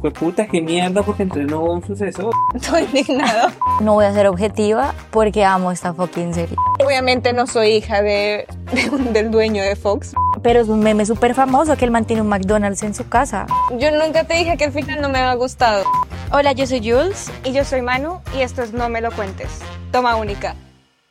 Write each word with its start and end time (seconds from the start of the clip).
Pues 0.00 0.14
puta, 0.14 0.46
qué 0.46 0.62
mierda, 0.62 1.02
porque 1.02 1.24
entre 1.24 1.44
no 1.44 1.60
hubo 1.60 1.74
un 1.74 1.84
suceso. 1.84 2.30
Estoy 2.54 2.84
indignado. 2.84 3.50
No 3.82 3.94
voy 3.94 4.06
a 4.06 4.12
ser 4.14 4.26
objetiva 4.28 4.94
porque 5.10 5.44
amo 5.44 5.70
esta 5.72 5.92
fucking 5.92 6.32
serie. 6.32 6.56
Obviamente 6.84 7.34
no 7.34 7.46
soy 7.46 7.72
hija 7.72 8.00
de, 8.00 8.46
de 8.72 8.88
un- 8.90 9.12
del 9.12 9.30
dueño 9.30 9.62
de 9.62 9.76
Fox. 9.76 10.14
Pero 10.42 10.60
es 10.60 10.68
un 10.68 10.80
meme 10.80 11.04
súper 11.04 11.34
famoso 11.34 11.76
que 11.76 11.84
él 11.84 11.90
mantiene 11.90 12.22
un 12.22 12.28
McDonald's 12.28 12.82
en 12.82 12.94
su 12.94 13.08
casa. 13.10 13.46
Yo 13.78 13.90
nunca 13.90 14.24
te 14.24 14.34
dije 14.34 14.56
que 14.56 14.64
el 14.64 14.72
final 14.72 15.02
no 15.02 15.10
me 15.10 15.18
había 15.18 15.34
gustado. 15.34 15.84
Hola, 16.32 16.52
yo 16.52 16.66
soy 16.66 16.78
Jules. 16.78 17.30
Y 17.44 17.52
yo 17.52 17.64
soy 17.64 17.82
Manu 17.82 18.20
y 18.34 18.40
esto 18.40 18.62
es 18.62 18.72
No 18.72 18.88
me 18.88 19.02
lo 19.02 19.10
cuentes. 19.12 19.48
Toma 19.92 20.16
única. 20.16 20.54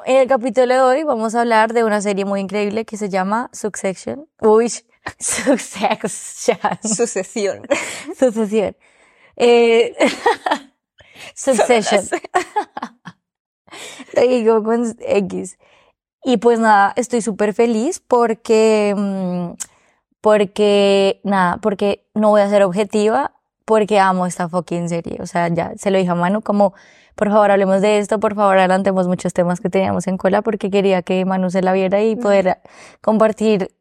En 0.06 0.16
el 0.18 0.28
capítulo 0.28 0.74
de 0.74 0.82
hoy 0.82 1.04
vamos 1.04 1.36
a 1.36 1.42
hablar 1.42 1.74
de 1.74 1.84
una 1.84 2.02
serie 2.02 2.26
muy 2.26 2.40
increíble 2.40 2.86
que 2.86 2.98
se 2.98 3.10
llama 3.10 3.50
Succession. 3.54 4.26
Uy, 4.42 4.72
Succession. 5.20 6.80
Sucesión. 6.84 7.62
Sucesión. 8.18 8.76
Eh, 9.42 9.96
Succession. 11.34 12.04
Digo 14.14 14.62
con 14.62 14.94
X. 15.00 15.58
Y 16.26 16.38
pues 16.38 16.60
nada, 16.60 16.92
estoy 16.98 17.22
súper 17.22 17.54
feliz 17.54 18.02
porque, 18.06 18.94
mm, 18.98 19.52
porque, 20.20 21.22
nada, 21.24 21.58
porque 21.62 22.06
no 22.14 22.32
voy 22.32 22.42
a 22.42 22.50
ser 22.50 22.64
objetiva, 22.64 23.32
porque 23.64 24.00
amo 24.00 24.26
esta 24.26 24.50
fucking 24.50 24.90
serie. 24.90 25.20
O 25.22 25.26
sea, 25.26 25.48
ya 25.48 25.72
se 25.78 25.90
lo 25.90 25.98
dije 25.98 26.10
a 26.10 26.16
Manu, 26.16 26.42
como, 26.42 26.74
por 27.16 27.30
favor, 27.30 27.52
hablemos 27.52 27.82
de 27.82 28.00
esto, 28.00 28.20
por 28.20 28.36
favor, 28.36 28.58
adelantemos 28.58 29.08
muchos 29.08 29.32
temas 29.34 29.62
que 29.62 29.70
teníamos 29.70 30.08
en 30.08 30.18
cola, 30.18 30.42
porque 30.42 30.70
quería 30.70 31.02
que 31.02 31.24
Manu 31.24 31.50
se 31.50 31.62
la 31.62 31.72
viera 31.72 32.02
y 32.04 32.18
poder 32.18 32.60
compartir 33.02 33.72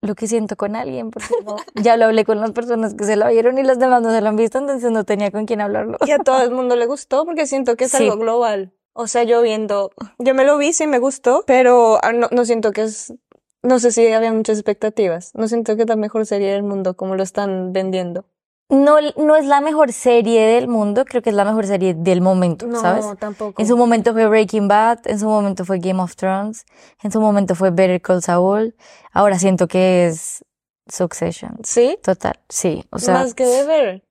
lo 0.00 0.14
que 0.14 0.26
siento 0.26 0.56
con 0.56 0.76
alguien, 0.76 1.10
porque 1.10 1.28
no- 1.44 1.56
ya 1.74 1.96
lo 1.96 2.06
hablé 2.06 2.24
con 2.24 2.40
las 2.40 2.52
personas 2.52 2.94
que 2.94 3.04
se 3.04 3.16
la 3.16 3.28
vieron 3.28 3.58
y 3.58 3.62
las 3.62 3.78
demás 3.78 4.02
no 4.02 4.10
se 4.12 4.20
la 4.20 4.28
han 4.28 4.36
visto, 4.36 4.58
entonces 4.58 4.90
no 4.90 5.04
tenía 5.04 5.30
con 5.30 5.44
quién 5.46 5.60
hablarlo. 5.60 5.98
Y 6.06 6.10
a 6.12 6.18
todo 6.24 6.42
el 6.42 6.50
mundo 6.52 6.76
le 6.76 6.86
gustó 6.86 7.24
porque 7.24 7.46
siento 7.46 7.76
que 7.76 7.84
es 7.84 7.90
Sí. 7.92 8.04
algo 8.04 8.16
global. 8.16 8.72
O 8.92 9.06
sea, 9.06 9.22
yo 9.22 9.42
viendo, 9.42 9.90
yo 10.18 10.34
me 10.34 10.44
lo 10.44 10.58
vi, 10.58 10.72
sí 10.72 10.86
me 10.88 10.98
gustó, 10.98 11.44
pero 11.46 11.98
ah, 12.02 12.12
no, 12.12 12.28
no 12.32 12.44
siento 12.44 12.72
que 12.72 12.82
es, 12.82 13.14
no 13.62 13.78
sé 13.78 13.92
si 13.92 14.06
había 14.12 14.32
muchas 14.32 14.58
expectativas. 14.58 15.30
No 15.34 15.46
siento 15.46 15.76
que 15.76 15.82
es 15.82 15.88
la 15.88 15.94
mejor 15.96 16.26
serie 16.26 16.50
del 16.52 16.64
mundo 16.64 16.96
como 16.96 17.14
lo 17.14 17.22
están 17.22 17.72
vendiendo. 17.72 18.24
No, 18.70 18.96
no 19.16 19.36
es 19.36 19.46
la 19.46 19.62
mejor 19.62 19.92
serie 19.94 20.46
del 20.46 20.68
mundo, 20.68 21.04
creo 21.06 21.22
que 21.22 21.30
es 21.30 21.36
la 21.36 21.44
mejor 21.46 21.66
serie 21.66 21.94
del 21.94 22.20
momento, 22.20 22.66
No, 22.66 22.80
¿sabes? 22.80 23.06
tampoco. 23.18 23.60
En 23.60 23.66
su 23.66 23.76
momento 23.78 24.12
fue 24.12 24.26
Breaking 24.28 24.68
Bad, 24.68 25.00
en 25.06 25.18
su 25.18 25.26
momento 25.26 25.64
fue 25.64 25.78
Game 25.78 26.02
of 26.02 26.14
Thrones, 26.16 26.66
en 27.02 27.10
su 27.10 27.18
momento 27.20 27.54
fue 27.54 27.70
Better 27.70 28.00
Call 28.02 28.22
Saul, 28.22 28.74
ahora 29.12 29.38
siento 29.38 29.68
que 29.68 30.06
es 30.08 30.44
Succession. 30.86 31.56
¿Sí? 31.64 31.98
Total, 32.02 32.38
sí, 32.50 32.84
o 32.90 32.98
sea, 32.98 33.14
Más 33.14 33.32
que 33.34 33.46
de 33.46 33.64
ver. 33.64 34.04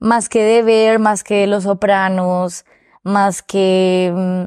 más 0.00 0.28
que 0.28 0.42
Deber, 0.42 0.98
más 0.98 1.22
que 1.22 1.46
Los 1.46 1.62
Sopranos, 1.64 2.64
más 3.04 3.42
que... 3.42 4.12
mm, 4.14 4.44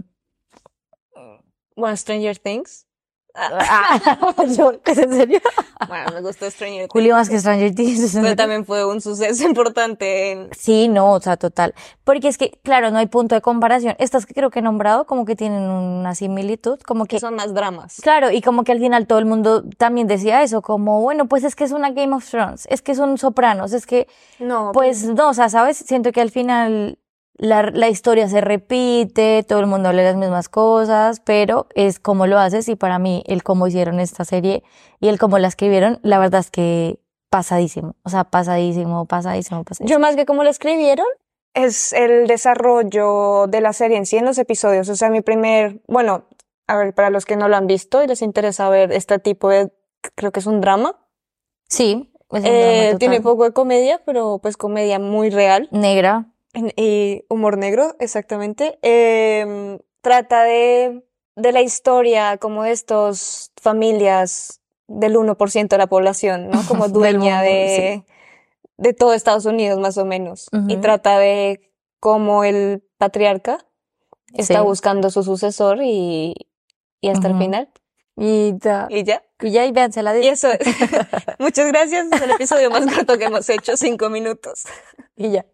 Bueno, 1.76 1.96
Stranger 1.98 2.38
Things. 2.38 2.86
Ah, 3.36 4.00
yo, 4.58 4.74
¿es 4.86 4.98
en 4.98 5.14
serio? 5.14 5.40
Bueno, 5.88 6.12
me 6.14 6.22
gustó 6.22 6.50
Stranger 6.50 6.84
Things. 6.84 6.94
Julio 6.94 7.16
más 7.16 7.30
que 7.30 7.38
Stranger 7.40 7.76
Things. 7.76 8.14
Pero 8.16 8.36
también 8.38 8.66
fue 8.66 8.86
un 8.86 9.02
suceso 9.02 9.44
importante 9.48 10.32
en... 10.32 10.50
Sí, 10.58 10.88
no, 10.88 11.12
o 11.12 11.20
sea, 11.20 11.36
total. 11.36 11.74
Porque 12.06 12.30
es 12.30 12.38
que, 12.38 12.52
claro, 12.64 12.90
no 12.90 13.00
hay 13.00 13.08
punto 13.08 13.36
de 13.36 13.42
comparación. 13.42 13.96
Estas 14.00 14.26
que 14.26 14.34
creo 14.34 14.50
que 14.50 14.60
he 14.60 14.62
nombrado 14.62 15.06
como 15.06 15.26
que 15.26 15.36
tienen 15.36 15.64
una 15.64 16.16
similitud, 16.16 16.80
como 16.80 17.06
que... 17.06 17.20
son 17.20 17.36
más 17.36 17.54
dramas. 17.54 17.98
Claro, 18.02 18.32
y 18.32 18.42
como 18.42 18.64
que 18.64 18.72
al 18.72 18.80
final 18.80 19.08
todo 19.08 19.20
el 19.20 19.26
mundo 19.26 19.64
también 19.78 20.08
decía 20.08 20.42
eso, 20.42 20.62
como, 20.62 21.02
bueno, 21.02 21.28
pues 21.28 21.44
es 21.44 21.56
que 21.56 21.66
es 21.66 21.74
una 21.74 21.92
Game 21.92 22.16
of 22.16 22.30
Thrones, 22.30 22.66
es 22.70 22.82
que 22.82 22.94
es 22.94 23.00
un 23.00 23.18
Sopranos, 23.18 23.74
es 23.74 23.86
que, 23.86 24.08
No, 24.40 24.72
pues 24.74 25.04
no, 25.04 25.30
o 25.30 25.34
sea, 25.34 25.50
¿sabes? 25.50 25.78
Siento 25.78 26.12
que 26.14 26.22
al 26.22 26.32
final 26.32 26.98
la, 27.36 27.64
la 27.64 27.90
historia 27.90 28.28
se 28.30 28.42
repite, 28.42 29.44
todo 29.48 29.60
el 29.60 29.68
mundo 29.68 29.90
habla 29.90 30.04
las 30.04 30.16
mismas 30.16 30.50
cosas, 30.50 31.20
pero 31.20 31.68
es 31.76 32.00
como 32.00 32.28
lo 32.28 32.38
haces 32.40 32.68
y 32.70 32.76
para 32.76 33.00
mí 33.00 33.24
el 33.28 33.44
cómo 33.44 33.68
hicieron 33.68 34.00
esta 34.00 34.24
serie 34.26 34.64
y 35.00 35.08
el 35.08 35.18
cómo 35.20 35.40
la 35.40 35.48
escribieron, 35.48 36.00
la 36.04 36.20
verdad 36.20 36.42
es 36.42 36.52
que 36.52 37.00
pasadísimo, 37.30 37.96
o 38.04 38.10
sea, 38.10 38.26
pasadísimo, 38.26 39.06
pasadísimo, 39.06 39.64
pasadísimo. 39.64 39.90
Yo 39.90 40.00
más 40.00 40.16
que 40.16 40.26
como 40.26 40.44
lo 40.44 40.50
escribieron, 40.52 41.08
es 41.56 41.94
el 41.94 42.28
desarrollo 42.28 43.48
de 43.48 43.62
la 43.62 43.74
serie 43.74 43.98
en 43.98 44.06
sí 44.06 44.18
en 44.18 44.26
los 44.26 44.38
episodios. 44.38 44.90
O 44.90 44.96
sea, 44.96 45.10
mi 45.10 45.22
primer, 45.22 45.82
bueno, 45.88 46.26
a 46.68 46.78
ver, 46.78 46.94
para 46.94 47.10
los 47.10 47.26
que 47.26 47.36
no 47.36 47.48
lo 47.48 47.56
han 47.56 47.68
visto 47.68 48.04
y 48.04 48.08
les 48.08 48.22
interesa 48.22 48.70
ver 48.70 48.92
este 48.92 49.20
tipo 49.20 49.50
de, 49.50 49.72
creo 50.16 50.32
que 50.32 50.40
es 50.40 50.46
un 50.46 50.62
drama. 50.62 50.96
Sí, 51.68 52.12
es 52.32 52.40
un 52.42 52.46
Eh, 52.46 52.86
drama 52.88 53.00
tiene 53.00 53.22
poco 53.22 53.44
de 53.44 53.54
comedia, 53.54 54.02
pero 54.06 54.40
pues 54.42 54.58
comedia 54.58 55.00
muy 55.00 55.30
real. 55.30 55.68
Negra, 55.72 56.26
Y 56.76 57.26
humor 57.30 57.58
negro, 57.58 57.96
exactamente. 58.00 58.78
Em, 58.84 59.80
trata 60.02 60.44
de, 60.44 61.04
de 61.36 61.52
la 61.52 61.62
historia 61.62 62.38
como 62.38 62.64
de 62.64 62.72
estos 62.72 63.52
familias 63.60 64.62
del 64.88 65.16
1% 65.16 65.68
de 65.70 65.78
la 65.78 65.88
población, 65.88 66.50
¿no? 66.50 66.62
Como 66.68 66.88
dueña 66.90 67.38
mundo, 67.38 67.42
de, 67.50 68.04
de 68.78 68.94
todo 68.94 69.14
Estados 69.14 69.46
Unidos, 69.46 69.80
más 69.80 69.98
o 69.98 70.06
menos. 70.06 70.50
Y 70.68 70.78
trata 70.78 71.18
de 71.18 71.72
cómo 72.00 72.44
el 72.44 72.84
patriarca 72.98 73.66
está 74.34 74.60
Sí. 74.60 74.66
buscando 74.66 75.10
su 75.10 75.24
sucesor 75.24 75.80
y, 75.82 76.36
y 77.02 77.10
hasta 77.10 77.30
el 77.30 77.38
final. 77.38 77.70
y 78.16 78.54
ya, 78.60 78.88
Y 78.92 79.04
ya. 79.04 79.24
y 79.42 79.52
ya, 79.52 79.66
y 79.66 79.72
véanse 79.72 80.04
la 80.04 80.16
Y 80.20 80.28
eso 80.28 80.50
es. 80.52 80.60
Muchas 81.40 81.66
gracias. 81.68 82.08
Es 82.12 82.22
el 82.22 82.32
episodio 82.32 82.70
más 82.70 82.86
corto 82.94 83.18
que 83.18 83.26
hemos 83.26 83.50
hecho, 83.50 83.76
cinco 83.76 84.10
minutos. 84.12 84.66
y 85.16 85.32
ya. 85.32 85.46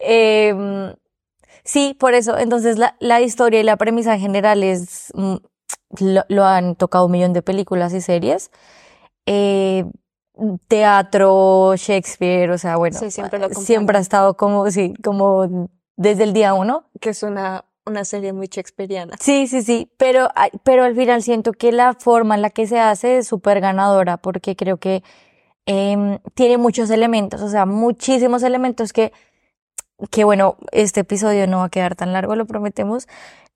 Em, 0.00 0.94
sí, 1.64 1.94
por 1.98 2.14
eso. 2.14 2.38
Entonces, 2.38 2.78
la, 2.78 2.96
la 3.00 3.20
historia 3.20 3.60
y 3.60 3.62
la 3.64 3.76
premisa 3.76 4.14
en 4.14 4.20
general 4.20 4.62
es. 4.62 5.12
mm, 5.14 5.36
Lo, 6.00 6.24
lo 6.28 6.44
han 6.44 6.76
tocado 6.76 7.06
un 7.06 7.12
millón 7.12 7.32
de 7.32 7.42
películas 7.42 7.92
y 7.94 8.00
series. 8.00 8.50
Eh, 9.26 9.84
teatro, 10.68 11.74
Shakespeare, 11.76 12.50
o 12.50 12.58
sea, 12.58 12.76
bueno. 12.76 12.98
Sí, 12.98 13.10
siempre 13.10 13.38
lo 13.38 13.48
siempre 13.50 13.98
ha 13.98 14.00
estado 14.00 14.36
como, 14.36 14.70
sí, 14.70 14.94
como 15.02 15.68
desde 15.96 16.24
el 16.24 16.32
día 16.32 16.54
uno. 16.54 16.84
Que 17.00 17.10
es 17.10 17.22
una, 17.22 17.64
una 17.86 18.04
serie 18.04 18.32
muy 18.32 18.46
shakespeariana. 18.46 19.16
Sí, 19.20 19.46
sí, 19.46 19.62
sí, 19.62 19.90
pero, 19.98 20.28
pero 20.62 20.84
al 20.84 20.94
final 20.94 21.22
siento 21.22 21.52
que 21.52 21.72
la 21.72 21.94
forma 21.94 22.34
en 22.36 22.42
la 22.42 22.50
que 22.50 22.66
se 22.66 22.78
hace 22.80 23.18
es 23.18 23.28
súper 23.28 23.60
ganadora 23.60 24.16
porque 24.16 24.56
creo 24.56 24.78
que 24.78 25.02
em, 25.66 26.18
tiene 26.34 26.56
muchos 26.56 26.90
elementos, 26.90 27.42
o 27.42 27.48
sea, 27.48 27.66
muchísimos 27.66 28.42
elementos 28.42 28.92
que, 28.92 29.12
que 30.10 30.24
bueno, 30.24 30.56
este 30.72 31.00
episodio 31.00 31.46
no 31.46 31.58
va 31.58 31.64
a 31.64 31.68
quedar 31.70 31.96
tan 31.96 32.12
largo, 32.12 32.36
lo 32.36 32.46
prometemos, 32.46 33.06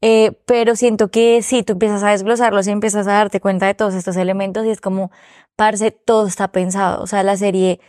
eh, 0.00 0.32
pero 0.47 0.77
siento 0.77 1.10
que 1.10 1.43
sí, 1.43 1.62
tú 1.62 1.75
empiezas 1.75 2.03
a 2.03 2.10
desglosarlos 2.10 2.66
y 2.66 2.71
empiezas 2.71 3.06
a 3.06 3.12
darte 3.12 3.41
cuenta 3.41 3.66
de 3.66 3.75
todos 3.75 3.94
estos 3.94 4.16
elementos 4.16 4.66
y 4.66 4.71
es 4.71 4.81
como, 4.81 5.10
parce, 5.56 5.91
todo 5.93 6.27
está 6.27 6.49
pensado, 6.49 7.03
o 7.03 7.06
sea, 7.06 7.22
la 7.22 7.37
serie 7.37 7.81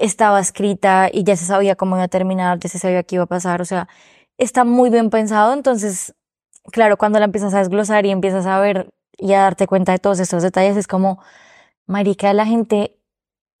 estaba 0.00 0.40
escrita 0.40 1.08
y 1.12 1.24
ya 1.24 1.36
se 1.36 1.44
sabía 1.44 1.76
cómo 1.76 1.96
iba 1.96 2.04
a 2.04 2.08
terminar, 2.08 2.58
ya 2.58 2.68
se 2.68 2.78
sabía 2.78 3.02
qué 3.04 3.16
iba 3.16 3.24
a 3.24 3.26
pasar, 3.28 3.62
o 3.62 3.64
sea, 3.64 3.88
está 4.38 4.64
muy 4.64 4.90
bien 4.90 5.10
pensado, 5.10 5.52
entonces, 5.54 6.14
claro, 6.72 6.96
cuando 6.96 7.18
la 7.18 7.26
empiezas 7.26 7.54
a 7.54 7.58
desglosar 7.58 8.06
y 8.06 8.10
empiezas 8.10 8.46
a 8.46 8.58
ver 8.60 8.90
y 9.18 9.34
a 9.34 9.40
darte 9.42 9.66
cuenta 9.66 9.92
de 9.92 9.98
todos 9.98 10.20
estos 10.20 10.42
detalles, 10.42 10.76
es 10.76 10.86
como, 10.88 11.20
marica, 11.86 12.32
la 12.32 12.46
gente 12.46 12.96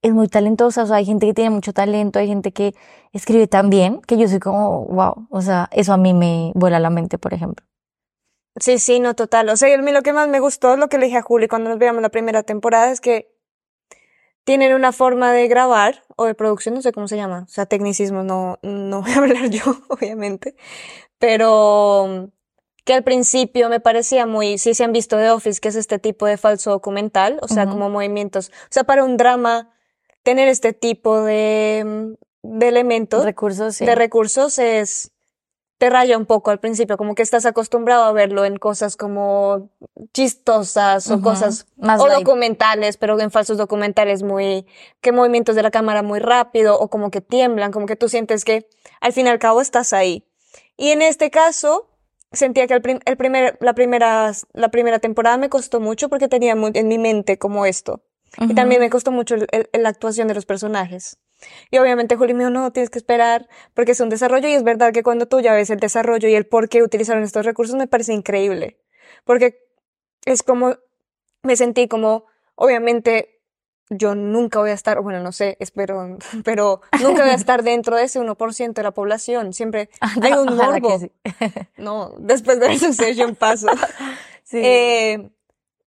es 0.02 0.12
muy 0.12 0.28
talentosa, 0.28 0.82
o 0.82 0.86
sea, 0.86 0.96
hay 0.96 1.06
gente 1.06 1.26
que 1.26 1.34
tiene 1.34 1.50
mucho 1.50 1.72
talento, 1.72 2.18
hay 2.18 2.26
gente 2.26 2.52
que 2.52 2.74
escribe 3.12 3.46
tan 3.46 3.70
bien, 3.70 4.02
que 4.02 4.18
yo 4.18 4.28
soy 4.28 4.40
como, 4.40 4.84
wow, 4.86 5.28
o 5.30 5.40
sea, 5.42 5.68
eso 5.72 5.92
a 5.92 5.96
mí 5.96 6.12
me 6.12 6.52
vuela 6.54 6.80
la 6.80 6.90
mente, 6.90 7.18
por 7.18 7.32
ejemplo. 7.32 7.64
Sí, 8.60 8.78
sí, 8.78 9.00
no, 9.00 9.14
total. 9.14 9.48
O 9.48 9.56
sea, 9.56 9.74
a 9.74 9.80
mí 9.80 9.92
lo 9.92 10.02
que 10.02 10.12
más 10.12 10.28
me 10.28 10.40
gustó, 10.40 10.76
lo 10.76 10.88
que 10.88 10.98
le 10.98 11.06
dije 11.06 11.18
a 11.18 11.22
Juli 11.22 11.48
cuando 11.48 11.70
nos 11.70 11.78
veíamos 11.78 12.02
la 12.02 12.10
primera 12.10 12.42
temporada, 12.42 12.90
es 12.90 13.00
que 13.00 13.32
tienen 14.44 14.74
una 14.74 14.92
forma 14.92 15.32
de 15.32 15.48
grabar 15.48 16.02
o 16.16 16.26
de 16.26 16.34
producción, 16.34 16.74
no 16.74 16.82
sé 16.82 16.92
cómo 16.92 17.08
se 17.08 17.16
llama. 17.16 17.44
O 17.46 17.50
sea, 17.50 17.66
tecnicismo 17.66 18.24
no, 18.24 18.58
no 18.62 19.02
voy 19.02 19.12
a 19.12 19.16
hablar 19.18 19.48
yo, 19.48 19.62
obviamente. 19.88 20.56
Pero 21.18 22.06
mm, 22.08 22.24
que 22.84 22.94
al 22.94 23.04
principio 23.04 23.68
me 23.68 23.80
parecía 23.80 24.26
muy, 24.26 24.58
sí 24.58 24.74
se 24.74 24.84
han 24.84 24.92
visto 24.92 25.16
The 25.16 25.30
Office, 25.30 25.60
que 25.60 25.68
es 25.68 25.76
este 25.76 25.98
tipo 25.98 26.26
de 26.26 26.36
falso 26.36 26.70
documental, 26.70 27.38
o 27.40 27.48
sea, 27.48 27.66
como 27.66 27.88
movimientos. 27.88 28.50
O 28.64 28.68
sea, 28.70 28.84
para 28.84 29.04
un 29.04 29.16
drama, 29.16 29.71
tener 30.22 30.48
este 30.48 30.72
tipo 30.72 31.22
de, 31.22 31.82
mm, 32.42 32.58
de 32.58 32.68
elementos 32.68 33.24
Recursos, 33.24 33.76
sí. 33.76 33.84
de 33.86 33.94
recursos 33.94 34.58
es 34.58 35.10
te 35.78 35.90
raya 35.90 36.16
un 36.16 36.26
poco 36.26 36.52
al 36.52 36.60
principio, 36.60 36.96
como 36.96 37.16
que 37.16 37.22
estás 37.22 37.44
acostumbrado 37.44 38.04
a 38.04 38.12
verlo 38.12 38.44
en 38.44 38.56
cosas 38.56 38.96
como 38.96 39.68
chistosas 40.12 41.10
o 41.10 41.20
cosas 41.20 41.66
Más 41.76 42.00
o 42.00 42.08
documentales, 42.08 42.96
pero 42.96 43.18
en 43.18 43.32
falsos 43.32 43.58
documentales 43.58 44.22
muy 44.22 44.64
que 45.00 45.10
movimientos 45.10 45.56
de 45.56 45.62
la 45.64 45.72
cámara 45.72 46.02
muy 46.04 46.20
rápido 46.20 46.78
o 46.78 46.88
como 46.88 47.10
que 47.10 47.20
tiemblan, 47.20 47.72
como 47.72 47.86
que 47.86 47.96
tú 47.96 48.08
sientes 48.08 48.44
que 48.44 48.68
al 49.00 49.12
fin 49.12 49.26
y 49.26 49.30
al 49.30 49.40
cabo 49.40 49.60
estás 49.60 49.92
ahí. 49.92 50.24
Y 50.76 50.90
en 50.90 51.02
este 51.02 51.30
caso 51.30 51.88
sentía 52.30 52.68
que 52.68 52.74
el, 52.74 52.82
prim- 52.82 53.00
el 53.04 53.16
primer 53.16 53.58
la 53.60 53.74
primera 53.74 54.30
la 54.52 54.68
primera 54.70 55.00
temporada 55.00 55.36
me 55.36 55.48
costó 55.48 55.80
mucho 55.80 56.08
porque 56.08 56.28
tenía 56.28 56.54
muy 56.54 56.70
en 56.74 56.86
mi 56.86 56.98
mente 56.98 57.38
como 57.38 57.66
esto. 57.66 58.02
Y 58.38 58.44
Ujú. 58.44 58.54
también 58.54 58.80
me 58.80 58.88
costó 58.90 59.10
mucho 59.12 59.34
el- 59.34 59.46
el- 59.52 59.82
la 59.82 59.88
actuación 59.90 60.28
de 60.28 60.34
los 60.34 60.46
personajes. 60.46 61.18
Y 61.70 61.78
obviamente 61.78 62.16
Juli 62.16 62.34
me 62.34 62.40
dijo, 62.40 62.50
no, 62.50 62.72
tienes 62.72 62.88
que 62.90 62.98
esperar 62.98 63.48
porque 63.74 63.92
es 63.92 64.00
un 64.00 64.08
desarrollo 64.08 64.48
y 64.48 64.52
es 64.52 64.62
verdad 64.62 64.92
que 64.92 65.02
cuando 65.02 65.26
tú 65.26 65.40
ya 65.40 65.52
ves 65.54 65.70
el 65.70 65.80
desarrollo 65.80 66.28
y 66.28 66.34
el 66.34 66.46
por 66.46 66.68
qué 66.68 66.82
utilizaron 66.82 67.22
estos 67.24 67.44
recursos 67.44 67.74
me 67.76 67.86
parece 67.88 68.12
increíble. 68.14 68.78
Porque 69.24 69.58
es 70.24 70.42
como, 70.42 70.76
me 71.42 71.56
sentí 71.56 71.88
como, 71.88 72.24
obviamente 72.54 73.40
yo 73.90 74.14
nunca 74.14 74.60
voy 74.60 74.70
a 74.70 74.74
estar, 74.74 75.00
bueno, 75.02 75.20
no 75.20 75.32
sé, 75.32 75.56
espero, 75.60 76.16
pero 76.44 76.80
nunca 77.02 77.22
voy 77.22 77.30
a 77.32 77.34
estar 77.34 77.62
dentro 77.62 77.96
de 77.96 78.04
ese 78.04 78.20
1% 78.20 78.72
de 78.80 78.82
la 78.84 78.92
población. 78.92 79.52
Siempre 79.52 79.90
hay 80.22 80.32
un 80.32 80.56
morbo. 80.56 80.98
sí. 81.00 81.10
No, 81.76 82.14
después 82.18 82.60
de 82.60 82.72
eso 82.72 82.86
Succession 82.86 83.34
paso. 83.34 83.66
Sí. 84.44 84.60
Eh, 84.62 85.30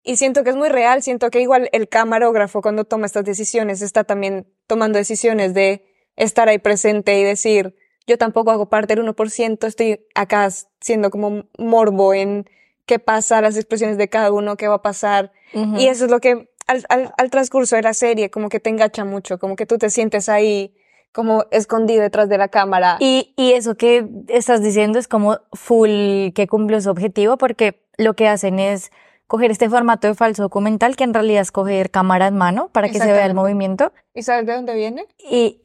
y 0.04 0.16
siento 0.16 0.44
que 0.44 0.50
es 0.50 0.56
muy 0.56 0.70
real, 0.70 1.04
siento 1.04 1.30
que 1.30 1.42
igual 1.42 1.70
el 1.74 1.88
camarógrafo 1.88 2.62
cuando 2.62 2.86
toma 2.86 3.06
estas 3.06 3.24
decisiones 3.24 3.82
está 3.82 4.04
también 4.04 4.48
tomando 4.68 4.98
decisiones 4.98 5.54
de 5.54 5.86
estar 6.16 6.50
ahí 6.50 6.58
presente 6.58 7.20
y 7.20 7.24
decir, 7.24 7.76
yo 8.08 8.18
tampoco 8.18 8.52
hago 8.52 8.70
parte 8.70 8.96
del 8.96 9.06
1%, 9.06 9.68
estoy 9.68 10.06
acá 10.16 10.50
siendo 10.80 11.12
como 11.12 11.46
morbo 11.58 12.14
en 12.14 12.50
qué 12.86 13.00
pasa, 13.00 13.42
las 13.42 13.56
expresiones 13.56 13.98
de 13.98 14.10
cada 14.10 14.32
uno, 14.32 14.58
qué 14.58 14.68
va 14.68 14.76
a 14.76 14.82
pasar. 14.82 15.32
Y 15.54 15.88
eso 15.88 16.06
es 16.06 16.12
lo 16.12 16.20
que 16.20 16.50
al, 16.68 16.86
al, 16.90 17.14
al 17.18 17.30
transcurso 17.30 17.76
de 17.76 17.82
la 17.82 17.94
serie 17.94 18.32
como 18.32 18.50
que 18.50 18.60
te 18.60 18.70
engancha 18.70 19.06
mucho, 19.06 19.38
como 19.38 19.56
que 19.56 19.66
tú 19.66 19.78
te 19.78 19.90
sientes 19.90 20.30
ahí 20.30 20.74
como 21.12 21.46
escondido 21.52 22.02
detrás 22.02 22.30
de 22.30 22.38
la 22.38 22.48
cámara. 22.48 22.98
Y, 23.00 23.34
y 23.36 23.52
eso 23.52 23.76
que 23.76 24.08
estás 24.30 24.64
diciendo 24.64 24.98
es 24.98 25.08
como 25.08 25.40
full 25.54 26.32
que 26.34 26.48
cumple 26.50 26.80
su 26.82 26.90
objetivo 26.90 27.38
porque 27.38 27.84
lo 27.98 28.16
que 28.16 28.28
hacen 28.28 28.60
es 28.60 28.92
coger 29.32 29.50
este 29.50 29.70
formato 29.70 30.08
de 30.10 30.14
falso 30.14 30.44
documental 30.44 30.98
que 30.98 31.06
en 31.06 31.14
realidad 31.14 31.42
es 31.42 31.52
coger 31.54 31.90
cámara 31.90 32.28
en 32.28 32.36
mano 32.36 32.68
para 32.74 32.90
que 32.90 33.00
se 33.00 33.06
vea 33.12 33.26
el 33.26 33.34
movimiento 33.34 33.94
¿Y 34.14 34.24
sabes 34.24 34.46
de 34.46 34.54
dónde 34.54 34.74
viene? 34.76 35.06
y 35.18 35.62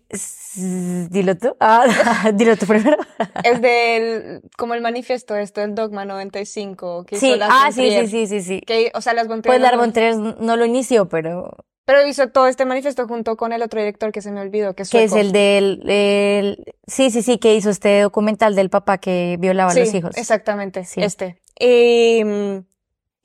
dilo 1.10 1.36
tú, 1.36 1.56
ah, 1.58 1.84
dilo 2.34 2.56
tú 2.56 2.64
primero. 2.66 2.96
Es 3.42 3.60
del, 3.60 4.40
como 4.56 4.74
el 4.74 4.80
manifiesto 4.82 5.34
esto, 5.34 5.62
el 5.62 5.74
Dogma 5.74 6.04
95, 6.04 7.04
que 7.06 7.16
Sí, 7.16 7.26
hizo 7.30 7.36
Lars 7.38 7.52
ah, 7.56 7.72
sí, 7.72 7.90
sí, 7.90 8.06
sí, 8.06 8.26
sí, 8.28 8.40
sí. 8.42 8.60
Que, 8.64 8.92
o 8.94 9.00
sea, 9.00 9.14
las 9.14 9.26
Pues 9.26 9.60
no- 9.60 9.76
von 9.78 9.92
Trier 9.92 10.16
no 10.16 10.56
lo 10.56 10.64
inició, 10.64 11.08
pero 11.08 11.56
Pero 11.86 12.06
hizo 12.06 12.28
todo 12.28 12.46
este 12.46 12.64
manifiesto 12.66 13.08
junto 13.08 13.36
con 13.36 13.52
el 13.52 13.62
otro 13.62 13.80
director 13.80 14.12
que 14.12 14.22
se 14.22 14.30
me 14.30 14.40
olvidó, 14.40 14.74
que 14.74 14.84
es 14.84 14.90
que 14.90 15.02
es 15.02 15.12
el 15.12 15.32
del, 15.32 15.82
el- 15.90 16.64
sí, 16.86 17.10
sí, 17.10 17.22
sí, 17.22 17.38
que 17.38 17.56
hizo 17.56 17.70
este 17.70 18.00
documental 18.02 18.54
del 18.54 18.70
papá 18.70 18.98
que 18.98 19.36
violaba 19.40 19.72
a 19.72 19.74
los 19.74 19.92
hijos. 19.92 20.16
exactamente, 20.16 20.84
Sí. 20.84 21.02
este. 21.02 21.40
Y, 21.58 22.22
mm, 22.24 22.58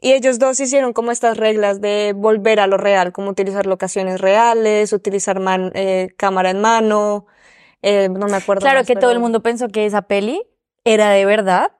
y 0.02 0.12
ellos 0.14 0.40
dos 0.40 0.60
hicieron 0.60 0.92
como 0.94 1.12
estas 1.12 1.38
reglas 1.38 1.80
de 1.80 2.14
volver 2.16 2.60
a 2.60 2.68
lo 2.68 2.76
real, 2.78 3.14
como 3.14 3.30
utilizar 3.30 3.66
locaciones 3.68 4.20
reales, 4.20 4.92
utilizar 4.92 5.40
man- 5.40 5.72
eh, 5.76 6.10
cámara 6.18 6.50
en 6.50 6.60
mano, 6.60 7.28
eh, 7.84 8.10
no 8.10 8.28
me 8.28 8.36
acuerdo 8.38 8.62
Claro 8.62 8.80
más, 8.80 8.88
que 8.88 8.96
todo 8.96 9.12
el 9.12 9.20
mundo 9.20 9.42
pensó 9.42 9.68
que 9.70 9.86
esa 9.86 10.02
peli 10.02 10.44
era 10.84 11.12
de 11.12 11.26
verdad 11.26 11.72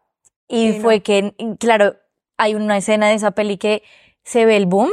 y 0.48 0.72
Sí, 0.72 0.78
no. 0.78 0.82
fue 0.84 1.02
que, 1.02 1.34
claro, 1.60 1.96
hay 2.38 2.56
una 2.56 2.78
escena 2.78 3.10
de 3.10 3.16
esa 3.16 3.32
peli 3.32 3.58
que 3.58 3.84
se 4.24 4.46
ve 4.46 4.56
el 4.56 4.66
boom, 4.68 4.92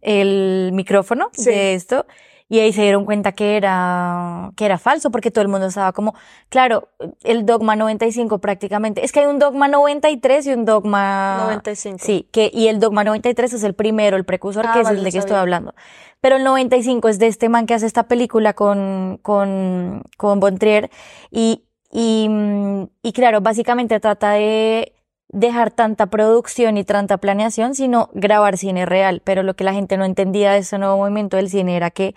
el 0.00 0.70
micrófono 0.72 1.30
Sí. 1.32 1.50
de 1.50 1.74
esto 1.74 2.06
y 2.48 2.60
ahí 2.60 2.72
se 2.72 2.82
dieron 2.82 3.04
cuenta 3.04 3.32
que 3.32 3.56
era 3.56 4.52
que 4.56 4.64
era 4.64 4.78
falso 4.78 5.10
porque 5.10 5.30
todo 5.30 5.42
el 5.42 5.48
mundo 5.48 5.66
estaba 5.66 5.92
como, 5.92 6.14
claro, 6.48 6.88
el 7.22 7.44
dogma 7.44 7.76
95 7.76 8.38
prácticamente, 8.38 9.04
es 9.04 9.12
que 9.12 9.20
hay 9.20 9.26
un 9.26 9.38
dogma 9.38 9.68
93 9.68 10.46
y 10.46 10.52
un 10.52 10.64
dogma 10.64 11.38
95. 11.42 11.98
Sí, 12.00 12.28
que, 12.32 12.50
y 12.52 12.68
el 12.68 12.80
Dogma 12.80 13.04
93 13.04 13.52
es 13.52 13.62
el 13.64 13.74
primero, 13.74 14.16
el 14.16 14.24
precursor, 14.24 14.66
Ah, 14.66 14.72
que 14.72 14.80
es 14.80 14.88
el 14.88 15.04
de 15.04 15.12
que 15.12 15.18
estoy 15.18 15.36
hablando. 15.36 15.74
Pero 16.20 16.36
el 16.36 16.44
95 16.44 17.08
es 17.08 17.18
de 17.18 17.26
este 17.26 17.48
man 17.48 17.66
que 17.66 17.74
hace 17.74 17.86
esta 17.86 18.08
película 18.08 18.54
con, 18.54 19.18
con, 19.22 20.02
con 20.16 20.40
Von 20.40 20.58
Trier. 20.58 20.90
Y, 21.30 21.64
y, 21.90 22.28
mm, 22.28 22.84
y 23.02 23.12
claro, 23.12 23.40
básicamente 23.40 24.00
trata 24.00 24.32
de 24.32 24.94
dejar 25.28 25.70
tanta 25.70 26.06
producción 26.06 26.76
y 26.78 26.84
tanta 26.84 27.18
planeación, 27.18 27.74
sino 27.74 28.08
grabar 28.14 28.56
cine 28.56 28.86
real. 28.86 29.20
Pero 29.24 29.42
lo 29.42 29.54
que 29.54 29.64
la 29.64 29.72
gente 29.74 29.96
no 29.96 30.04
entendía 30.04 30.52
de 30.52 30.58
ese 30.58 30.78
nuevo 30.78 30.96
movimiento 30.96 31.36
del 31.36 31.50
cine 31.50 31.76
era 31.76 31.90
que 31.90 32.14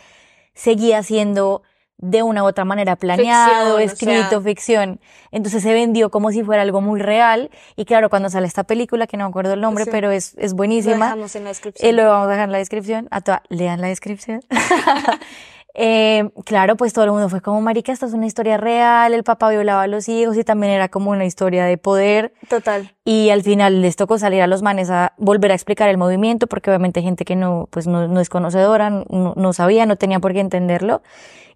seguía 0.53 1.03
siendo 1.03 1.61
de 1.97 2.23
una 2.23 2.43
u 2.43 2.47
otra 2.47 2.65
manera 2.65 2.95
planeado, 2.95 3.77
Ficción, 3.77 4.11
o 4.13 4.17
escrito, 4.17 4.29
sea. 4.29 4.41
ficción. 4.41 4.99
Entonces 5.29 5.61
se 5.61 5.71
vendió 5.71 6.09
como 6.09 6.31
si 6.31 6.41
fuera 6.43 6.63
algo 6.63 6.81
muy 6.81 6.99
real. 6.99 7.51
Y 7.75 7.85
claro, 7.85 8.09
cuando 8.09 8.27
sale 8.31 8.47
esta 8.47 8.63
película, 8.63 9.05
que 9.05 9.17
no 9.17 9.25
me 9.25 9.29
acuerdo 9.29 9.53
el 9.53 9.61
nombre, 9.61 9.83
Sí. 9.83 9.91
pero 9.91 10.09
es, 10.09 10.33
es 10.39 10.51
Lo 10.51 10.57
buenísima. 10.57 11.05
dejamos 11.05 11.35
en 11.35 11.43
la 11.43 11.49
descripción. 11.49 11.87
Eh, 11.89 11.93
lo 11.93 12.09
vamos 12.09 12.27
a 12.27 12.31
dejar 12.31 12.45
en 12.45 12.51
la 12.53 12.57
descripción. 12.57 13.07
A 13.11 13.21
toda, 13.21 13.43
lean 13.49 13.81
la 13.81 13.87
descripción. 13.89 14.41
Eh, 15.73 16.29
claro, 16.45 16.75
pues 16.75 16.91
todo 16.91 17.05
el 17.05 17.11
mundo 17.11 17.29
fue 17.29 17.41
como, 17.41 17.61
marica, 17.61 17.91
esta 17.91 18.05
es 18.05 18.13
una 18.13 18.25
historia 18.25 18.57
real, 18.57 19.13
el 19.13 19.23
papá 19.23 19.49
violaba 19.49 19.83
a 19.83 19.87
los 19.87 20.09
hijos 20.09 20.35
y 20.37 20.43
también 20.43 20.73
era 20.73 20.89
como 20.89 21.11
una 21.11 21.25
historia 21.25 21.65
de 21.65 21.77
poder. 21.77 22.33
Total. 22.49 22.93
Y 23.05 23.29
al 23.29 23.41
final 23.41 23.81
les 23.81 23.95
tocó 23.95 24.17
salir 24.17 24.41
a 24.41 24.47
los 24.47 24.61
manes 24.61 24.89
a 24.89 25.13
volver 25.17 25.51
a 25.51 25.55
explicar 25.55 25.89
el 25.89 25.97
movimiento, 25.97 26.47
porque 26.47 26.69
obviamente 26.69 27.01
gente 27.01 27.23
que 27.23 27.35
no, 27.35 27.67
pues 27.71 27.87
no, 27.87 28.07
no 28.07 28.19
es 28.19 28.29
conocedora, 28.29 28.89
no, 28.89 29.33
no 29.35 29.53
sabía, 29.53 29.85
no 29.85 29.95
tenía 29.95 30.19
por 30.19 30.33
qué 30.33 30.41
entenderlo. 30.41 31.01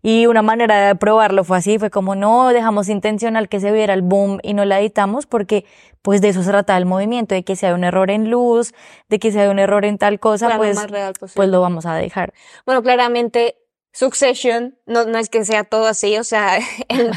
Y 0.01 0.27
una 0.27 0.43
manera 0.43 0.87
de 0.87 0.95
probarlo 0.95 1.43
fue 1.43 1.57
así, 1.57 1.79
fue 1.79 1.89
como 1.89 2.13
no 2.13 2.49
dejamos 2.49 2.89
intencional 2.89 3.49
que 3.49 3.59
se 3.59 3.71
viera 3.71 3.93
el 3.95 4.03
boom 4.03 4.39
y 4.43 4.53
no 4.53 4.63
la 4.63 4.79
editamos 4.79 5.25
porque 5.25 5.65
pues 6.03 6.21
de 6.21 6.29
eso 6.29 6.43
se 6.43 6.51
trata 6.51 6.77
el 6.77 6.85
movimiento, 6.85 7.33
de 7.33 7.43
que 7.43 7.55
si 7.55 7.65
hay 7.65 7.73
un 7.73 7.83
error 7.83 8.11
en 8.11 8.29
luz, 8.29 8.75
de 9.09 9.17
que 9.17 9.31
si 9.31 9.39
hay 9.39 9.47
un 9.47 9.57
error 9.57 9.83
en 9.83 9.97
tal 9.97 10.19
cosa, 10.19 10.45
Claro, 10.45 10.61
pues, 10.61 10.75
más 10.75 10.91
real 10.91 11.13
pues 11.19 11.49
lo 11.49 11.59
vamos 11.59 11.87
a 11.87 11.95
dejar. 11.95 12.33
Bueno, 12.67 12.83
claramente 12.83 13.55
Succession, 13.95 14.77
no, 14.85 15.05
no 15.05 15.17
es 15.17 15.29
que 15.29 15.45
sea 15.45 15.63
todo 15.63 15.87
así, 15.87 16.17
o 16.17 16.25
sea, 16.25 16.57
el, 16.89 17.11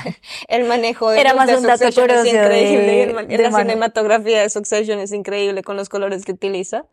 el 0.47 0.65
manejo 0.65 1.11
de, 1.11 1.21
Era 1.21 1.35
más 1.35 1.49
de 1.49 1.57
un 1.57 1.65
dato 1.65 1.79
Succession 1.85 2.11
es 2.11 2.19
curioso 2.21 2.37
increíble, 2.37 3.27
de- 3.27 3.27
de 3.37 3.43
la 3.43 3.51
cinematografía 3.53 4.43
de 4.43 4.49
Succession 4.49 5.01
es 5.01 5.11
increíble 5.13 5.65
con 5.65 5.77
los 5.77 5.89
colores 5.89 6.25
que 6.25 6.31
utiliza. 6.33 6.85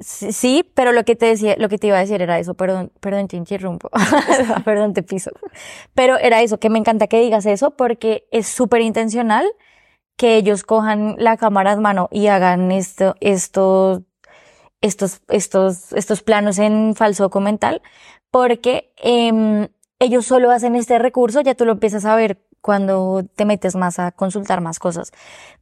Sí, 0.00 0.32
sí, 0.32 0.70
pero 0.74 0.92
lo 0.92 1.04
que 1.04 1.14
te 1.14 1.26
decía, 1.26 1.56
lo 1.58 1.68
que 1.68 1.76
te 1.76 1.88
iba 1.88 1.98
a 1.98 2.00
decir 2.00 2.22
era 2.22 2.38
eso, 2.38 2.54
perdón, 2.54 2.90
perdón, 3.00 3.28
te 3.28 3.36
interrumpo, 3.36 3.90
perdón, 4.64 4.94
te 4.94 5.02
piso. 5.02 5.30
Pero 5.94 6.16
era 6.18 6.40
eso, 6.40 6.58
que 6.58 6.70
me 6.70 6.78
encanta 6.78 7.06
que 7.06 7.20
digas 7.20 7.44
eso 7.44 7.72
porque 7.76 8.26
es 8.32 8.46
súper 8.48 8.80
intencional 8.80 9.46
que 10.16 10.36
ellos 10.36 10.62
cojan 10.64 11.16
la 11.18 11.36
cámara 11.36 11.72
en 11.72 11.82
mano 11.82 12.08
y 12.10 12.28
hagan 12.28 12.72
esto, 12.72 13.14
estos, 13.20 14.00
estos, 14.80 15.20
estos, 15.28 15.92
estos 15.92 16.22
planos 16.22 16.58
en 16.58 16.94
falso 16.96 17.22
documental, 17.24 17.80
porque 18.34 18.92
em, 18.96 19.68
ellos 20.00 20.26
solo 20.26 20.50
hacen 20.50 20.74
este 20.74 20.98
recurso, 20.98 21.40
ya 21.40 21.54
tú 21.54 21.64
lo 21.64 21.70
empiezas 21.70 22.04
a 22.04 22.16
ver 22.16 22.42
cuando 22.60 23.24
te 23.36 23.44
metes 23.44 23.76
más 23.76 24.00
a 24.00 24.10
consultar 24.10 24.60
más 24.60 24.80
cosas. 24.80 25.12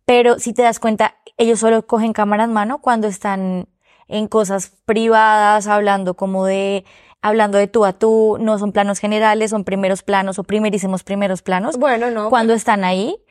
Pero 0.07 0.39
si 0.39 0.55
te 0.55 0.63
das 0.63 0.81
cuenta, 0.81 1.17
ellos 1.37 1.59
solo 1.59 1.87
cogen 1.87 2.15
cámara 2.15 2.45
en 2.45 2.53
mano 2.55 2.79
cuando 2.81 3.09
están 3.09 3.69
en 4.09 4.27
cosas 4.27 4.73
privadas, 4.87 5.67
hablando 5.67 6.15
como 6.15 6.47
de, 6.47 6.87
hablando 7.21 7.59
de 7.59 7.67
tú 7.67 7.85
a 7.85 7.93
tú, 7.93 8.39
no 8.41 8.59
son 8.59 8.73
planos 8.73 9.01
generales, 9.01 9.51
son 9.51 9.65
primeros 9.65 10.03
planos 10.03 10.39
o 10.39 10.43
primerísimos 10.43 11.05
primeros 11.05 11.43
planos. 11.43 11.77
Bueno, 11.77 12.11
no. 12.11 12.31
Cuando 12.31 12.55
están 12.55 12.85
ahí, 12.85 13.23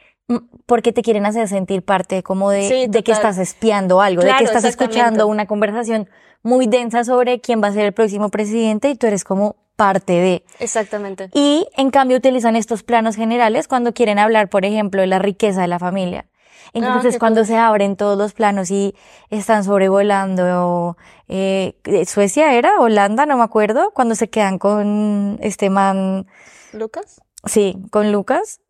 porque 0.66 0.94
te 0.94 1.02
quieren 1.02 1.26
hacer 1.26 1.48
sentir 1.48 1.84
parte 1.84 2.24
como 2.24 2.50
de, 2.50 2.68
Sí, 2.68 2.86
de 2.88 3.04
que 3.04 3.12
estás 3.12 3.38
espiando 3.38 4.02
algo, 4.02 4.22
de 4.24 4.34
que 4.38 4.44
estás 4.46 4.64
escuchando 4.64 5.28
una 5.28 5.46
conversación 5.46 6.10
muy 6.44 6.68
densa 6.68 7.04
sobre 7.04 7.40
quién 7.42 7.62
va 7.62 7.68
a 7.68 7.74
ser 7.74 7.86
el 7.86 7.94
próximo 7.94 8.30
presidente 8.30 8.90
y 8.90 8.96
tú 8.96 9.08
eres 9.08 9.24
como 9.24 9.58
parte 9.76 10.14
de. 10.14 10.46
Exactamente. 10.60 11.30
Y 11.34 11.68
en 11.76 11.90
cambio 11.92 12.18
utilizan 12.18 12.56
estos 12.56 12.84
planos 12.84 13.16
generales 13.16 13.68
cuando 13.68 13.94
quieren 13.94 14.20
hablar, 14.20 14.50
por 14.50 14.64
ejemplo, 14.66 15.02
de 15.02 15.08
la 15.08 15.20
riqueza 15.20 15.62
de 15.62 15.68
la 15.68 15.80
familia. 15.80 16.28
Entonces 16.74 17.16
Ah, 17.16 17.20
cuando 17.20 17.42
cool. 17.42 17.48
se 17.48 17.58
abren 17.58 17.96
todos 17.98 18.18
los 18.18 18.34
planos 18.34 18.72
y 18.72 18.96
están 19.30 19.64
sobrevolando 19.64 20.96
eh, 21.28 21.74
Suecia 22.08 22.54
era, 22.54 22.80
Holanda, 22.80 23.26
no 23.26 23.38
me 23.38 23.44
acuerdo, 23.44 23.92
cuando 23.94 24.16
se 24.16 24.30
quedan 24.30 24.58
con 24.60 25.38
este 25.42 25.70
man, 25.70 26.28
¿Lucas? 26.72 27.22
sí, 27.46 27.78
con 27.90 28.12
Lucas, 28.12 28.62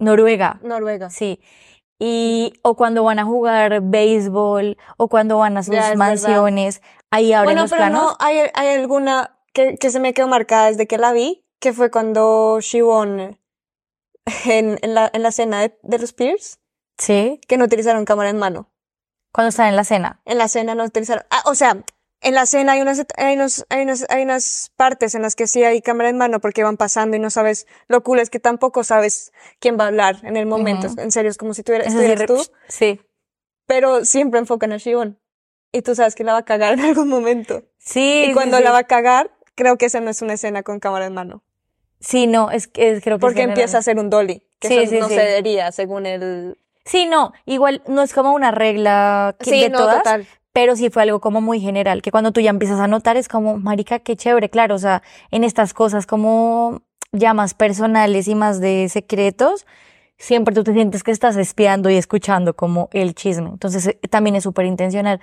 Noruega, 0.00 0.58
Noruega. 0.62 1.10
sí. 1.10 1.40
Y, 2.02 2.54
o 2.62 2.76
cuando 2.76 3.04
van 3.04 3.18
a 3.18 3.24
jugar 3.26 3.82
béisbol, 3.82 4.78
o 4.96 5.08
cuando 5.08 5.36
van 5.36 5.58
a 5.58 5.62
sus 5.62 5.74
Ya, 5.74 5.94
mansiones, 5.96 6.80
ahí 7.10 7.34
abren 7.34 7.48
Bueno, 7.48 7.60
los 7.62 7.70
pero 7.70 7.80
planos. 7.82 8.02
no, 8.02 8.16
hay, 8.20 8.38
hay 8.54 8.68
alguna 8.68 9.36
que, 9.52 9.76
que 9.76 9.90
se 9.90 10.00
me 10.00 10.14
quedó 10.14 10.26
marcada 10.26 10.68
desde 10.68 10.86
que 10.86 10.96
la 10.96 11.12
vi, 11.12 11.44
que 11.60 11.74
fue 11.74 11.90
cuando 11.90 12.58
Shiwon 12.60 13.38
en, 14.46 14.78
en 14.80 14.94
la, 14.94 15.10
en 15.12 15.22
la 15.22 15.30
cena 15.30 15.60
de, 15.60 15.78
de 15.82 15.98
los 15.98 16.04
Spears, 16.10 16.58
Sí, 16.98 17.40
que 17.48 17.56
no 17.58 17.64
utilizaron 17.66 18.04
cámara 18.06 18.30
en 18.30 18.38
mano. 18.38 18.70
cuando 19.32 19.48
están 19.50 19.68
en 19.68 19.76
la 19.76 19.84
cena. 19.84 20.20
En 20.24 20.38
la 20.38 20.48
cena 20.48 20.74
no 20.74 20.84
utilizaron. 20.84 21.24
Ah, 21.30 21.42
o 21.46 21.54
sea, 21.54 21.82
en 22.22 22.34
la 22.34 22.46
cena 22.46 22.72
hay 22.72 22.80
unas, 22.82 23.04
hay 23.16 23.34
unos, 23.36 23.64
hay 23.70 23.82
unas, 23.82 24.06
hay 24.10 24.22
unas 24.22 24.72
partes 24.76 25.14
en 25.14 25.22
las 25.22 25.34
que 25.36 25.46
sí 25.46 25.64
hay 25.64 25.80
cámara 25.82 26.08
en 26.10 26.18
mano 26.18 26.40
porque 26.40 26.62
van 26.62 26.76
pasando 26.76 27.16
y 27.16 27.20
no 27.20 27.30
sabes. 27.30 27.66
Lo 27.88 28.02
cool 28.02 28.18
es 28.20 28.30
que 28.30 28.40
tampoco 28.40 28.84
sabes 28.84 29.32
quién 29.58 29.78
va 29.78 29.84
a 29.84 29.88
hablar 29.88 30.16
en 30.22 30.36
el 30.36 30.46
momento. 30.46 30.88
En 30.98 31.12
serio, 31.12 31.30
es 31.30 31.38
como 31.38 31.54
si 31.54 31.62
tuviera, 31.62 31.84
Es 31.84 31.94
decir, 31.94 32.10
estuvieras 32.10 32.46
tú, 32.48 32.52
sí. 32.68 33.00
pero 33.66 34.04
siempre 34.04 34.38
enfocan 34.40 34.72
a 34.72 34.76
Shion. 34.76 35.18
Y 35.72 35.82
tú 35.82 35.94
sabes 35.94 36.14
que 36.14 36.24
la 36.24 36.32
va 36.32 36.38
a 36.38 36.44
cagar 36.44 36.72
en 36.78 36.80
algún 36.80 37.08
momento. 37.08 37.62
Sí, 37.78 38.26
Y 38.28 38.32
cuando 38.34 38.58
sí. 38.58 38.64
la 38.64 38.72
va 38.72 38.78
a 38.78 38.84
cagar, 38.84 39.30
creo 39.54 39.78
que 39.78 39.86
esa 39.86 40.00
no 40.00 40.10
es 40.10 40.20
una 40.20 40.34
escena 40.34 40.62
con 40.62 40.80
cámara 40.80 41.06
en 41.06 41.14
mano. 41.14 41.42
Sí, 42.00 42.26
no, 42.26 42.50
es 42.50 42.66
que 42.66 42.90
es- 42.92 43.02
creo 43.02 43.16
que 43.18 43.20
Porque 43.20 43.42
empieza 43.42 43.78
a 43.78 43.82
ser 43.82 43.98
un 43.98 44.08
dolly, 44.10 44.42
que 44.58 44.68
Sí, 44.68 44.78
eso 44.78 44.94
no 44.96 45.08
se 45.08 45.14
debería 45.20 45.70
según 45.70 46.06
el... 46.06 46.56
Sí, 46.84 47.04
no, 47.06 47.32
igual 47.44 47.82
no 47.86 48.02
es 48.02 48.12
como 48.14 48.32
una 48.32 48.50
regla 48.50 49.36
que- 49.38 49.50
de 49.50 49.68
no, 49.70 49.78
todas, 49.78 49.98
total. 49.98 50.26
Pero 50.52 50.76
sí 50.76 50.90
fue 50.90 51.02
algo 51.02 51.20
como 51.20 51.40
muy 51.40 51.60
general, 51.60 52.02
que 52.02 52.10
cuando 52.10 52.32
tú 52.32 52.40
ya 52.40 52.50
empiezas 52.50 52.80
a 52.80 52.88
notar 52.88 53.16
es 53.16 53.28
como, 53.28 53.58
marica, 53.58 54.00
qué 54.00 54.16
chévere, 54.16 54.50
claro, 54.50 54.74
o 54.74 54.78
sea, 54.78 55.02
en 55.30 55.44
estas 55.44 55.74
cosas 55.74 56.06
como 56.06 56.82
ya 57.12 57.34
más 57.34 57.54
personales 57.54 58.28
y 58.28 58.34
más 58.34 58.60
de 58.60 58.88
secretos, 58.88 59.66
siempre 60.18 60.54
tú 60.54 60.64
te 60.64 60.72
sientes 60.72 61.02
que 61.02 61.10
estás 61.10 61.36
espiando 61.36 61.88
y 61.90 61.96
escuchando 61.96 62.54
como 62.54 62.88
el 62.92 63.14
chisme. 63.14 63.48
Entonces, 63.48 63.86
eh, 63.86 64.00
también 64.10 64.36
es 64.36 64.44
súper 64.44 64.66
intencional. 64.66 65.20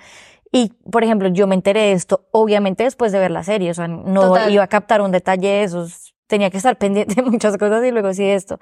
Y, 0.50 0.72
por 0.90 1.04
ejemplo, 1.04 1.28
yo 1.28 1.46
me 1.46 1.54
enteré 1.54 1.80
de 1.80 1.92
esto, 1.92 2.26
obviamente, 2.32 2.84
después 2.84 3.12
de 3.12 3.18
ver 3.18 3.30
la 3.30 3.44
serie, 3.44 3.70
o 3.70 3.74
sea, 3.74 3.86
no 3.86 4.28
Total. 4.28 4.52
iba 4.52 4.64
a 4.64 4.68
captar 4.68 5.00
un 5.02 5.12
detalle 5.12 5.48
de 5.48 5.62
esos, 5.62 6.14
tenía 6.26 6.50
que 6.50 6.56
estar 6.56 6.76
pendiente 6.78 7.14
de 7.14 7.22
muchas 7.22 7.56
cosas 7.58 7.84
y 7.84 7.90
luego 7.90 8.12
sí 8.14 8.24
esto. 8.24 8.58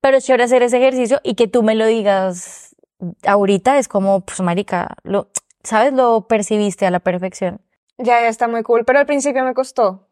Pero 0.00 0.18
es 0.18 0.24
chévere 0.24 0.44
hacer 0.44 0.62
ese 0.62 0.78
ejercicio 0.78 1.20
y 1.24 1.34
que 1.34 1.48
tú 1.48 1.62
me 1.62 1.74
lo 1.74 1.86
digas 1.86 2.66
ahorita 3.26 3.78
es 3.78 3.88
como, 3.88 4.20
pues, 4.20 4.40
marica, 4.40 4.96
lo, 5.02 5.28
¿sabes? 5.66 5.92
Lo 5.92 6.26
percibiste 6.28 6.86
a 6.86 6.90
la 6.90 7.00
perfección. 7.00 7.60
Ya, 7.98 8.20
ya 8.20 8.28
está 8.28 8.48
muy 8.48 8.62
cool, 8.62 8.84
pero 8.84 8.98
al 8.98 9.06
principio 9.06 9.44
me 9.44 9.54
costó. 9.54 10.08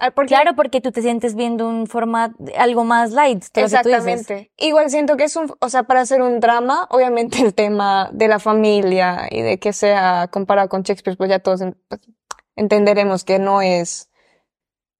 Ah, 0.00 0.10
Claro, 0.10 0.56
porque 0.56 0.80
tú 0.80 0.90
te 0.90 1.02
sientes 1.02 1.36
viendo 1.36 1.68
un 1.68 1.86
formato, 1.86 2.34
algo 2.58 2.82
más 2.82 3.12
light, 3.12 3.44
todo 3.52 3.64
lo 3.64 3.70
que 3.70 3.76
tú 3.82 3.88
dices. 3.90 4.04
Exactamente. 4.20 4.52
Igual 4.56 4.90
siento 4.90 5.16
que 5.16 5.22
es 5.24 5.36
un, 5.36 5.52
o 5.60 5.68
sea, 5.68 5.84
para 5.84 6.00
hacer 6.00 6.20
un 6.20 6.40
drama, 6.40 6.88
obviamente 6.90 7.40
el 7.40 7.54
tema 7.54 8.10
de 8.12 8.26
la 8.26 8.40
familia 8.40 9.28
y 9.30 9.42
de 9.42 9.58
que 9.60 9.72
sea 9.72 10.26
comparado 10.32 10.68
con 10.68 10.82
Shakespeare, 10.82 11.16
pues 11.16 11.30
ya 11.30 11.38
todos 11.38 11.60
en- 11.60 11.76
pues, 11.88 12.00
entenderemos 12.56 13.22
que 13.24 13.38
no 13.38 13.62
es 13.62 14.10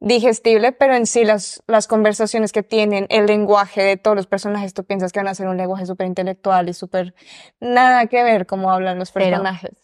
digestible, 0.01 0.73
pero 0.73 0.95
en 0.95 1.07
sí 1.07 1.25
las, 1.25 1.63
las 1.67 1.87
conversaciones 1.89 2.53
que 2.53 2.63
tienen, 2.63 3.07
el 3.09 3.27
lenguaje 3.27 3.83
de 3.83 3.97
todos 3.97 4.17
los 4.17 4.27
personajes, 4.27 4.75
tú 4.75 4.85
piensas 4.85 5.13
que 5.13 5.19
van 5.21 5.29
a 5.29 5.35
ser 5.35 5.49
un 5.49 5.57
lenguaje 5.57 5.87
súper 5.87 6.07
intelectual 6.07 6.69
y 6.69 6.75
súper 6.75 7.15
nada 7.59 8.07
que 8.07 8.23
ver 8.23 8.47
cómo 8.47 8.71
hablan 8.71 8.99
los 8.99 9.13
personajes. 9.13 9.84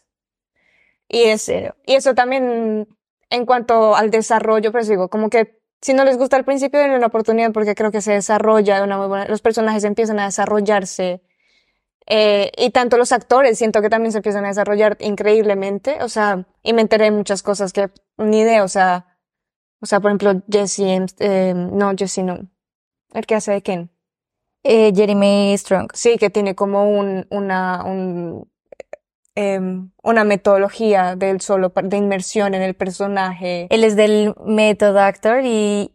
Y 1.12 1.24
es, 1.24 1.48
y 1.48 1.94
eso 1.94 2.14
también 2.14 2.86
en 3.30 3.44
cuanto 3.46 3.96
al 3.96 4.10
desarrollo, 4.10 4.70
pues 4.70 4.86
digo, 4.88 5.08
como 5.08 5.28
que 5.28 5.58
si 5.82 5.92
no 5.92 6.04
les 6.04 6.16
gusta 6.16 6.36
al 6.36 6.44
principio, 6.44 6.78
denle 6.78 6.96
una 6.96 7.08
oportunidad 7.08 7.52
porque 7.52 7.74
creo 7.74 7.90
que 7.90 8.00
se 8.00 8.12
desarrolla 8.12 8.76
de 8.76 8.84
una 8.84 8.96
muy 8.96 9.08
buena, 9.08 9.26
los 9.26 9.40
personajes 9.40 9.82
empiezan 9.84 10.20
a 10.20 10.26
desarrollarse, 10.26 11.22
eh, 12.06 12.52
y 12.56 12.70
tanto 12.70 12.96
los 12.96 13.12
actores 13.12 13.58
siento 13.58 13.82
que 13.82 13.88
también 13.90 14.12
se 14.12 14.18
empiezan 14.18 14.44
a 14.44 14.48
desarrollar 14.48 14.96
increíblemente, 15.00 16.02
o 16.02 16.08
sea, 16.08 16.46
y 16.62 16.72
me 16.74 16.82
enteré 16.82 17.06
de 17.06 17.10
muchas 17.12 17.42
cosas 17.42 17.72
que 17.72 17.90
ni 18.18 18.40
idea, 18.40 18.62
o 18.62 18.68
sea, 18.68 19.18
o 19.80 19.86
sea, 19.86 20.00
por 20.00 20.10
ejemplo, 20.10 20.42
Jesse, 20.48 21.06
eh, 21.18 21.54
no, 21.54 21.92
Jesse 21.96 22.18
no, 22.18 22.38
el 23.14 23.26
que 23.26 23.34
hace 23.34 23.52
de 23.52 23.62
Ken, 23.62 23.90
Eh, 24.62 24.92
Jeremy 24.94 25.56
Strong. 25.56 25.90
sí, 25.94 26.18
que 26.18 26.30
tiene 26.30 26.54
como 26.54 26.90
un, 26.90 27.26
una, 27.30 27.84
un, 27.84 28.49
em, 29.34 29.90
una 30.02 30.24
metodología 30.24 31.16
del 31.16 31.40
solo, 31.40 31.72
de 31.82 31.96
inmersión 31.96 32.54
en 32.54 32.62
el 32.62 32.74
personaje. 32.74 33.66
Él 33.70 33.84
es 33.84 33.96
del 33.96 34.34
Method 34.44 34.96
Actor 34.96 35.44
y 35.44 35.94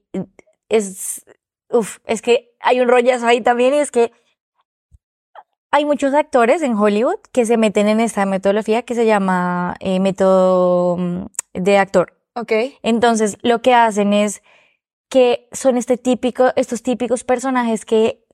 es, 0.69 1.25
uf, 1.69 1.99
es 2.05 2.21
que 2.21 2.55
hay 2.59 2.79
un 2.81 2.87
rollazo 2.87 3.27
ahí 3.27 3.41
también 3.41 3.73
y 3.73 3.79
es 3.79 3.91
que 3.91 4.11
hay 5.71 5.83
muchos 5.83 6.13
actores 6.13 6.61
en 6.61 6.77
Hollywood 6.77 7.19
que 7.33 7.45
se 7.45 7.57
meten 7.57 7.89
en 7.89 7.99
esta 7.99 8.25
metodología 8.25 8.83
que 8.83 8.95
se 8.95 9.05
llama 9.05 9.75
eh, 9.81 9.99
método 9.99 10.95
mm, 10.97 11.25
de 11.53 11.77
actor. 11.77 12.17
Ok. 12.33 12.51
Entonces, 12.81 13.37
lo 13.41 13.61
que 13.61 13.73
hacen 13.73 14.13
es 14.13 14.41
que 15.09 15.49
son 15.51 15.77
este 15.77 15.97
típico, 15.97 16.53
estos 16.55 16.81
típicos 16.81 17.23
personajes 17.23 17.85
que 17.85 18.25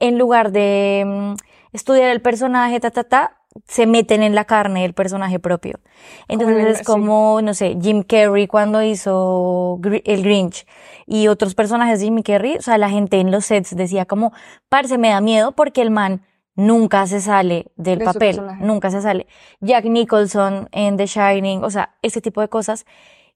en 0.00 0.18
lugar 0.18 0.50
de 0.50 1.04
mm, 1.06 1.34
estudiar 1.72 2.10
el 2.10 2.20
personaje, 2.20 2.80
ta, 2.80 2.90
ta, 2.90 3.04
ta, 3.04 3.37
se 3.66 3.86
meten 3.86 4.22
en 4.22 4.34
la 4.34 4.44
carne 4.44 4.82
del 4.82 4.94
personaje 4.94 5.38
propio. 5.38 5.80
Entonces 6.28 6.56
el- 6.58 6.66
es 6.72 6.82
como, 6.86 7.40
no 7.42 7.54
sé, 7.54 7.76
Jim 7.80 8.02
Carrey 8.02 8.46
cuando 8.46 8.82
hizo 8.82 9.80
el 10.04 10.22
Grinch 10.22 10.66
y 11.06 11.28
otros 11.28 11.54
personajes 11.54 12.00
de 12.00 12.06
Jim 12.06 12.22
Carrey, 12.22 12.56
o 12.56 12.62
sea, 12.62 12.78
la 12.78 12.90
gente 12.90 13.18
en 13.20 13.30
los 13.30 13.46
sets 13.46 13.74
decía 13.74 14.04
como, 14.04 14.32
parce, 14.68 14.98
me 14.98 15.08
da 15.10 15.20
miedo 15.20 15.52
porque 15.52 15.82
el 15.82 15.90
man 15.90 16.22
nunca 16.54 17.06
se 17.06 17.20
sale 17.20 17.66
del 17.76 18.00
De 18.00 18.04
papel, 18.04 18.40
nunca 18.60 18.90
se 18.90 19.00
sale. 19.00 19.26
Jack 19.60 19.84
Nicholson 19.84 20.68
en 20.72 20.96
The 20.96 21.06
Shining, 21.06 21.62
o 21.64 21.70
sea, 21.70 21.94
ese 22.02 22.20
tipo 22.20 22.40
de 22.40 22.48
cosas 22.48 22.84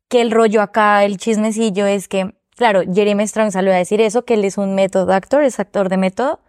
que 0.08 0.20
el 0.20 0.30
rollo 0.30 0.60
acá, 0.60 1.04
el 1.04 1.16
chismecillo 1.18 1.86
es 1.86 2.08
que, 2.08 2.34
claro, 2.56 2.82
Jeremy 2.92 3.26
Strong 3.26 3.50
salió 3.52 3.72
a 3.72 3.76
decir 3.76 4.00
eso, 4.00 4.24
que 4.24 4.34
él 4.34 4.44
es 4.44 4.58
un 4.58 4.74
método 4.74 5.12
actor, 5.14 5.42
es 5.42 5.58
actor 5.60 5.88
de 5.88 5.96
método, 5.96 6.40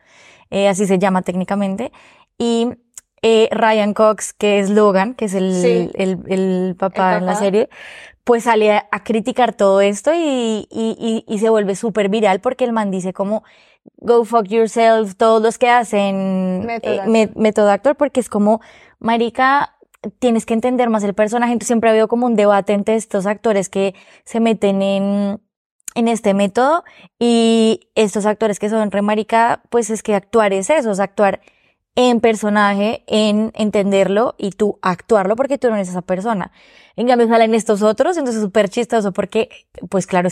eh, 0.49 0.67
así 0.67 0.85
se 0.87 0.99
llama 0.99 1.21
técnicamente, 1.21 1.91
y 2.37 2.69
eh, 3.23 3.49
Ryan 3.51 3.93
Cox, 3.95 4.33
que 4.33 4.59
es 4.59 4.69
Logan, 4.69 5.15
que 5.15 5.25
es 5.25 5.33
el, 5.33 5.53
Sí. 5.53 5.89
el, 5.95 6.19
el 6.27 6.75
papá 6.77 7.13
El 7.13 7.19
en 7.19 7.25
la 7.25 7.35
serie, 7.35 7.69
pues 8.23 8.43
sale 8.43 8.71
a, 8.71 8.87
a 8.91 9.03
criticar 9.03 9.53
todo 9.53 9.81
esto 9.81 10.13
y, 10.13 10.67
y, 10.69 10.95
y, 10.99 11.25
y 11.27 11.39
se 11.39 11.49
vuelve 11.49 11.75
súper 11.75 12.09
viral 12.09 12.39
porque 12.41 12.65
el 12.65 12.71
man 12.73 12.91
dice 12.91 13.13
como, 13.13 13.43
go 13.97 14.23
fuck 14.25 14.45
yourself, 14.47 15.15
todos 15.15 15.41
los 15.41 15.57
que 15.57 15.69
hacen 15.69 16.67
eh, 16.69 16.99
actor. 17.01 17.35
método 17.35 17.71
actor, 17.71 17.95
porque 17.95 18.19
es 18.19 18.29
como, 18.29 18.61
marica, 18.99 19.75
tienes 20.19 20.45
que 20.45 20.53
entender 20.53 20.89
más 20.89 21.03
el 21.03 21.13
personaje. 21.13 21.53
Entonces 21.53 21.67
siempre 21.67 21.89
ha 21.89 21.91
habido 21.93 22.07
como 22.07 22.25
un 22.25 22.35
debate 22.35 22.73
entre 22.73 22.95
estos 22.95 23.25
actores 23.25 23.69
que 23.69 23.95
se 24.25 24.39
meten 24.39 24.81
en, 24.81 25.41
en 25.95 26.07
este 26.07 26.33
método 26.33 26.83
y 27.19 27.89
estos 27.95 28.25
actores 28.25 28.59
que 28.59 28.69
son 28.69 28.91
re 28.91 29.01
marica, 29.01 29.63
pues 29.69 29.89
es 29.89 30.03
que 30.03 30.15
actuar 30.15 30.51
es 30.53 30.69
eso, 30.69 30.91
es 30.91 30.99
actuar 30.99 31.39
en 31.95 32.19
personaje, 32.21 33.03
en 33.07 33.51
entenderlo 33.55 34.35
y 34.37 34.51
tú 34.51 34.79
actuarlo 34.81 35.35
porque 35.35 35.57
tú 35.57 35.69
no 35.69 35.75
eres 35.75 35.89
esa 35.89 36.01
persona. 36.01 36.51
En 36.95 37.07
cambio 37.07 37.27
salen 37.27 37.53
estos 37.53 37.81
otros, 37.81 38.17
entonces 38.17 38.37
es 38.41 38.45
súper 38.45 38.69
chistoso 38.69 39.11
porque, 39.13 39.49
pues 39.89 40.07
claro, 40.07 40.29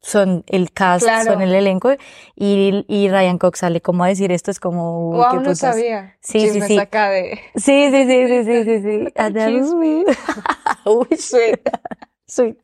son 0.00 0.44
el 0.48 0.70
cast, 0.72 1.04
Claro. 1.06 1.32
son 1.32 1.40
el 1.42 1.54
elenco 1.54 1.92
y, 2.36 2.84
y 2.88 3.08
Ryan 3.08 3.38
Cox 3.38 3.60
sale 3.60 3.80
como 3.80 4.04
a 4.04 4.08
decir 4.08 4.32
esto, 4.32 4.50
es 4.50 4.60
como, 4.60 5.10
Wow, 5.12 5.26
qué 5.30 5.36
no 5.36 5.42
putas. 5.42 5.58
sabía. 5.58 6.16
Sí, 6.20 6.48
sí, 6.50 6.60
sí. 6.60 6.78
acá 6.78 7.08
de 7.10 7.38
Sí, 7.54 7.90
sí, 7.90 8.04
sí, 8.06 8.26
sí, 8.28 8.44
sí, 8.44 8.64
sí, 8.64 8.82
sí. 8.82 9.12
Chisme. 9.46 10.04
Uy, 10.84 11.16
Sweet. 11.16 11.60
sweet. 12.26 12.56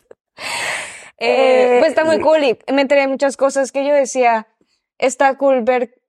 Eh, 1.18 1.76
Eh, 1.76 1.76
pues 1.80 1.90
está 1.90 2.04
muy 2.04 2.16
sí. 2.16 2.22
cool 2.22 2.42
y 2.44 2.58
me 2.72 2.82
enteré 2.82 3.02
de 3.02 3.08
muchas 3.08 3.36
cosas 3.36 3.72
que 3.72 3.86
yo 3.86 3.94
decía, 3.94 4.46
está 4.98 5.36
cool 5.36 5.62
ver, 5.62 5.99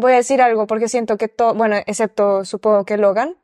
voy 0.00 0.12
a 0.12 0.16
decir 0.16 0.40
algo 0.40 0.66
porque 0.66 0.88
siento 0.88 1.16
que 1.16 1.28
todo, 1.28 1.54
bueno, 1.54 1.76
excepto 1.86 2.44
supongo 2.44 2.84
que 2.84 2.96
Logan, 2.96 3.36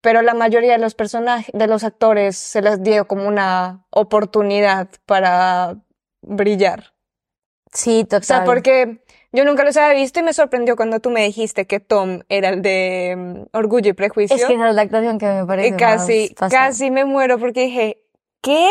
pero 0.00 0.22
la 0.22 0.34
mayoría 0.34 0.72
de 0.72 0.78
los 0.78 0.94
personajes, 0.94 1.50
de 1.52 1.66
los 1.66 1.82
actores 1.82 2.36
se 2.36 2.62
les 2.62 2.82
dio 2.82 3.06
como 3.06 3.26
una 3.26 3.86
oportunidad 3.90 4.88
para 5.06 5.76
brillar. 6.20 6.92
Sí, 7.72 8.04
total. 8.04 8.20
O 8.20 8.24
sea, 8.24 8.44
porque 8.44 9.02
yo 9.32 9.44
nunca 9.44 9.64
los 9.64 9.76
había 9.76 9.98
visto 10.00 10.20
y 10.20 10.22
me 10.22 10.32
sorprendió 10.32 10.76
cuando 10.76 11.00
tú 11.00 11.10
me 11.10 11.24
dijiste 11.24 11.66
que 11.66 11.80
Tom 11.80 12.20
era 12.28 12.50
el 12.50 12.62
de 12.62 13.14
mm, 13.16 13.56
Orgullo 13.56 13.90
y 13.90 13.92
Prejuicio. 13.94 14.36
Es 14.36 14.44
que 14.44 14.54
esa 14.54 14.68
es 14.68 14.74
la 14.74 14.82
actuación 14.82 15.18
que 15.18 15.26
me 15.26 15.44
parece 15.44 15.68
Y 15.68 15.72
casi, 15.72 16.34
más 16.40 16.52
casi 16.52 16.90
me 16.90 17.04
muero 17.04 17.38
porque 17.38 17.62
dije, 17.62 18.02
¿qué? 18.42 18.70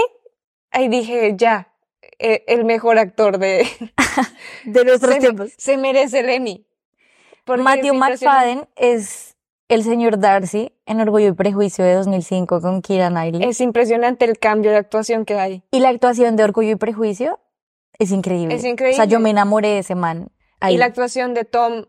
Ahí 0.71 0.87
dije, 0.87 1.33
ya, 1.35 1.73
eh, 2.19 2.45
el 2.47 2.63
mejor 2.63 2.97
actor 2.97 3.39
de, 3.39 3.67
de 4.65 4.85
nuestros 4.85 5.13
se, 5.13 5.19
tiempos. 5.19 5.51
se 5.57 5.77
merece 5.77 6.19
el 6.19 6.29
Emmy. 6.29 6.65
Matthew. 7.45 7.93
McFadden 7.93 8.67
es 8.75 9.35
el 9.67 9.83
señor 9.83 10.19
Darcy 10.19 10.71
en 10.85 11.01
Orgullo 11.01 11.27
y 11.29 11.31
Prejuicio 11.33 11.83
de 11.83 11.93
2005 11.95 12.61
con 12.61 12.81
Keira 12.81 13.09
Knightley. 13.09 13.47
Es 13.49 13.59
impresionante 13.59 14.25
el 14.25 14.37
cambio 14.39 14.71
de 14.71 14.77
actuación 14.77 15.25
que 15.25 15.35
hay. 15.39 15.63
Y 15.71 15.79
la 15.79 15.89
actuación 15.89 16.35
de 16.35 16.43
Orgullo 16.43 16.71
y 16.71 16.75
Prejuicio 16.75 17.39
es 17.99 18.11
increíble. 18.11 18.55
Es 18.55 18.61
O 18.61 18.63
sea, 18.63 18.71
increíble. 18.71 19.07
yo 19.07 19.19
me 19.19 19.29
enamoré 19.31 19.69
de 19.69 19.79
ese 19.79 19.95
man. 19.95 20.29
Ahí. 20.59 20.75
Y 20.75 20.77
la 20.77 20.85
actuación 20.85 21.33
de 21.33 21.43
Tom, 21.43 21.85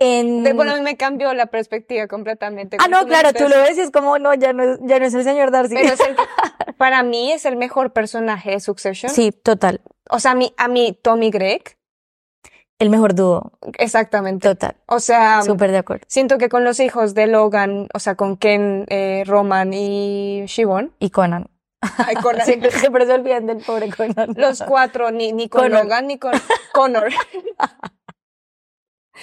En... 0.00 0.42
de, 0.42 0.52
bueno, 0.52 0.72
a 0.72 0.76
mí 0.76 0.80
me 0.82 0.96
cambió 0.96 1.32
la 1.34 1.46
perspectiva 1.46 2.06
completamente. 2.08 2.76
ah, 2.80 2.88
no, 2.88 3.06
claro, 3.06 3.32
tú 3.32 3.48
lo 3.48 3.56
ves 3.62 3.76
y 3.78 3.80
es 3.82 3.90
como, 3.90 4.18
no, 4.18 4.34
ya 4.34 4.52
no 4.52 4.62
es, 4.64 4.78
ya 4.82 4.98
no 4.98 5.04
es 5.06 5.14
el 5.14 5.22
señor 5.24 5.50
Darcy. 5.52 5.74
Pero 5.74 5.94
es 5.94 6.00
el 6.00 6.16
para 6.78 7.02
mí 7.02 7.32
es 7.32 7.44
el 7.44 7.56
mejor 7.56 7.92
personaje 7.92 8.52
de 8.52 8.60
Succession. 8.60 9.12
sí, 9.12 9.32
total. 9.32 9.80
O 10.10 10.20
sea, 10.20 10.30
a 10.30 10.34
mí, 10.34 10.54
a 10.56 10.68
mí, 10.68 10.98
Tommy 11.02 11.30
Gregg, 11.30 11.76
El 12.78 12.88
mejor 12.90 13.14
dúo. 13.14 13.52
exactamente. 13.78 14.48
Total. 14.48 14.76
O 14.86 15.00
sea, 15.00 15.42
Súper 15.42 15.70
de 15.72 15.78
acuerdo. 15.78 16.04
siento 16.08 16.38
que 16.38 16.48
con 16.48 16.64
los 16.64 16.80
hijos 16.80 17.12
de 17.14 17.26
Logan, 17.26 17.88
o 17.92 17.98
sea, 17.98 18.14
con 18.14 18.36
Ken, 18.38 18.86
eh, 18.88 19.24
Roman 19.26 19.74
y 19.74 20.44
Siobhan, 20.48 20.92
Y 20.98 21.10
Conan. 21.10 21.50
ay, 21.80 22.14
con 22.16 22.36
Siempre, 22.44 22.70
siempre 22.70 23.04
se 23.06 23.12
olvidan 23.12 23.46
del 23.46 23.58
pobre 23.58 23.90
Conan. 23.90 24.32
los 24.36 24.62
cuatro, 24.62 25.10
ni, 25.10 25.32
ni 25.32 25.48
con. 25.48 25.70
Logan 25.70 26.06
ni 26.06 26.18
con 26.18 26.32
Connor, 26.72 27.08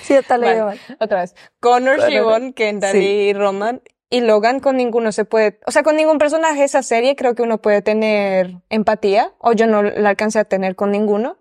Sí, 0.02 0.14
total, 0.16 0.42
lo 0.42 0.66
Vale. 0.66 0.80
otra 1.00 1.22
vez, 1.22 1.36
Connor, 1.62 1.96
Connor. 1.96 2.12
Siobhan, 2.12 2.54
Kendall 2.54 2.92
Sí. 2.92 3.00
y 3.00 3.34
Roman. 3.34 3.82
Y 4.10 4.22
Logan 4.22 4.60
con 4.60 4.78
ninguno 4.78 5.12
se 5.12 5.26
puede, 5.26 5.60
o 5.66 5.72
sea, 5.72 5.84
con 5.84 5.96
ningún 5.98 6.20
personaje 6.20 6.60
de 6.60 6.66
esa 6.66 6.84
serie 6.84 7.16
creo 7.16 7.36
que 7.36 7.42
uno 7.44 7.62
puede 7.62 7.82
tener 7.82 8.58
empatía, 8.70 9.34
o 9.40 9.54
yo 9.54 9.68
no 9.68 9.84
la 9.84 10.10
alcancé 10.10 10.40
a 10.40 10.46
tener 10.46 10.76
con 10.76 10.92
ninguno. 10.92 11.38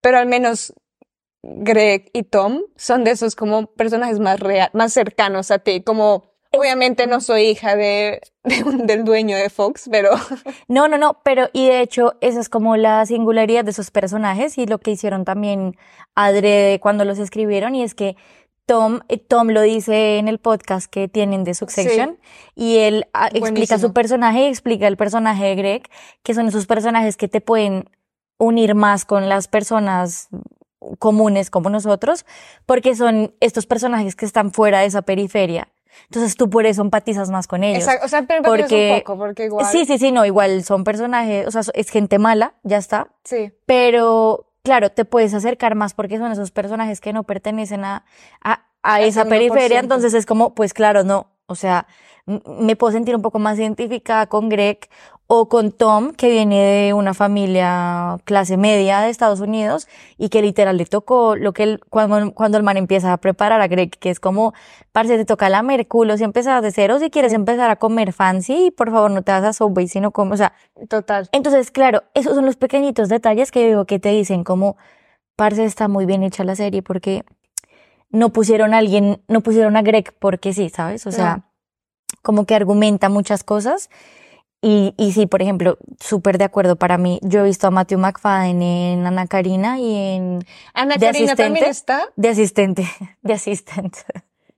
pero 0.00 0.18
al 0.18 0.26
menos 0.26 0.74
Greg 1.42 2.10
y 2.12 2.24
Tom 2.24 2.62
son 2.76 3.04
de 3.04 3.12
esos 3.12 3.36
como 3.36 3.66
personajes 3.74 4.18
más 4.20 4.40
real, 4.40 4.70
más 4.74 4.92
cercanos 4.92 5.50
a 5.50 5.58
ti, 5.60 5.82
como 5.82 6.24
obviamente 6.50 7.06
no 7.06 7.20
soy 7.20 7.42
hija 7.44 7.76
de, 7.76 8.20
del 8.84 9.04
dueño 9.04 9.36
de 9.36 9.50
Fox, 9.50 9.88
pero 9.90 10.10
No, 10.68 10.88
no, 10.88 10.98
no, 10.98 11.20
pero 11.24 11.48
y 11.52 11.68
de 11.68 11.80
hecho 11.80 12.14
esa 12.20 12.40
es 12.40 12.48
como 12.48 12.76
la 12.76 13.04
singularidad 13.06 13.64
de 13.64 13.70
esos 13.70 13.90
personajes 13.90 14.58
y 14.58 14.66
lo 14.66 14.78
que 14.78 14.90
hicieron 14.92 15.24
también 15.24 15.76
adrede 16.14 16.80
cuando 16.80 17.04
los 17.04 17.18
escribieron 17.18 17.74
y 17.74 17.82
es 17.82 17.94
que 17.94 18.16
Tom, 18.68 19.00
eh, 19.08 19.16
Tom 19.16 19.48
lo 19.48 19.62
dice 19.62 20.18
en 20.18 20.28
el 20.28 20.38
podcast 20.38 20.90
que 20.90 21.08
tienen 21.08 21.42
de 21.42 21.54
Succession 21.54 22.18
y 22.54 22.76
él 22.76 23.06
ah, 23.14 23.30
explica 23.32 23.78
su 23.78 23.94
personaje 23.94 24.42
y 24.42 24.46
explica 24.48 24.86
el 24.86 24.98
personaje 24.98 25.46
de 25.46 25.54
Greg, 25.54 25.82
que 26.22 26.34
son 26.34 26.48
esos 26.48 26.66
personajes 26.66 27.16
que 27.16 27.28
te 27.28 27.40
pueden 27.40 27.88
unir 28.36 28.74
más 28.74 29.06
con 29.06 29.30
las 29.30 29.48
personas 29.48 30.28
comunes 30.98 31.48
como 31.48 31.70
nosotros, 31.70 32.26
porque 32.66 32.94
son 32.94 33.34
estos 33.40 33.64
personajes 33.64 34.14
que 34.14 34.26
están 34.26 34.52
fuera 34.52 34.80
de 34.80 34.86
esa 34.86 35.00
periferia. 35.00 35.68
Entonces 36.04 36.36
tú 36.36 36.50
por 36.50 36.66
eso 36.66 36.82
empatizas 36.82 37.30
más 37.30 37.46
con 37.46 37.64
ellos. 37.64 37.84
Exacto, 37.84 38.04
o 38.04 38.08
sea, 38.08 38.26
pero 38.26 38.42
Porque- 38.42 38.92
un 38.92 38.98
poco, 39.00 39.18
porque 39.18 39.46
igual. 39.46 39.64
Sí, 39.64 39.86
sí, 39.86 39.96
sí, 39.96 40.12
no, 40.12 40.26
igual 40.26 40.62
son 40.62 40.84
personajes, 40.84 41.46
o 41.46 41.50
sea, 41.50 41.62
es 41.72 41.88
gente 41.88 42.18
mala, 42.18 42.52
ya 42.64 42.76
está, 42.76 43.08
sí. 43.24 43.50
pero 43.64 44.47
claro, 44.62 44.90
te 44.90 45.04
puedes 45.04 45.34
acercar 45.34 45.74
más 45.74 45.94
porque 45.94 46.18
son 46.18 46.32
esos 46.32 46.50
personajes 46.50 47.00
que 47.00 47.12
no 47.12 47.24
pertenecen 47.24 47.84
a, 47.84 48.04
a, 48.42 49.00
esa 49.00 49.24
1%. 49.24 49.28
periferia, 49.28 49.80
entonces 49.80 50.14
es 50.14 50.26
como, 50.26 50.54
pues 50.54 50.74
claro, 50.74 51.04
no, 51.04 51.30
o 51.46 51.54
sea, 51.54 51.86
me 52.26 52.76
puedo 52.76 52.92
sentir 52.92 53.16
un 53.16 53.22
poco 53.22 53.38
más 53.38 53.58
identificada 53.58 54.26
con 54.26 54.48
Greg 54.48 54.88
o 55.30 55.50
con 55.50 55.72
Tom, 55.72 56.12
que 56.12 56.30
viene 56.30 56.56
de 56.64 56.94
una 56.94 57.12
familia 57.12 58.16
clase 58.24 58.56
media 58.56 59.02
de 59.02 59.10
Estados 59.10 59.40
Unidos 59.40 59.86
y 60.16 60.30
que 60.30 60.40
literal 60.40 60.78
le 60.78 60.86
tocó 60.86 61.36
lo 61.36 61.52
que 61.52 61.64
él, 61.64 61.80
cuando, 61.90 62.32
cuando 62.32 62.56
el 62.56 62.64
man 62.64 62.78
empieza 62.78 63.12
a 63.12 63.18
preparar 63.18 63.60
a 63.60 63.68
Greg, 63.68 63.90
que 63.90 64.08
es 64.08 64.20
como, 64.20 64.54
parce, 64.90 65.18
te 65.18 65.26
toca 65.26 65.50
la 65.50 65.62
merculo 65.62 66.16
si 66.16 66.24
empiezas 66.24 66.62
de 66.62 66.72
cero, 66.72 66.98
si 66.98 67.10
quieres 67.10 67.34
empezar 67.34 67.68
a 67.68 67.76
comer 67.76 68.14
fancy, 68.14 68.70
por 68.70 68.90
favor 68.90 69.10
no 69.10 69.20
te 69.20 69.30
vas 69.30 69.44
a 69.44 69.52
Subway, 69.52 69.86
sino 69.86 70.12
como, 70.12 70.32
o 70.32 70.36
sea, 70.38 70.54
Total. 70.88 71.28
entonces, 71.32 71.70
claro, 71.70 72.04
esos 72.14 72.34
son 72.34 72.46
los 72.46 72.56
pequeñitos 72.56 73.10
detalles 73.10 73.50
que 73.50 73.60
yo 73.60 73.68
digo 73.68 73.84
que 73.84 73.98
te 73.98 74.08
dicen 74.08 74.44
como, 74.44 74.78
parce, 75.36 75.62
está 75.62 75.88
muy 75.88 76.06
bien 76.06 76.22
hecha 76.22 76.42
la 76.42 76.56
serie 76.56 76.82
porque 76.82 77.26
no 78.08 78.30
pusieron 78.30 78.72
a 78.72 78.78
alguien, 78.78 79.20
no 79.28 79.42
pusieron 79.42 79.76
a 79.76 79.82
Greg 79.82 80.14
porque 80.18 80.54
sí, 80.54 80.70
¿sabes? 80.70 81.06
O 81.06 81.12
sea, 81.12 81.50
como 82.22 82.46
que 82.46 82.54
argumenta 82.54 83.10
muchas 83.10 83.44
cosas. 83.44 83.90
Y, 84.60 84.92
y 84.96 85.12
sí, 85.12 85.26
por 85.26 85.40
ejemplo, 85.40 85.78
súper 86.00 86.36
de 86.38 86.44
acuerdo 86.44 86.76
para 86.76 86.98
mí. 86.98 87.20
Yo 87.22 87.40
he 87.40 87.44
visto 87.44 87.68
a 87.68 87.70
Matthew 87.70 87.98
McFadden 88.00 88.60
en 88.62 89.06
Ana 89.06 89.26
Karina 89.28 89.78
y 89.78 89.94
en 90.16 90.44
Ana 90.74 90.96
¿De 90.96 91.06
Karina 91.06 91.36
también 91.36 91.66
está. 91.66 92.06
de 92.16 92.28
asistente, 92.28 92.88
de 93.22 93.32
asistente. 93.32 94.00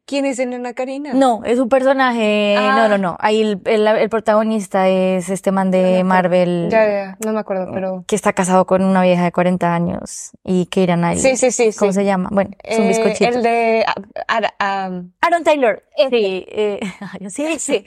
¿Quién 0.07 0.25
es 0.27 0.41
en 0.41 0.55
Ana 0.55 0.73
Karina? 0.73 1.13
No, 1.15 1.43
es 1.45 1.61
un 1.61 1.69
personaje, 1.69 2.55
no, 2.57 2.63
Ah. 2.63 2.89
no, 2.89 2.99
no. 2.99 3.17
Ahí 3.21 3.43
el, 3.43 3.61
el, 3.67 3.87
el 3.87 4.09
protagonista 4.09 4.89
es 4.89 5.29
este 5.29 5.53
man 5.53 5.71
No 5.71 5.77
de. 5.77 6.03
Marvel. 6.03 6.69
Ya, 6.69 6.85
ya, 6.89 7.17
no 7.25 7.33
me 7.33 7.39
acuerdo, 7.39 7.71
pero. 7.73 8.03
que 8.09 8.17
está 8.17 8.33
casado 8.33 8.65
con 8.67 8.83
una 8.83 9.03
vieja 9.03 9.23
de 9.23 9.31
40 9.31 9.73
años 9.73 10.33
y 10.43 10.67
que 10.67 10.83
irán 10.83 11.05
ahí. 11.05 11.19
Sí, 11.21 11.37
sí, 11.37 11.53
sí. 11.53 11.71
¿Cómo 11.79 11.93
sí. 11.93 11.97
se 12.01 12.05
llama? 12.07 12.29
Bueno, 12.33 12.51
es 12.65 12.79
un 12.79 12.87
Eh, 12.87 12.89
bizcochito. 12.89 13.31
El 13.37 13.43
de. 13.45 13.85
ah, 13.87 13.95
ah, 14.27 14.41
ah, 14.59 15.03
Aaron 15.21 15.45
Taylor. 15.45 15.85
Sí, 15.97 16.45
eh, 16.49 16.81
sí, 17.29 17.59
sí. 17.61 17.85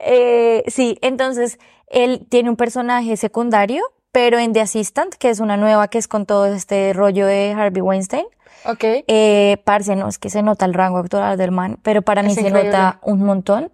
Eh, 0.00 0.62
sí, 0.68 0.98
entonces 1.02 1.58
él 1.88 2.26
tiene 2.28 2.50
un 2.50 2.56
personaje 2.56 3.16
secundario, 3.16 3.82
pero 4.12 4.38
en 4.38 4.52
The 4.52 4.60
Assistant, 4.62 5.14
que 5.14 5.30
es 5.30 5.40
una 5.40 5.56
nueva 5.56 5.88
que 5.88 5.98
es 5.98 6.08
con 6.08 6.26
todo 6.26 6.46
este 6.46 6.92
rollo 6.92 7.26
de 7.26 7.52
Harvey 7.56 7.82
Weinstein. 7.82 8.26
ok. 8.64 8.84
Eh, 9.06 9.58
parce, 9.64 9.94
no, 9.96 10.08
es 10.08 10.18
que 10.18 10.30
se 10.30 10.42
nota 10.42 10.64
el 10.64 10.74
rango 10.74 10.98
actoral 10.98 11.36
del 11.38 11.50
man, 11.50 11.78
pero 11.82 12.02
para 12.02 12.22
mí 12.22 12.34
se 12.34 12.50
nota 12.50 12.98
un 13.02 13.22
montón 13.24 13.70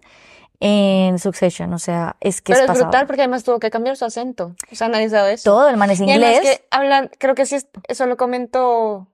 en 0.59 1.19
Succession, 1.19 1.73
o 1.73 1.79
sea, 1.79 2.15
es 2.21 2.41
que 2.41 2.53
Pero 2.53 2.71
es 2.71 2.79
brutal 2.79 3.05
porque 3.05 3.21
además 3.23 3.43
tuvo 3.43 3.59
que 3.59 3.69
cambiar 3.69 3.97
su 3.97 4.05
acento. 4.05 4.55
O 4.71 4.75
sea, 4.75 4.87
nadie 4.87 5.09
sabe 5.09 5.33
eso. 5.33 5.51
Todo, 5.51 5.67
el 5.69 5.75
man 5.75 5.91
es 5.91 5.99
Y 5.99 6.09
además 6.09 6.35
inglés. 6.37 6.59
que 6.59 6.65
hablan, 6.71 7.11
creo 7.19 7.35
que 7.35 7.45
sí, 7.45 7.55
es- 7.55 7.67
eso 7.89 8.05
lo 8.05 8.15
comentó, 8.15 9.07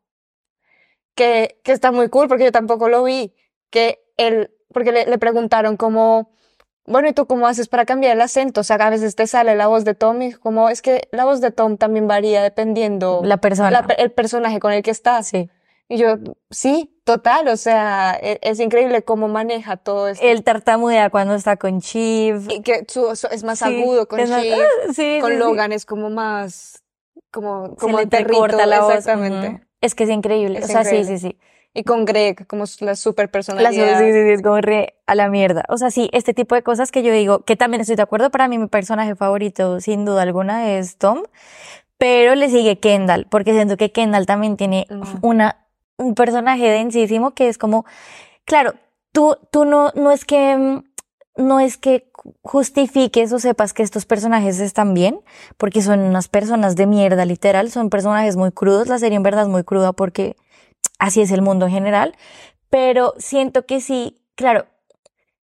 que, 1.15 1.59
que 1.63 1.71
está 1.71 1.91
muy 1.91 2.09
cool 2.09 2.27
porque 2.27 2.43
yo 2.45 2.51
tampoco 2.51 2.87
lo 2.89 3.03
vi, 3.03 3.33
que 3.71 3.99
él, 4.17 4.51
porque 4.73 4.91
le, 4.91 5.05
le 5.05 5.17
preguntaron 5.17 5.75
como, 5.75 6.31
bueno, 6.89 7.07
¿y 7.07 7.13
tú 7.13 7.25
cómo 7.27 7.47
haces 7.47 7.67
para 7.69 7.85
cambiar 7.85 8.13
el 8.13 8.21
acento? 8.21 8.61
O 8.61 8.63
sea, 8.63 8.75
a 8.77 8.89
veces 8.89 9.15
te 9.15 9.27
sale 9.27 9.55
la 9.55 9.67
voz 9.67 9.85
de 9.85 9.93
Tom 9.93 10.21
y 10.21 10.33
como, 10.33 10.69
es 10.69 10.81
que 10.81 11.07
la 11.11 11.23
voz 11.25 11.39
de 11.41 11.51
Tom 11.51 11.77
también 11.77 12.07
varía 12.07 12.41
dependiendo 12.43 13.21
La 13.23 13.37
persona. 13.37 13.69
la 13.71 13.79
el 13.97 14.11
personaje 14.11 14.59
con 14.59 14.73
el 14.73 14.81
que 14.83 14.91
estás. 14.91 15.27
Sí. 15.27 15.49
Y 15.91 15.97
yo, 15.97 16.17
sí, 16.51 16.95
total, 17.03 17.47
o 17.47 17.57
sea, 17.57 18.15
e- 18.21 18.39
es, 18.43 18.59
increíble 18.59 19.01
cómo 19.01 19.27
maneja 19.27 19.75
todo 19.77 20.07
esto. 20.07 20.23
Él 20.23 20.43
tartamudea 20.43 21.09
cuando 21.09 21.33
está 21.33 21.57
con 21.57 21.81
Chiv. 21.81 22.47
y 22.51 22.61
que 22.61 22.85
su, 22.87 23.15
su- 23.15 23.27
es 23.31 23.43
más 23.43 23.57
Sí, 23.59 23.65
agudo 23.81 24.07
con 24.07 24.19
es 24.19 24.29
más- 24.29 24.43
Shiv, 24.43 24.55
Sí, 24.93 25.17
con 25.19 25.31
sí. 25.31 25.37
Logan 25.37 25.71
es 25.71 25.87
como 25.87 26.11
más, 26.11 26.83
como, 27.31 27.69
Se 27.69 27.75
como 27.77 27.97
le 27.97 28.03
el 28.03 28.09
perrito, 28.09 28.47
la 28.65 28.81
voz. 28.81 28.93
exactamente. 28.95 29.65
Es 29.81 29.95
que 29.95 30.03
es 30.03 30.09
increíble. 30.11 30.59
Es 30.59 30.65
o 30.65 30.67
sea, 30.67 30.83
sí, 30.83 31.03
sí, 31.05 31.17
sí. 31.17 31.39
Y 31.73 31.83
con 31.83 32.05
Greg, 32.05 32.47
como 32.47 32.65
la 32.79 32.95
super 32.95 33.29
personalidad. 33.29 33.71
sí, 33.71 34.05
sí, 34.05 34.11
sí, 34.11 34.31
es 34.31 34.41
como 34.41 34.59
re 34.59 34.95
a 35.05 35.13
la 35.13 35.29
mierda. 35.29 35.63
O 35.69 35.77
sea, 35.77 35.91
sí, 35.91 36.09
este 36.13 36.33
tipo 36.33 36.55
de 36.55 36.63
cosas 36.63 36.91
que 36.91 37.03
yo 37.03 37.13
digo, 37.13 37.45
que 37.45 37.55
también 37.55 37.81
estoy 37.81 37.95
de 37.95 38.01
acuerdo, 38.01 38.31
para 38.31 38.47
mí 38.47 38.57
mi 38.57 38.67
personaje 38.67 39.15
favorito, 39.15 39.79
sin 39.79 40.03
duda 40.03 40.23
alguna, 40.23 40.71
es 40.71 40.97
Tom, 40.97 41.21
pero 41.97 42.33
le 42.33 42.49
sigue 42.49 42.79
Kendall, 42.79 43.27
porque 43.29 43.53
siento 43.53 43.77
que 43.77 43.91
Kendall 43.91 44.25
también 44.25 44.57
tiene 44.57 44.87
una, 45.21 45.67
un 45.97 46.15
personaje 46.15 46.69
densísimo 46.69 47.31
que 47.31 47.49
es 47.49 47.57
como, 47.57 47.85
claro, 48.45 48.73
tú, 49.11 49.37
tú 49.51 49.65
no, 49.65 49.91
no 49.95 50.11
es 50.11 50.25
que, 50.25 50.57
mm, 50.57 50.83
no 51.37 51.59
es 51.59 51.77
que 51.77 52.09
justifiques 52.41 53.31
o 53.31 53.39
sepas 53.39 53.73
que 53.73 53.83
estos 53.83 54.05
personajes 54.05 54.59
están 54.59 54.93
bien, 54.93 55.19
porque 55.57 55.81
son 55.81 55.99
unas 55.99 56.29
personas 56.29 56.75
de 56.75 56.87
mierda, 56.87 57.25
literal, 57.25 57.69
son 57.69 57.89
personajes 57.89 58.35
muy 58.35 58.51
crudos, 58.51 58.87
la 58.87 58.97
serie 58.97 59.17
en 59.17 59.23
verdad 59.23 59.43
es 59.43 59.49
muy 59.49 59.63
cruda 59.63 59.93
porque 59.93 60.35
así 60.99 61.21
es 61.21 61.31
el 61.31 61.41
mundo 61.41 61.65
en 61.65 61.71
general, 61.71 62.15
pero 62.69 63.13
siento 63.17 63.65
que 63.65 63.81
sí, 63.81 64.21
claro, 64.35 64.67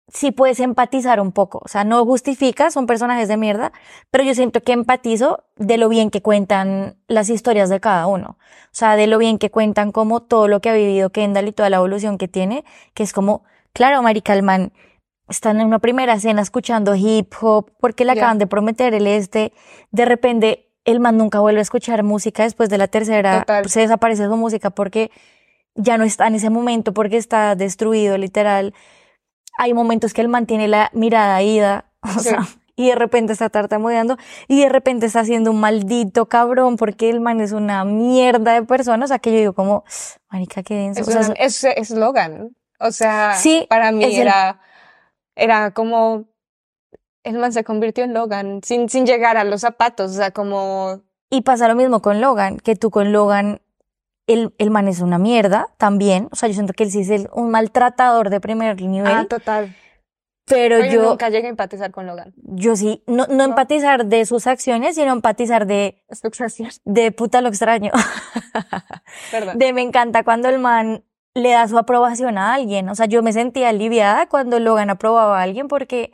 sí 0.08 0.32
puedes 0.32 0.60
empatizar 0.60 1.20
un 1.20 1.32
poco, 1.32 1.60
o 1.64 1.68
sea, 1.68 1.84
no 1.84 2.04
justifica, 2.04 2.70
son 2.70 2.86
personajes 2.86 3.28
de 3.28 3.36
mierda, 3.36 3.72
pero 4.10 4.24
yo 4.24 4.34
siento 4.34 4.62
que 4.62 4.72
empatizo 4.72 5.44
de 5.56 5.78
lo 5.78 5.88
bien 5.88 6.10
que 6.10 6.22
cuentan 6.22 6.96
las 7.06 7.30
historias 7.30 7.68
de 7.68 7.80
cada 7.80 8.06
uno, 8.06 8.36
o 8.38 8.76
sea, 8.76 8.96
de 8.96 9.06
lo 9.06 9.18
bien 9.18 9.38
que 9.38 9.50
cuentan 9.50 9.92
como 9.92 10.20
todo 10.20 10.48
lo 10.48 10.60
que 10.60 10.70
ha 10.70 10.74
vivido 10.74 11.10
Kendall 11.10 11.48
y 11.48 11.52
toda 11.52 11.70
la 11.70 11.76
evolución 11.76 12.18
que 12.18 12.28
tiene, 12.28 12.64
que 12.94 13.02
es 13.02 13.12
como, 13.12 13.44
claro, 13.72 14.02
Mari 14.02 14.22
Calman, 14.22 14.72
están 15.28 15.58
en 15.60 15.66
una 15.66 15.78
primera 15.78 16.14
escena 16.14 16.42
escuchando 16.42 16.94
hip 16.94 17.32
hop, 17.40 17.72
porque 17.80 18.04
le 18.04 18.12
acaban 18.12 18.38
de 18.38 18.46
prometer 18.46 18.94
el 18.94 19.06
este, 19.06 19.52
de 19.90 20.04
repente 20.04 20.70
el 20.84 21.00
man 21.00 21.16
nunca 21.16 21.40
vuelve 21.40 21.60
a 21.60 21.62
escuchar 21.62 22.02
música 22.02 22.42
después 22.44 22.68
de 22.68 22.78
la 22.78 22.88
tercera, 22.88 23.40
Total. 23.40 23.68
se 23.68 23.80
desaparece 23.80 24.26
su 24.26 24.36
música 24.36 24.70
porque 24.70 25.10
ya 25.74 25.96
no 25.98 26.04
está 26.04 26.26
en 26.26 26.34
ese 26.36 26.50
momento, 26.50 26.92
porque 26.92 27.16
está 27.16 27.54
destruido, 27.56 28.16
literal. 28.18 28.74
Hay 29.58 29.72
momentos 29.74 30.12
que 30.12 30.20
él 30.20 30.28
mantiene 30.28 30.68
la 30.68 30.90
mirada 30.92 31.42
ida, 31.42 31.86
o 32.02 32.08
Sí. 32.08 32.28
sea, 32.30 32.46
y 32.76 32.88
de 32.88 32.96
repente 32.96 33.32
está 33.32 33.50
tartamudeando, 33.50 34.16
y 34.48 34.60
de 34.62 34.68
repente 34.68 35.06
está 35.06 35.20
haciendo 35.20 35.52
un 35.52 35.60
maldito 35.60 36.26
cabrón, 36.28 36.76
porque 36.76 37.08
el 37.08 37.20
man 37.20 37.40
es 37.40 37.52
una 37.52 37.84
mierda 37.84 38.54
de 38.54 38.62
persona, 38.64 39.04
o 39.04 39.08
sea, 39.08 39.20
que 39.20 39.30
yo 39.32 39.38
digo 39.38 39.52
como, 39.52 39.84
marica, 40.30 40.62
qué 40.62 40.74
denso. 40.74 41.00
Es, 41.02 41.08
O 41.08 41.10
sea, 41.12 41.20
una- 41.20 41.34
es, 41.34 41.64
es 41.64 41.90
Logan. 41.90 42.50
O 42.80 42.90
sea, 42.90 43.34
Sí, 43.34 43.66
para 43.70 43.92
mí 43.92 44.04
el- 44.04 44.12
era, 44.20 44.60
era 45.36 45.70
como, 45.70 46.24
el 47.24 47.38
man 47.38 47.52
se 47.52 47.64
convirtió 47.64 48.04
en 48.04 48.14
Logan, 48.14 48.60
sin, 48.62 48.88
sin 48.88 49.06
llegar 49.06 49.36
a 49.36 49.44
los 49.44 49.62
zapatos, 49.62 50.12
o 50.12 50.14
sea, 50.14 50.30
como, 50.30 51.00
Y 51.30 51.40
pasa 51.42 51.66
lo 51.68 51.74
mismo 51.74 52.00
con 52.00 52.20
Logan, 52.20 52.58
que 52.58 52.76
tú 52.76 52.90
con 52.90 53.12
Logan, 53.12 53.60
el, 54.26 54.54
el 54.58 54.70
man 54.70 54.88
es 54.88 55.00
una 55.00 55.18
mierda 55.18 55.68
también. 55.78 56.28
O 56.32 56.36
sea, 56.36 56.48
yo 56.48 56.54
siento 56.54 56.72
que 56.72 56.84
él 56.84 56.90
sí 56.90 57.00
es 57.00 57.10
el- 57.10 57.28
un 57.34 57.50
maltratador 57.50 58.30
de 58.30 58.40
primer 58.40 58.80
nivel. 58.80 59.12
ah, 59.12 59.26
total. 59.28 59.74
pero 60.46 60.78
Pero 60.78 60.92
yo 60.92 61.02
nunca 61.10 61.28
llegué 61.30 61.46
a 61.46 61.50
empatizar 61.50 61.90
con 61.90 62.06
Logan. 62.06 62.32
yo 62.36 62.76
sí, 62.76 63.02
no, 63.06 63.26
no 63.26 63.34
No. 63.36 63.44
empatizar 63.44 64.06
de 64.06 64.24
sus 64.26 64.46
acciones, 64.46 64.94
sino 64.96 65.12
empatizar 65.12 65.66
de, 65.66 66.02
de 66.84 67.12
puta 67.12 67.40
lo 67.40 67.48
extraño. 67.48 67.90
¿verdad? 69.32 69.54
De 69.54 69.72
me 69.72 69.82
encanta 69.82 70.22
cuando 70.24 70.48
el 70.48 70.58
man 70.58 71.04
le 71.34 71.50
da 71.50 71.66
su 71.68 71.76
aprobación 71.78 72.38
a 72.38 72.54
alguien. 72.54 72.88
O 72.88 72.94
sea, 72.94 73.06
yo 73.06 73.22
me 73.22 73.32
sentía 73.32 73.70
aliviada 73.70 74.28
cuando 74.28 74.60
Logan 74.60 74.90
aprobaba 74.90 75.40
a 75.40 75.42
alguien 75.42 75.68
porque, 75.68 76.12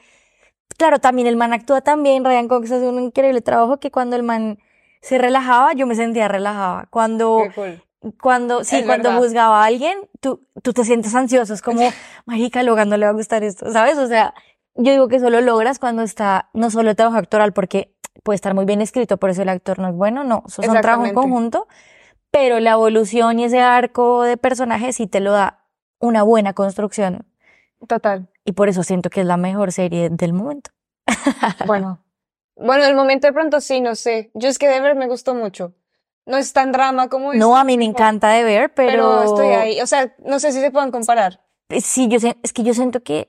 claro, 0.80 0.98
también 0.98 1.28
el 1.28 1.36
man 1.36 1.52
actúa 1.52 1.82
tan 1.82 2.02
bien. 2.02 2.24
Ryan 2.24 2.48
Cox 2.48 2.72
hace 2.72 2.88
un 2.88 2.98
increíble 2.98 3.42
trabajo 3.42 3.76
que 3.78 3.90
cuando 3.90 4.16
el 4.16 4.22
man 4.22 4.58
se 5.02 5.18
relajaba, 5.18 5.74
yo 5.74 5.86
me 5.86 5.94
sentía 5.94 6.26
relajada. 6.26 6.86
Cuando, 6.88 7.42
Qué 7.44 7.52
cool. 8.00 8.14
cuando, 8.18 8.64
sí, 8.64 8.76
Es 8.76 8.86
cuando 8.86 9.10
verdad. 9.10 9.22
juzgaba 9.22 9.62
a 9.62 9.66
alguien, 9.66 9.98
tú, 10.20 10.40
tú 10.62 10.72
te 10.72 10.84
sientes 10.84 11.14
ansioso. 11.14 11.52
Es 11.52 11.60
como, 11.60 11.82
marica, 12.24 12.62
Logan 12.62 12.88
no 12.88 12.96
le 12.96 13.04
va 13.04 13.10
a 13.10 13.14
gustar 13.14 13.44
esto, 13.44 13.70
¿sabes? 13.70 13.98
O 13.98 14.06
sea, 14.06 14.32
yo 14.74 14.92
digo 14.92 15.06
que 15.08 15.16
eso 15.16 15.28
lo 15.28 15.42
logras 15.42 15.78
cuando 15.78 16.00
está, 16.00 16.48
no 16.54 16.70
solo 16.70 16.88
el 16.88 16.96
trabajo 16.96 17.18
actoral, 17.18 17.52
porque 17.52 17.94
puede 18.22 18.36
estar 18.36 18.54
muy 18.54 18.64
bien 18.64 18.80
escrito, 18.80 19.18
por 19.18 19.28
eso 19.28 19.42
el 19.42 19.50
actor 19.50 19.80
no 19.80 19.88
es 19.88 19.94
bueno, 19.94 20.24
no, 20.24 20.44
eso 20.46 20.62
es 20.62 20.68
un 20.68 20.80
trabajo 20.80 21.04
en 21.04 21.14
conjunto, 21.14 21.68
pero 22.30 22.58
la 22.58 22.72
evolución 22.72 23.38
y 23.38 23.44
ese 23.44 23.60
arco 23.60 24.22
de 24.22 24.38
personaje 24.38 24.94
sí 24.94 25.06
te 25.06 25.20
lo 25.20 25.32
da 25.32 25.66
una 25.98 26.22
buena 26.22 26.54
construcción 26.54 27.26
Total. 27.88 28.28
y 28.44 28.52
por 28.52 28.68
eso 28.68 28.82
siento 28.82 29.10
que 29.10 29.20
es 29.20 29.26
la 29.26 29.36
mejor 29.36 29.72
serie 29.72 30.08
del 30.10 30.32
momento. 30.32 30.70
Bueno. 31.66 32.04
Bueno, 32.56 32.84
el 32.84 32.94
momento 32.94 33.26
de 33.26 33.32
pronto 33.32 33.60
sí, 33.60 33.80
no 33.80 33.94
sé. 33.94 34.30
Yo 34.34 34.48
es 34.48 34.58
que 34.58 34.68
de 34.68 34.80
ver 34.80 34.94
me 34.94 35.06
gustó 35.06 35.34
mucho. 35.34 35.74
No 36.26 36.36
es 36.36 36.52
tan 36.52 36.72
drama 36.72 37.08
como 37.08 37.32
No, 37.32 37.38
esto, 37.38 37.56
a 37.56 37.64
mí 37.64 37.78
me 37.78 37.86
encanta 37.86 38.28
de 38.30 38.44
ver, 38.44 38.72
pero, 38.74 38.90
pero 38.90 39.22
estoy 39.22 39.46
ahí. 39.48 39.80
O 39.80 39.86
sea, 39.86 40.14
no 40.18 40.38
sé 40.38 40.52
si 40.52 40.60
se 40.60 40.70
pueden 40.70 40.90
comparar. 40.90 41.40
Sí, 41.82 42.08
yo 42.08 42.20
sé, 42.20 42.36
es 42.42 42.52
que 42.52 42.62
yo 42.62 42.74
siento 42.74 43.02
que 43.02 43.28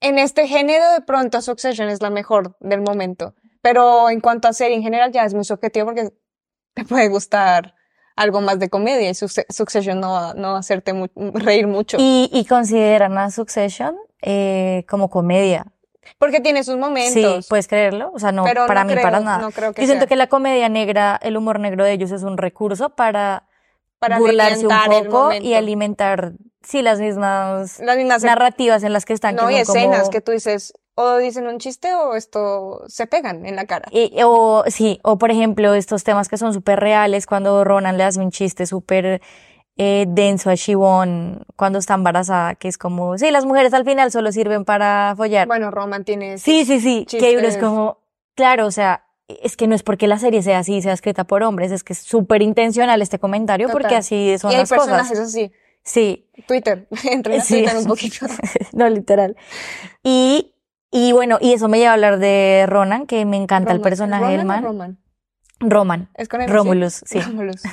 En 0.00 0.18
este 0.18 0.48
género 0.48 0.90
de 0.92 1.02
pronto 1.02 1.40
Succession 1.40 1.88
es 1.88 2.02
la 2.02 2.10
mejor 2.10 2.56
del 2.58 2.80
momento. 2.80 3.34
Pero 3.62 4.10
en 4.10 4.20
cuanto 4.20 4.48
a 4.48 4.52
serie 4.52 4.76
en 4.76 4.82
general 4.82 5.12
ya 5.12 5.24
es 5.24 5.34
muy 5.34 5.44
subjetivo 5.44 5.86
porque 5.86 6.12
te 6.74 6.84
puede 6.84 7.08
gustar 7.08 7.74
algo 8.16 8.40
más 8.40 8.58
de 8.58 8.68
comedia 8.68 9.08
y 9.10 9.14
Succe- 9.14 9.46
Succession 9.48 10.00
no 10.00 10.12
va, 10.12 10.34
no 10.34 10.50
va 10.50 10.56
a 10.56 10.60
hacerte 10.60 10.92
mu- 10.92 11.08
reír 11.16 11.66
mucho. 11.66 11.96
y, 12.00 12.28
y 12.32 12.44
consideran 12.46 13.16
a 13.18 13.30
Succession 13.30 13.96
eh, 14.22 14.84
como 14.88 15.08
comedia. 15.10 15.66
Porque 16.18 16.40
tiene 16.40 16.62
sus 16.64 16.74
Sí, 16.74 16.80
momentos. 16.80 17.46
puedes 17.48 17.68
creerlo, 17.68 18.10
o 18.14 18.18
sea, 18.18 18.32
no, 18.32 18.44
pero 18.44 18.66
para 18.66 18.82
no 18.82 18.88
mí 18.88 18.92
creo, 18.94 19.02
para 19.04 19.20
nada. 19.20 19.38
No 19.38 19.50
creo 19.50 19.72
que 19.72 19.82
Yo 19.82 19.86
siento 19.86 20.02
sea. 20.02 20.08
que 20.08 20.16
la 20.16 20.26
comedia 20.26 20.68
negra, 20.68 21.18
el 21.22 21.36
humor 21.36 21.58
negro 21.60 21.84
de 21.84 21.92
ellos 21.92 22.10
es 22.10 22.22
un 22.22 22.36
recurso 22.38 22.90
para, 22.90 23.46
para 23.98 24.18
burlarse 24.18 24.66
un 24.66 24.74
poco 25.08 25.32
y 25.32 25.54
alimentar, 25.54 26.32
sí, 26.62 26.82
las 26.82 27.00
mismas 27.00 27.78
Las 27.80 27.96
mismas 27.96 28.22
narrativas 28.24 28.82
en 28.82 28.92
las 28.92 29.04
que 29.04 29.12
están. 29.12 29.36
que 29.36 29.42
No, 29.42 29.50
y 29.50 29.62
como- 29.64 29.76
escenas 29.78 30.08
que 30.10 30.20
tú 30.20 30.32
dices, 30.32 30.72
o 30.94 31.16
dicen 31.16 31.46
un 31.46 31.58
chiste 31.58 31.94
o 31.94 32.14
esto 32.14 32.82
se 32.86 33.06
pegan 33.06 33.46
en 33.46 33.56
la 33.56 33.66
cara. 33.66 33.88
Y- 33.92 34.12
o 34.24 34.64
sí, 34.68 34.98
o 35.02 35.18
por 35.18 35.30
ejemplo, 35.30 35.74
estos 35.74 36.04
temas 36.04 36.28
que 36.28 36.36
son 36.36 36.52
súper 36.52 36.80
reales, 36.80 37.26
cuando 37.26 37.64
Ronan 37.64 37.96
le 37.98 38.04
hace 38.04 38.20
un 38.20 38.30
chiste 38.30 38.66
súper 38.66 39.20
eh, 39.78 40.04
denso 40.06 40.50
a 40.50 40.54
Shivon 40.54 41.46
cuando 41.56 41.78
está 41.78 41.94
embarazada, 41.94 42.54
que 42.56 42.68
es 42.68 42.76
como, 42.76 43.16
sí, 43.16 43.30
las 43.30 43.46
mujeres 43.46 43.72
al 43.72 43.84
final 43.86 44.12
solo 44.12 44.30
sirven 44.30 44.66
para 44.66 45.14
follar. 45.16 45.46
Bueno, 45.48 45.70
Roman 45.70 46.04
tiene... 46.04 46.36
sí, 46.36 46.66
sí, 46.66 46.78
sí, 46.80 47.06
que 47.08 47.38
uno 47.38 47.48
es 47.48 47.56
como, 47.56 47.98
claro, 48.34 48.66
o 48.66 48.70
sea, 48.70 49.06
es 49.28 49.56
que 49.56 49.66
no 49.66 49.74
es 49.74 49.82
porque 49.82 50.06
la 50.08 50.18
serie 50.18 50.42
sea 50.42 50.58
así, 50.58 50.82
sea 50.82 50.92
escrita 50.92 51.24
por 51.24 51.42
hombres, 51.42 51.72
es 51.72 51.84
que 51.84 51.94
es 51.94 52.00
súper 52.00 52.42
intencional 52.42 53.00
este 53.00 53.18
comentario, 53.18 53.70
porque 53.70 53.96
así 53.96 54.36
son 54.38 54.50
y 54.50 54.54
hay 54.56 54.60
las 54.60 54.68
personajes 54.68 55.08
cosas. 55.18 55.28
así. 55.28 55.50
Sí, 55.84 56.28
Twitter, 56.46 56.86
entre 57.10 57.40
Sí. 57.40 57.62
Twitter 57.62 57.78
un 57.78 57.86
poquito. 57.86 58.26
no 58.74 58.88
literal. 58.90 59.36
Y, 60.04 60.51
y 60.92 61.10
bueno, 61.12 61.38
y 61.40 61.52
eso 61.54 61.66
me 61.68 61.78
lleva 61.78 61.90
a 61.90 61.94
hablar 61.94 62.18
de 62.20 62.66
Ronan, 62.68 63.06
que 63.06 63.24
me 63.24 63.36
encanta 63.36 63.72
el 63.72 63.80
personaje 63.80 64.24
del 64.26 64.42
¿Roman 64.42 64.64
o 64.64 64.72
man. 64.72 64.98
Roman? 64.98 64.98
Roman. 65.60 66.08
Es 66.14 66.28
con 66.28 66.40
¿sí? 66.40 66.46
Romulus, 66.46 67.02
sí. 67.04 67.20
Romulus. 67.20 67.62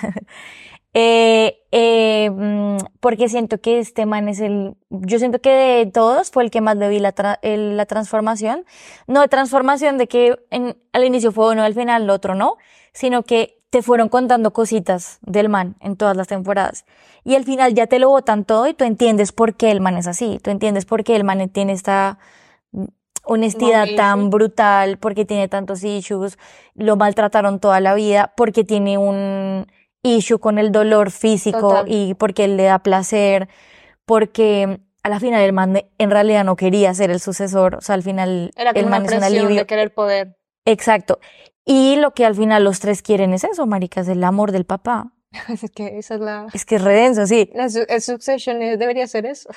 Eh, 0.96 1.60
eh, 1.72 2.32
mm, 2.32 2.78
porque 3.00 3.30
siento 3.30 3.62
que 3.62 3.78
este 3.78 4.08
man 4.08 4.28
es 4.28 4.40
el, 4.40 4.76
yo 4.90 5.20
siento 5.20 5.40
que 5.40 5.52
de 5.52 5.86
todos 5.86 6.32
fue 6.32 6.44
el 6.44 6.50
que 6.50 6.62
más 6.62 6.78
le 6.78 6.90
vi 6.90 6.98
la, 6.98 7.14
tra- 7.14 7.38
el- 7.44 7.78
la 7.78 7.86
transformación, 7.86 8.66
no 9.06 9.22
de 9.22 9.28
transformación 9.28 10.00
de 10.00 10.08
que 10.08 10.40
en- 10.50 10.78
al 10.92 11.04
inicio 11.06 11.32
fue 11.32 11.52
uno, 11.52 11.62
al 11.62 11.76
final 11.76 12.04
el 12.04 12.10
otro 12.10 12.34
no, 12.34 12.58
sino 12.92 13.22
que 13.22 13.62
te 13.70 13.84
fueron 13.84 14.10
contando 14.10 14.52
cositas 14.52 15.20
del 15.22 15.48
man 15.48 15.76
en 15.80 15.96
todas 15.96 16.18
las 16.18 16.28
temporadas 16.28 16.86
y 17.24 17.36
al 17.36 17.44
final 17.44 17.76
ya 17.76 17.86
te 17.86 18.00
lo 18.00 18.10
botan 18.10 18.44
todo 18.44 18.68
y 18.68 18.74
tú 18.74 18.84
entiendes 18.84 19.32
por 19.32 19.54
qué 19.56 19.70
el 19.70 19.82
man 19.82 19.96
es 19.96 20.08
así, 20.08 20.40
tú 20.42 20.50
entiendes 20.50 20.86
por 20.86 21.04
qué 21.04 21.16
el 21.16 21.24
man 21.24 21.48
tiene 21.50 21.74
esta 21.74 22.18
honestidad 23.30 23.88
tan 23.96 24.30
brutal, 24.30 24.98
porque 24.98 25.24
tiene 25.26 25.48
tantos 25.48 25.84
issues, 25.84 26.38
lo 26.74 26.96
maltrataron 26.96 27.60
toda 27.60 27.80
la 27.80 27.94
vida, 27.94 28.34
porque 28.36 28.64
tiene 28.64 28.98
un 28.98 29.68
issue 30.04 30.40
con 30.40 30.58
el 30.58 30.72
dolor 30.72 31.12
físico 31.12 31.60
Total. 31.60 31.86
y 31.88 32.14
porque 32.16 32.46
él 32.46 32.58
le 32.58 32.64
da 32.64 32.80
placer, 32.80 33.48
porque 34.06 34.80
a 35.04 35.10
la 35.10 35.20
final 35.20 35.42
el 35.42 35.54
man 35.54 35.82
en 35.98 36.12
realidad 36.12 36.44
no 36.44 36.56
quería 36.56 36.94
ser 36.94 37.12
el 37.12 37.20
sucesor, 37.20 37.76
o 37.76 37.82
sea, 37.82 37.96
al 37.96 38.04
final 38.04 38.52
Era 38.56 38.74
como 38.74 38.84
el 38.86 38.90
man 38.90 39.04
una 39.04 39.12
es 39.12 39.18
un 39.18 39.24
alivio. 39.24 39.60
de 39.62 39.66
querer 39.66 39.94
poder. 39.94 40.38
Exacto. 40.66 41.20
Y 41.66 41.98
lo 41.98 42.12
que 42.14 42.26
al 42.26 42.36
final 42.36 42.64
los 42.64 42.80
tres 42.80 43.02
quieren 43.02 43.34
es 43.34 43.44
eso, 43.44 43.66
marica, 43.68 44.02
es 44.02 44.08
el 44.08 44.24
amor 44.24 44.52
del 44.52 44.66
papá. 44.66 45.14
Es 45.50 45.70
que 45.70 46.00
esa 46.00 46.16
es 46.16 46.22
la... 46.22 46.48
Es 46.54 46.66
que 46.66 46.76
es 46.78 46.84
redenso, 46.84 47.28
sí. 47.28 47.50
la 47.54 47.70
su- 47.70 47.86
el 47.88 48.02
Succession 48.02 48.62
eh, 48.62 48.78
debería 48.78 49.06
ser 49.08 49.26
eso. 49.28 49.50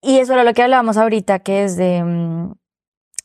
Y 0.00 0.18
eso 0.18 0.32
era 0.34 0.44
lo 0.44 0.54
que 0.54 0.62
hablábamos 0.62 0.96
ahorita, 0.96 1.40
que 1.40 1.64
es 1.64 1.76
de, 1.76 2.02
mm, 2.02 2.52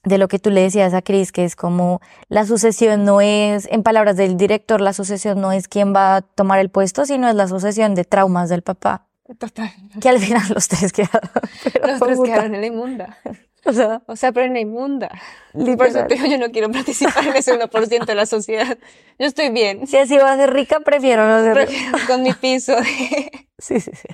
de 0.03 0.17
lo 0.17 0.27
que 0.27 0.39
tú 0.39 0.49
le 0.49 0.61
decías 0.61 0.93
a 0.93 1.01
Chris, 1.01 1.31
que 1.31 1.45
es 1.45 1.55
como 1.55 2.01
la 2.27 2.45
sucesión 2.45 3.05
no 3.05 3.21
es, 3.21 3.67
en 3.71 3.83
palabras 3.83 4.17
del 4.17 4.37
director, 4.37 4.81
la 4.81 4.93
sucesión 4.93 5.39
no 5.41 5.51
es 5.51 5.67
quién 5.67 5.93
va 5.95 6.15
a 6.17 6.21
tomar 6.21 6.59
el 6.59 6.69
puesto, 6.69 7.05
sino 7.05 7.29
es 7.29 7.35
la 7.35 7.47
sucesión 7.47 7.93
de 7.95 8.03
traumas 8.03 8.49
del 8.49 8.61
papá. 8.63 9.07
Total. 9.37 9.71
Que 10.01 10.09
al 10.09 10.19
final 10.19 10.41
los 10.53 10.67
tres 10.67 10.91
quedaron. 10.91 11.29
Los 11.83 11.99
tres 11.99 12.17
puta, 12.17 12.23
quedaron 12.31 12.55
en 12.55 12.61
la 12.61 12.67
inmunda. 12.67 13.17
O 13.63 13.73
sea, 13.73 14.01
O 14.07 14.15
sea, 14.15 14.31
pero 14.31 14.47
en 14.47 14.53
la 14.53 14.59
inmunda. 14.59 15.07
Por 15.53 15.61
eso 15.61 15.99
literal. 15.99 16.07
te 16.07 16.15
digo, 16.15 16.25
yo 16.25 16.39
no 16.39 16.49
quiero 16.51 16.71
participar 16.71 17.27
en 17.27 17.35
ese 17.35 17.53
1% 17.53 18.05
de 18.05 18.15
la 18.15 18.25
sociedad. 18.25 18.75
Yo 19.19 19.27
estoy 19.27 19.49
bien. 19.51 19.85
Si 19.85 19.97
así 19.97 20.17
va 20.17 20.33
a 20.33 20.35
ser 20.35 20.51
rica, 20.51 20.79
prefiero 20.79 21.27
no 21.27 21.43
ser 21.43 21.55
rica. 21.55 21.67
Prefiero 21.69 22.07
con 22.07 22.23
mi 22.23 22.33
piso 22.33 22.75
de 22.75 22.83
Sí, 23.59 23.79
sí, 23.79 23.91
sí. 23.93 24.07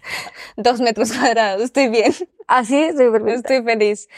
dos 0.57 0.81
metros 0.81 1.13
cuadrados. 1.13 1.61
Estoy 1.61 1.87
bien. 1.87 2.13
Así 2.45 2.77
estoy 2.77 3.09
perfecta. 3.09 3.35
Estoy 3.35 3.63
feliz. 3.63 4.09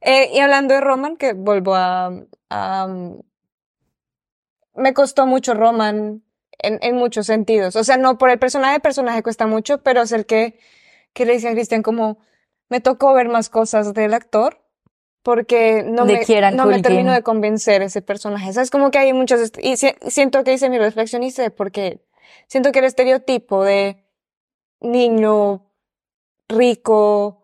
Eh, 0.00 0.30
y 0.32 0.38
hablando 0.40 0.74
de 0.74 0.80
Roman, 0.80 1.16
que 1.16 1.32
vuelvo 1.34 1.74
a, 1.74 2.12
a- 2.50 2.88
me 4.74 4.94
costó 4.94 5.26
mucho 5.26 5.54
Roman 5.54 6.22
en, 6.58 6.78
en 6.82 6.96
muchos 6.96 7.26
sentidos. 7.26 7.76
O 7.76 7.84
sea, 7.84 7.96
no 7.96 8.18
por 8.18 8.30
el 8.30 8.38
personaje, 8.38 8.76
el 8.76 8.80
personaje 8.80 9.22
cuesta 9.22 9.46
mucho, 9.46 9.78
pero 9.82 10.02
es 10.02 10.12
el 10.12 10.26
que, 10.26 10.58
que 11.12 11.26
le 11.26 11.34
decía 11.34 11.50
a 11.50 11.54
Cristian 11.54 11.82
como, 11.82 12.18
me 12.68 12.80
tocó 12.80 13.12
ver 13.14 13.28
más 13.28 13.48
cosas 13.50 13.92
del 13.94 14.14
actor, 14.14 14.62
porque 15.22 15.82
no 15.86 16.06
De 16.06 16.14
me, 16.14 16.24
Kieran 16.24 16.56
no 16.56 16.66
me 16.66 16.80
terminó 16.82 17.12
de 17.12 17.22
convencer 17.22 17.82
ese 17.82 18.00
personaje. 18.00 18.52
¿Sabes? 18.52 18.70
Como 18.70 18.90
que 18.90 18.98
hay 18.98 19.12
muchos, 19.12 19.52
y 19.60 19.76
si- 19.76 19.94
siento 20.08 20.44
que 20.44 20.52
hice 20.54 20.70
mi 20.70 20.78
reflexión 20.78 21.22
y 21.22 21.30
sé, 21.30 21.50
porque 21.50 22.00
siento 22.46 22.72
que 22.72 22.78
el 22.78 22.86
estereotipo 22.86 23.64
de 23.64 24.02
niño 24.80 25.66
rico, 26.48 27.39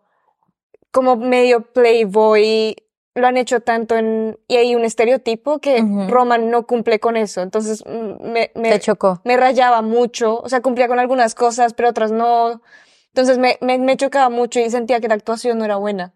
como 0.97 1.15
medio 1.15 1.61
playboy, 1.61 2.75
lo 3.13 3.27
han 3.27 3.37
hecho 3.37 3.59
tanto 3.59 3.95
en, 3.95 4.39
y 4.47 4.55
hay 4.55 4.73
un 4.73 4.83
estereotipo 4.83 5.59
que. 5.59 5.79
Roman 6.09 6.49
no 6.49 6.65
cumple 6.65 6.99
con 6.99 7.15
eso. 7.15 7.43
Entonces, 7.43 7.83
mm, 7.85 8.27
me, 8.27 8.51
me, 8.55 8.71
Te 8.71 8.79
chocó. 8.79 9.21
me 9.23 9.37
rayaba 9.37 9.83
mucho, 9.83 10.39
o 10.39 10.49
sea, 10.49 10.61
cumplía 10.61 10.87
con 10.87 10.97
algunas 10.97 11.35
cosas, 11.35 11.75
pero 11.75 11.89
otras 11.89 12.11
no. 12.11 12.63
Entonces 13.09 13.37
me, 13.37 13.59
me, 13.61 13.77
me 13.77 13.95
chocaba 13.95 14.31
mucho 14.31 14.59
y 14.59 14.71
sentía 14.71 14.99
que 14.99 15.07
la 15.07 15.13
actuación 15.13 15.59
no 15.59 15.65
era 15.65 15.75
buena, 15.75 16.15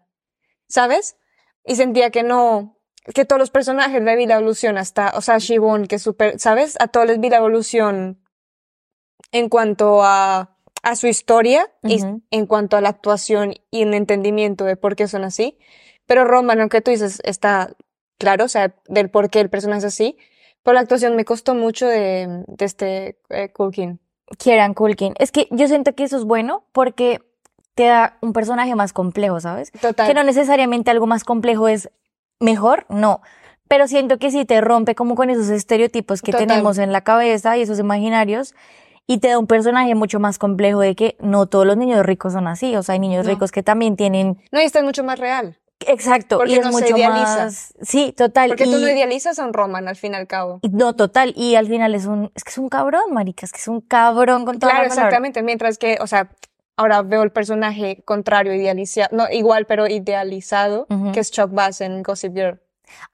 ¿sabes? 0.66 1.16
Y 1.64 1.76
sentía 1.76 2.10
que 2.10 2.24
no, 2.24 2.76
que 3.14 3.24
todos 3.24 3.38
los 3.38 3.50
personajes 3.50 4.02
le 4.02 4.16
vi 4.16 4.26
la 4.26 4.34
evolución 4.34 4.78
hasta, 4.78 5.12
o 5.14 5.20
sea, 5.20 5.38
Shibon, 5.38 5.86
que 5.86 5.94
es 5.94 6.02
súper, 6.02 6.40
¿sabes? 6.40 6.74
A 6.80 6.88
todos 6.88 7.06
les 7.06 7.20
vi 7.20 7.30
la 7.30 7.36
evolución 7.36 8.20
en 9.30 9.48
cuanto 9.48 10.02
a, 10.02 10.51
a 10.82 10.96
su 10.96 11.06
historia 11.06 11.70
y 11.82 12.02
Ujú. 12.02 12.22
en 12.30 12.46
cuanto 12.46 12.76
a 12.76 12.80
la 12.80 12.88
actuación 12.88 13.54
y 13.70 13.84
un 13.84 13.94
entendimiento 13.94 14.64
de 14.64 14.76
por 14.76 14.96
qué 14.96 15.06
son 15.08 15.24
así. 15.24 15.58
Pero 16.06 16.24
Roman, 16.24 16.60
aunque 16.60 16.80
tú 16.80 16.90
dices, 16.90 17.20
está 17.24 17.74
claro, 18.18 18.44
o 18.44 18.48
sea, 18.48 18.74
del 18.88 19.10
por 19.10 19.30
qué 19.30 19.40
el 19.40 19.50
personaje 19.50 19.78
es 19.80 19.84
así, 19.84 20.16
pero 20.62 20.74
la 20.74 20.80
actuación 20.80 21.16
me 21.16 21.24
costó 21.24 21.54
mucho 21.54 21.86
de, 21.86 22.44
de 22.46 22.64
este 22.64 23.18
eh, 23.30 23.50
Culkin. 23.52 24.00
Kieran 24.38 24.74
Culkin. 24.74 25.14
Es 25.18 25.32
que 25.32 25.46
yo 25.50 25.66
siento 25.68 25.94
que 25.94 26.04
eso 26.04 26.16
es 26.16 26.24
bueno 26.24 26.64
porque 26.72 27.20
te 27.74 27.84
da 27.86 28.18
un 28.20 28.32
personaje 28.32 28.74
más 28.74 28.92
complejo, 28.92 29.40
¿sabes? 29.40 29.70
Total. 29.80 30.06
Que 30.06 30.14
no 30.14 30.22
necesariamente 30.24 30.90
algo 30.90 31.06
más 31.06 31.24
complejo 31.24 31.68
es 31.68 31.90
mejor, 32.40 32.86
no. 32.88 33.20
Pero 33.68 33.88
siento 33.88 34.18
que 34.18 34.30
sí 34.30 34.44
te 34.44 34.60
rompe 34.60 34.94
como 34.94 35.14
con 35.14 35.30
esos 35.30 35.48
estereotipos 35.48 36.22
que 36.22 36.32
Total. 36.32 36.46
tenemos 36.46 36.78
en 36.78 36.92
la 36.92 37.02
cabeza 37.02 37.56
y 37.56 37.62
esos 37.62 37.78
imaginarios 37.78 38.54
y 39.06 39.18
te 39.18 39.28
da 39.28 39.38
un 39.38 39.46
personaje 39.46 39.94
mucho 39.94 40.20
más 40.20 40.38
complejo 40.38 40.80
de 40.80 40.94
que 40.94 41.16
no 41.20 41.46
todos 41.46 41.66
los 41.66 41.76
niños 41.76 42.04
ricos 42.06 42.32
son 42.32 42.46
así. 42.46 42.74
O 42.76 42.82
sea, 42.82 42.94
hay 42.94 42.98
niños 43.00 43.24
No. 43.26 43.32
ricos 43.32 43.50
que 43.52 43.62
también 43.62 43.96
tienen. 43.96 44.38
No, 44.52 44.60
y 44.60 44.64
este 44.64 44.78
es 44.78 44.84
mucho 44.84 45.04
más 45.04 45.18
real. 45.18 45.58
Exacto. 45.86 46.36
Porque 46.38 46.52
y 46.52 46.56
es 46.58 46.64
no 46.64 46.72
se 46.72 46.80
mucho 46.84 46.96
idealiza. 46.96 47.44
más. 47.44 47.74
Sí, 47.82 48.12
total. 48.16 48.48
Porque 48.50 48.64
tú 48.64 48.70
no 48.78 48.88
idealizas 48.88 49.38
a 49.40 49.44
un 49.44 49.52
Roman 49.52 49.88
al 49.88 49.96
fin 49.96 50.12
y 50.12 50.16
al 50.16 50.28
cabo. 50.28 50.60
No, 50.70 50.94
total. 50.94 51.32
Y 51.36 51.56
al 51.56 51.66
final 51.66 51.94
es 51.96 52.06
un, 52.06 52.30
es 52.36 52.44
que 52.44 52.50
es 52.50 52.58
un 52.58 52.68
cabrón, 52.68 53.02
marica, 53.12 53.44
es 53.46 53.50
que 53.52 53.58
es 53.58 53.66
un 53.68 53.80
cabrón 53.80 54.44
con 54.44 54.58
Claro, 54.58 54.74
palabra. 54.76 54.94
exactamente. 54.94 55.42
Mientras 55.42 55.78
que, 55.78 55.98
o 56.00 56.06
sea, 56.06 56.30
ahora 56.76 57.02
veo 57.02 57.24
el 57.24 57.32
personaje 57.32 58.02
contrario, 58.04 58.54
idealizado, 58.54 59.08
no, 59.16 59.24
igual, 59.32 59.66
pero 59.66 59.88
idealizado, 59.88 60.86
que 61.12 61.18
es 61.20 61.32
Chuck 61.32 61.50
Bass 61.52 61.80
en 61.80 62.02
Gossip 62.04 62.32
Girl. 62.34 62.60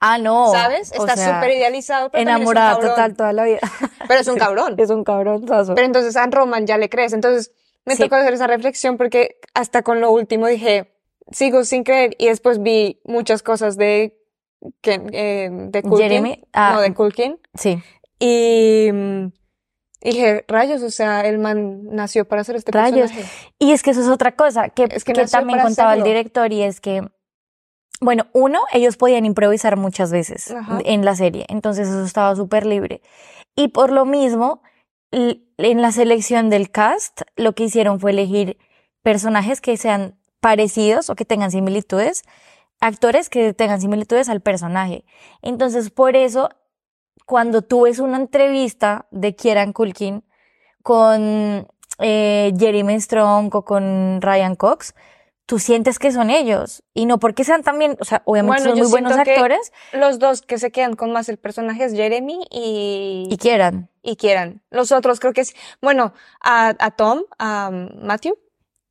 Ah, 0.01 0.19
no. 0.19 0.51
¿Sabes? 0.53 0.93
o 0.97 1.03
Está 1.05 1.17
sea, 1.17 1.35
súper 1.41 1.57
idealizado, 1.57 2.11
pero 2.11 2.25
también 2.25 2.43
es 2.43 2.49
un 2.49 2.57
enamorada 2.57 2.81
total 2.89 3.17
toda 3.17 3.33
la 3.33 3.45
vida. 3.45 3.59
Pero 4.07 4.21
es 4.21 4.29
un 4.29 4.37
cabrón. 4.39 4.75
es 4.79 4.91
un 4.91 5.05
cabrón. 5.05 5.45
Pero 5.47 5.83
entonces 5.87 6.17
a 6.17 6.27
Roman 6.27 6.67
ya 6.67 6.79
le 6.79 6.89
crees. 6.89 7.13
Entonces 7.13 7.53
me 7.85 7.97
Sí. 7.97 8.03
tocó 8.03 8.17
hacer 8.17 8.35
esa 8.35 8.47
reflexión 8.47 8.97
porque 8.97 9.37
hasta 9.55 9.83
con 9.83 10.01
lo 10.01 10.11
último 10.11 10.47
dije, 10.47 10.95
sigo 11.33 11.65
sin 11.65 11.85
creer 11.85 12.15
y 12.19 12.27
después 12.29 12.63
vi 12.63 13.01
muchas 13.05 13.43
cosas 13.43 13.77
de 13.77 14.15
que, 14.83 15.01
eh, 15.13 15.49
de 15.51 15.83
Culkin. 15.83 16.09
Jeremy, 16.09 16.45
ah. 16.53 16.73
No, 16.75 16.81
de 16.81 16.93
Culkin. 16.95 17.39
Sí. 17.55 17.83
Y, 18.19 18.91
mm, 18.93 19.27
y 20.01 20.11
dije, 20.11 20.45
rayos, 20.49 20.83
o 20.83 20.91
sea, 20.91 21.21
el 21.23 21.39
man 21.39 21.85
nació 21.91 22.27
para 22.27 22.43
hacer 22.43 22.57
este 22.57 22.73
Rayos. 22.73 23.11
personaje. 23.11 23.29
Y 23.59 23.73
es 23.73 23.83
que 23.83 23.91
eso 23.91 24.01
es 24.01 24.09
otra 24.09 24.35
cosa 24.37 24.69
que, 24.69 24.89
Es 24.91 25.05
que 25.05 25.13
también 25.13 25.61
contaba 25.61 25.95
el 25.95 26.03
director 26.03 26.53
y 26.53 26.63
es 26.63 26.81
que, 26.81 27.03
bueno, 28.01 28.27
uno, 28.33 28.61
ellos 28.73 28.97
podían 28.97 29.25
improvisar 29.25 29.77
muchas 29.77 30.13
veces 30.13 30.51
Ajá. 30.51 30.79
en 30.85 31.05
la 31.05 31.17
serie, 31.17 31.47
entonces 31.49 31.89
eso 31.89 32.05
estaba 32.05 32.35
súper 32.37 32.67
libre. 32.67 33.03
Y 33.57 33.69
por 33.69 33.91
lo 33.91 34.05
mismo, 34.05 34.63
en 35.11 35.83
la 35.83 35.91
selección 35.91 36.51
del 36.51 36.71
cast, 36.71 37.23
lo 37.37 37.55
que 37.55 37.65
hicieron 37.65 37.99
fue 37.99 38.13
elegir 38.13 38.59
personajes 39.03 39.61
que 39.61 39.77
sean 39.77 40.17
parecidos 40.41 41.11
o 41.11 41.17
que 41.17 41.25
tengan 41.25 41.51
similitudes, 41.51 42.23
actores 42.81 43.29
que 43.29 43.53
tengan 43.55 43.81
similitudes 43.81 44.29
al 44.29 44.41
personaje. 44.41 45.05
Entonces, 45.43 45.91
por 45.91 46.15
eso, 46.15 46.51
cuando 47.27 47.63
tú 47.63 47.83
ves 47.83 47.99
una 47.99 48.17
entrevista 48.17 49.07
de 49.11 49.35
Kieran 49.35 49.73
Culkin 49.73 50.25
con 50.83 51.67
eh, 51.99 52.53
Jeremy 52.57 53.01
Strong 53.01 53.55
o 53.55 53.65
con 53.65 54.21
Ryan 54.23 54.55
Cox, 54.55 54.95
tú 55.49 55.59
sientes 55.59 55.99
que 55.99 56.13
son 56.13 56.29
ellos. 56.29 56.83
Y 56.93 57.07
no 57.07 57.19
porque 57.19 57.43
sean 57.43 57.63
también, 57.63 57.97
o 58.01 58.05
sea, 58.05 58.21
obviamente 58.27 58.61
Bueno, 58.65 58.71
son 58.77 58.79
muy 58.79 58.91
buenos 58.91 59.13
actores 59.17 59.73
Los 59.95 60.19
dos 60.19 60.43
que 60.43 60.59
se 60.59 60.71
quedan 60.71 60.95
con 60.95 61.11
más 61.11 61.31
el 61.31 61.39
personaje 61.39 61.85
es 61.85 61.95
Jeremy 61.95 62.39
y, 62.51 63.29
y 63.31 63.37
quieran. 63.39 63.89
y 64.03 64.17
Kieran. 64.17 64.61
Los 64.71 64.93
otros 64.93 65.21
creo 65.21 65.33
que 65.33 65.41
es, 65.41 65.57
bueno, 65.81 66.13
a, 66.43 66.75
a 66.79 66.91
Tom, 66.91 67.23
a 67.39 67.71
Matthew, 67.73 68.37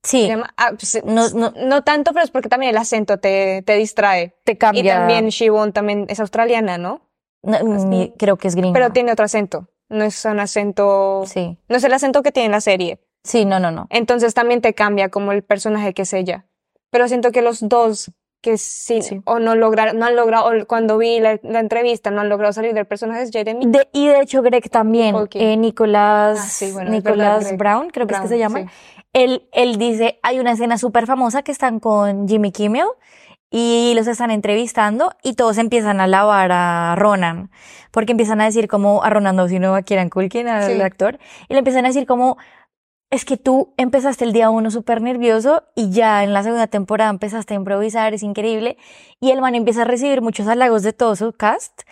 Sí, 0.03 0.29
ah, 0.57 0.71
pues, 0.71 1.01
No- 1.05 1.29
no- 1.29 1.53
no 1.55 1.83
tanto, 1.83 2.11
pero 2.13 2.23
es 2.23 2.31
porque 2.31 2.49
también 2.49 2.71
el 2.71 2.77
acento 2.77 3.17
te, 3.19 3.61
te 3.63 3.75
distrae. 3.75 4.35
te 4.45 4.57
cambia. 4.57 4.81
Y 4.81 4.87
también 4.87 5.27
Shivon 5.29 5.73
también 5.73 6.05
es 6.09 6.19
australiana, 6.19 6.77
¿no? 6.77 7.01
No, 7.43 7.59
ni- 7.61 8.13
creo 8.17 8.37
que 8.37 8.47
es 8.47 8.55
gringo. 8.55 8.73
Pero 8.73 8.91
tiene 8.91 9.11
otro 9.11 9.25
acento. 9.25 9.67
No 9.89 10.03
es 10.05 10.23
un 10.25 10.39
acento, 10.39 11.23
Sí, 11.27 11.57
no 11.69 11.75
es 11.77 11.83
el 11.83 11.93
acento 11.93 12.23
que 12.23 12.31
tiene 12.31 12.45
en 12.47 12.51
la 12.53 12.61
serie. 12.61 12.99
Sí, 13.27 13.45
no, 13.45 13.59
no, 13.59 13.69
no. 13.71 13.87
Entonces 13.89 14.33
también 14.33 14.61
te 14.61 14.73
cambia 14.73 15.09
como 15.09 15.31
el 15.31 15.43
personaje 15.43 15.93
que 15.93 16.01
es 16.03 16.13
ella. 16.13 16.45
Pero 16.89 17.07
siento 17.07 17.31
que 17.31 17.41
los 17.41 17.67
dos 17.67 18.11
que 18.41 18.57
sí, 18.57 19.01
Sí. 19.01 19.19
o 19.25 19.39
no 19.39 19.55
lograron, 19.55 19.97
no 19.97 20.05
han 20.05 20.15
logrado, 20.15 20.47
o 20.49 20.65
cuando 20.67 20.97
vi 20.97 21.19
la, 21.19 21.39
la 21.43 21.59
entrevista, 21.59 22.11
no 22.11 22.21
han 22.21 22.29
logrado 22.29 22.53
salir 22.53 22.73
del 22.73 22.85
personaje 22.85 23.23
es 23.23 23.31
Jeremy. 23.31 23.65
De, 23.65 23.89
y 23.93 24.07
de 24.07 24.21
hecho, 24.21 24.41
Greg 24.43 24.69
también, 24.69 25.13
Culkin. 25.15 25.41
eh, 25.41 25.57
Nicolás, 25.57 26.39
Ah, 26.39 26.47
sí, 26.47 26.71
bueno, 26.71 26.91
Nicolás 26.91 27.43
verdad. 27.43 27.57
Brown, 27.57 27.89
creo 27.89 28.05
que 28.07 28.13
es 28.13 28.19
que 28.21 28.27
se 28.27 28.37
llama. 28.37 28.59
sí. 28.61 28.65
Él, 29.13 29.47
él 29.51 29.77
dice, 29.77 30.19
hay 30.21 30.39
una 30.39 30.51
escena 30.51 30.77
súper 30.77 31.07
famosa 31.07 31.41
que 31.41 31.51
están 31.51 31.79
con 31.79 32.27
Jimmy 32.27 32.51
Kimmel 32.51 32.85
y 33.49 33.93
los 33.95 34.05
están 34.07 34.29
entrevistando 34.31 35.13
y 35.23 35.33
todos 35.33 35.57
empiezan 35.57 35.99
a 35.99 36.03
alabar 36.03 36.51
a 36.51 36.95
Ronan, 36.97 37.49
porque 37.91 38.11
empiezan 38.11 38.39
a 38.41 38.45
decir 38.45 38.67
como 38.67 39.03
a 39.03 39.09
Ronan 39.09 39.35
no, 39.35 39.47
sino 39.47 39.73
a 39.75 39.81
Kieran 39.81 40.09
Culkin, 40.09 40.47
al 40.47 40.71
Sí. 40.75 40.81
actor, 40.81 41.17
y 41.49 41.53
le 41.53 41.59
empiezan 41.59 41.85
a 41.85 41.87
decir 41.87 42.05
como, 42.05 42.37
es 43.09 43.23
que 43.23 43.37
tú 43.37 43.73
empezaste 43.77 44.25
el 44.25 44.33
día 44.33 44.49
uno 44.49 44.69
súper 44.69 45.01
nervioso 45.01 45.63
y 45.75 45.91
ya 45.91 46.23
en 46.23 46.33
la 46.33 46.43
segunda 46.43 46.67
temporada 46.67 47.09
empezaste 47.09 47.53
a 47.53 47.57
improvisar, 47.57 48.13
es 48.13 48.23
increíble, 48.23 48.77
y 49.19 49.31
el 49.31 49.41
man 49.41 49.55
empieza 49.55 49.83
a 49.83 49.85
recibir 49.85 50.21
muchos 50.21 50.47
halagos 50.47 50.83
de 50.83 50.93
todo 50.93 51.15
su 51.15 51.31
cast, 51.31 51.83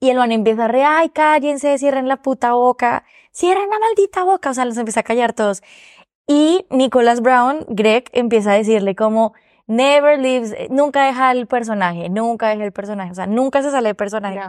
y 0.00 0.10
el 0.10 0.18
man 0.18 0.32
empieza 0.32 0.64
a 0.64 0.68
re, 0.68 0.84
ay, 0.84 1.10
cállense, 1.10 1.78
cierren 1.78 2.08
la 2.08 2.22
puta 2.22 2.54
boca, 2.54 3.04
cierren 3.32 3.70
la 3.70 3.78
maldita 3.78 4.24
boca, 4.24 4.50
o 4.50 4.54
sea, 4.54 4.64
los 4.64 4.76
empieza 4.76 5.00
a 5.00 5.04
callar 5.04 5.32
todos. 5.32 5.62
Y 6.26 6.66
Nicholas 6.70 7.20
Brown, 7.20 7.64
Greg, 7.68 8.04
empieza 8.12 8.52
a 8.52 8.54
decirle 8.54 8.94
como, 8.96 9.34
never 9.66 10.18
leaves, 10.18 10.52
eh, 10.52 10.68
nunca 10.70 11.06
deja 11.06 11.30
el 11.32 11.46
personaje, 11.46 12.08
nunca 12.08 12.48
deja 12.48 12.64
el 12.64 12.72
personaje, 12.72 13.12
o 13.12 13.14
sea, 13.14 13.26
nunca 13.26 13.62
se 13.62 13.70
sale 13.70 13.90
del 13.90 13.96
personaje. 13.96 14.40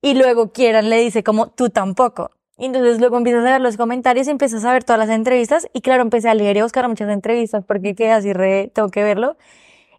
Y 0.00 0.14
luego 0.14 0.52
Kieran 0.52 0.90
le 0.90 0.98
dice 0.98 1.24
como, 1.24 1.48
tú 1.48 1.70
tampoco. 1.70 2.30
Y 2.58 2.66
entonces 2.66 3.00
luego 3.00 3.16
empiezas 3.16 3.44
a 3.46 3.52
ver 3.52 3.60
los 3.60 3.76
comentarios 3.76 4.26
y 4.28 4.30
empiezas 4.30 4.64
a 4.64 4.72
ver 4.72 4.84
todas 4.84 4.98
las 4.98 5.08
entrevistas. 5.10 5.66
Y 5.72 5.80
claro, 5.80 6.02
empecé 6.02 6.28
a 6.28 6.34
leer 6.34 6.56
y 6.56 6.60
a 6.60 6.64
buscar 6.64 6.86
muchas 6.88 7.08
entrevistas 7.10 7.64
porque 7.66 7.94
quedé 7.94 8.12
así 8.12 8.32
re, 8.32 8.70
tengo 8.74 8.90
que 8.90 9.02
verlo. 9.02 9.36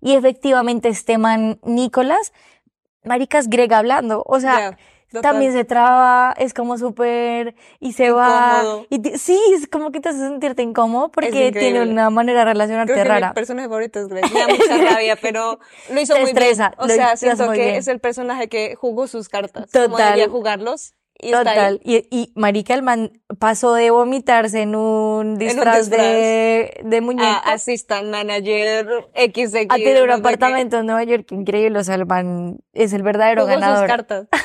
Y 0.02 0.14
efectivamente 0.16 0.90
este 0.90 1.18
man, 1.18 1.60
Nicolás, 1.64 2.32
maricas 3.04 3.50
Greg 3.50 3.74
hablando. 3.74 4.24
O 4.28 4.40
sea, 4.40 4.78
total. 5.12 5.22
también 5.22 5.52
se 5.54 5.64
traba, 5.66 6.34
es 6.38 6.54
como 6.54 6.78
súper, 6.78 7.56
y 7.80 7.94
se 7.94 8.12
va. 8.12 8.60
Incómodo. 8.62 8.86
Y 8.90 9.00
ti- 9.00 9.18
sí, 9.18 9.40
es 9.56 9.68
como 9.68 9.92
que 9.92 10.00
te 10.00 10.10
hace 10.10 10.20
sentirte 10.20 10.62
incómodo 10.62 11.10
porque 11.10 11.52
tiene 11.52 11.82
una 11.82 12.10
manera 12.10 12.40
de 12.40 12.46
relacionarte 12.46 12.94
Creo 12.94 13.04
que 13.04 13.10
rara. 13.10 13.28
mi 13.30 13.34
personaje 13.34 13.68
favorito 13.68 14.00
es 14.00 14.08
Greg. 14.08 14.24
Me 14.34 14.40
da 14.40 14.48
mucha 14.48 14.78
rabia, 14.94 15.18
pero 15.22 15.60
lo 15.92 16.00
hizo 16.02 16.14
Te 16.14 16.22
muy 16.22 16.30
estresa, 16.30 16.70
bien. 16.78 16.92
O 16.92 16.94
sea, 16.94 17.18
siento 17.18 17.52
que 17.52 17.60
bien. 17.64 17.76
es 17.76 17.88
el 17.88 18.00
personaje 18.00 18.48
que 18.48 18.76
jugó 18.76 19.08
sus 19.08 19.28
cartas. 19.28 19.70
Como 19.72 19.90
Total. 19.90 20.14
debía 20.14 20.30
jugarlos. 20.30 20.94
Y 21.24 21.32
está 21.34 21.40
ahí. 21.40 21.46
Total. 21.56 21.82
Y, 21.84 22.08
y 22.12 22.32
Marica, 22.36 22.74
el 22.74 22.84
man 22.84 23.12
pasó 23.40 23.74
de 23.74 23.90
vomitarse 23.92 24.62
en 24.62 24.76
un 24.76 25.38
disfraz, 25.38 25.90
disfraz. 25.90 25.90
de, 25.90 26.82
de 26.84 27.02
muñeco 27.02 27.26
A 27.26 27.54
assistant 27.54 28.10
manager 28.10 28.88
XX. 29.16 29.56
a 29.70 29.76
tener 29.76 30.02
un 30.04 30.10
no 30.10 30.16
apartamento 30.16 30.80
en 30.80 30.86
Nueva 30.86 31.04
York 31.04 31.32
increíble. 31.32 31.80
O 31.80 31.84
sea, 31.84 31.96
el 31.96 32.06
man 32.06 32.60
es 32.74 32.94
el 32.94 33.04
verdadero 33.04 33.44
Jugó 33.44 33.54
sus 33.54 33.62
ganador. 33.62 33.88
cartas. 33.88 34.28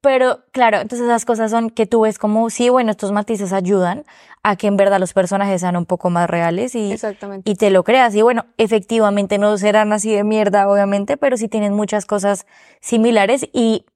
Pero 0.00 0.40
claro, 0.52 0.80
entonces 0.80 1.06
esas 1.06 1.24
cosas 1.24 1.50
son 1.50 1.70
que 1.70 1.86
tú 1.86 2.02
ves 2.02 2.18
como, 2.18 2.50
sí, 2.50 2.68
bueno, 2.68 2.90
estos 2.90 3.10
matices 3.10 3.54
ayudan 3.54 4.04
a 4.42 4.54
que 4.56 4.66
en 4.66 4.76
verdad 4.76 5.00
los 5.00 5.14
personajes 5.14 5.62
sean 5.62 5.76
un 5.76 5.86
poco 5.86 6.10
más 6.10 6.28
reales 6.28 6.74
y, 6.74 6.92
Exactamente. 6.92 7.50
y 7.50 7.54
te 7.54 7.70
lo 7.70 7.84
creas. 7.84 8.14
Y 8.14 8.20
bueno, 8.20 8.44
efectivamente 8.58 9.38
no 9.38 9.56
serán 9.56 9.94
así 9.94 10.12
de 10.14 10.22
mierda, 10.22 10.68
obviamente, 10.68 11.16
pero 11.16 11.38
sí 11.38 11.48
tienen 11.48 11.72
muchas 11.72 12.04
cosas 12.04 12.44
similares 12.82 13.46
y 13.54 13.86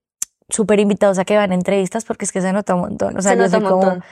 súper 0.49 0.81
invitados 0.81 1.19
a 1.19 1.25
que 1.25 1.37
van 1.37 1.53
a 1.53 1.55
entrevistas 1.55 2.05
porque 2.05 2.25
es 2.25 2.33
que 2.33 2.41
se 2.41 2.53
nota 2.53 2.75
un 2.75 2.81
montón. 2.83 3.17
O 3.17 3.23
sea, 3.23 3.33
Se 3.33 3.37
yo 3.39 3.43
nota 3.45 3.51
soy 3.57 3.61
un 3.65 3.69
como, 3.71 3.83
montón. 3.83 4.05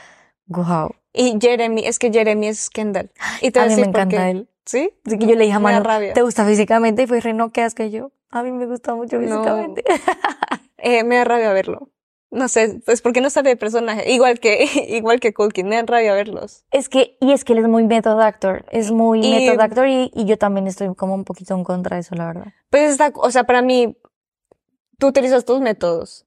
wow. 0.46 0.90
Y 1.12 1.38
Jeremy, 1.40 1.86
es 1.86 1.98
que 1.98 2.12
Jeremy 2.12 2.48
es 2.48 2.70
Kendall. 2.70 3.10
Y 3.42 3.50
te 3.50 3.60
A 3.60 3.66
mí 3.66 3.74
me 3.76 3.82
encanta 3.82 4.16
qué. 4.24 4.30
él. 4.30 4.48
¿Sí? 4.64 4.90
Así 5.06 5.18
que 5.18 5.26
yo 5.26 5.34
le 5.36 5.44
dije 5.44 5.54
a 5.56 5.60
Manu, 5.60 5.82
rabia. 5.84 6.12
¿te 6.12 6.22
gusta 6.22 6.44
físicamente? 6.44 7.02
Y 7.04 7.06
fue 7.06 7.20
re, 7.20 7.32
no, 7.32 7.52
quedas 7.52 7.74
que 7.74 7.90
yo. 7.90 8.10
A 8.30 8.42
mí 8.42 8.50
me 8.50 8.66
gusta 8.66 8.94
mucho 8.94 9.16
No. 9.18 9.22
físicamente. 9.22 9.84
Eh, 10.78 11.02
me 11.04 11.16
da 11.16 11.24
rabia 11.24 11.52
verlo. 11.52 11.88
No 12.30 12.48
sé, 12.48 12.80
pues 12.84 13.00
porque 13.00 13.20
no 13.20 13.30
sale 13.30 13.48
de 13.48 13.56
personaje. 13.56 14.12
Igual 14.12 14.38
que, 14.40 14.64
igual 14.88 15.20
que 15.20 15.32
Culkin, 15.32 15.68
me 15.68 15.76
da 15.76 15.82
rabia 15.84 16.12
verlos. 16.12 16.64
Es 16.70 16.88
que, 16.88 17.16
y 17.20 17.32
es 17.32 17.44
que 17.44 17.54
él 17.54 17.60
es 17.60 17.66
muy 17.68 17.84
method 17.84 18.20
actor, 18.20 18.64
es 18.70 18.92
muy 18.92 19.24
Y- 19.24 19.30
method 19.32 19.60
actor 19.60 19.88
y, 19.88 20.10
y 20.14 20.26
yo 20.26 20.36
también 20.36 20.66
estoy 20.66 20.94
como 20.94 21.14
un 21.14 21.24
poquito 21.24 21.54
en 21.54 21.64
contra 21.64 21.96
de 21.96 22.02
eso, 22.02 22.14
la 22.14 22.26
verdad. 22.26 22.52
Pues 22.70 22.90
está, 22.92 23.10
o 23.16 23.30
sea, 23.30 23.44
para 23.44 23.62
mí, 23.62 23.96
tú 24.98 25.08
utilizas 25.08 25.44
tus 25.44 25.60
métodos, 25.60 26.26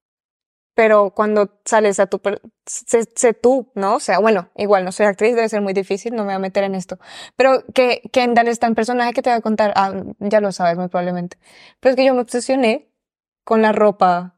pero 0.76 1.12
cuando 1.12 1.60
sales 1.66 2.00
a 2.00 2.08
tu, 2.08 2.22
sé, 2.66 3.04
sé 3.16 3.34
tú, 3.34 3.72
¿no? 3.76 3.96
O 3.96 4.00
sea, 4.00 4.20
bueno, 4.20 4.50
igual 4.56 4.86
no 4.86 4.92
soy 4.92 5.08
actriz, 5.08 5.36
debe 5.36 5.50
ser 5.50 5.62
muy 5.62 5.74
difícil, 5.74 6.14
no 6.16 6.24
me 6.24 6.28
voy 6.28 6.36
a 6.36 6.40
meter 6.40 6.64
en 6.64 6.74
esto. 6.76 6.98
Pero 7.36 7.64
que 7.74 8.02
Kendall 8.14 8.48
es 8.48 8.60
tan 8.60 8.76
personaje 8.76 9.12
que 9.14 9.22
te 9.22 9.30
va 9.30 9.36
a 9.38 9.42
contar, 9.42 9.74
ah, 9.76 9.92
ya 10.20 10.40
lo 10.40 10.52
sabes 10.54 10.78
muy 10.78 10.88
probablemente. 10.88 11.38
Pero 11.80 11.92
es 11.92 11.96
que 11.98 12.06
yo 12.06 12.14
me 12.14 12.22
obsesioné 12.22 12.90
con 13.44 13.62
la 13.62 13.72
ropa 13.74 14.36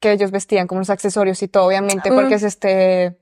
que 0.00 0.12
ellos 0.12 0.30
vestían, 0.30 0.66
como 0.66 0.80
los 0.80 0.90
accesorios 0.90 1.42
y 1.42 1.48
todo, 1.48 1.66
obviamente, 1.66 2.10
porque 2.12 2.34
Mm. 2.34 2.38
es 2.38 2.42
este 2.42 3.18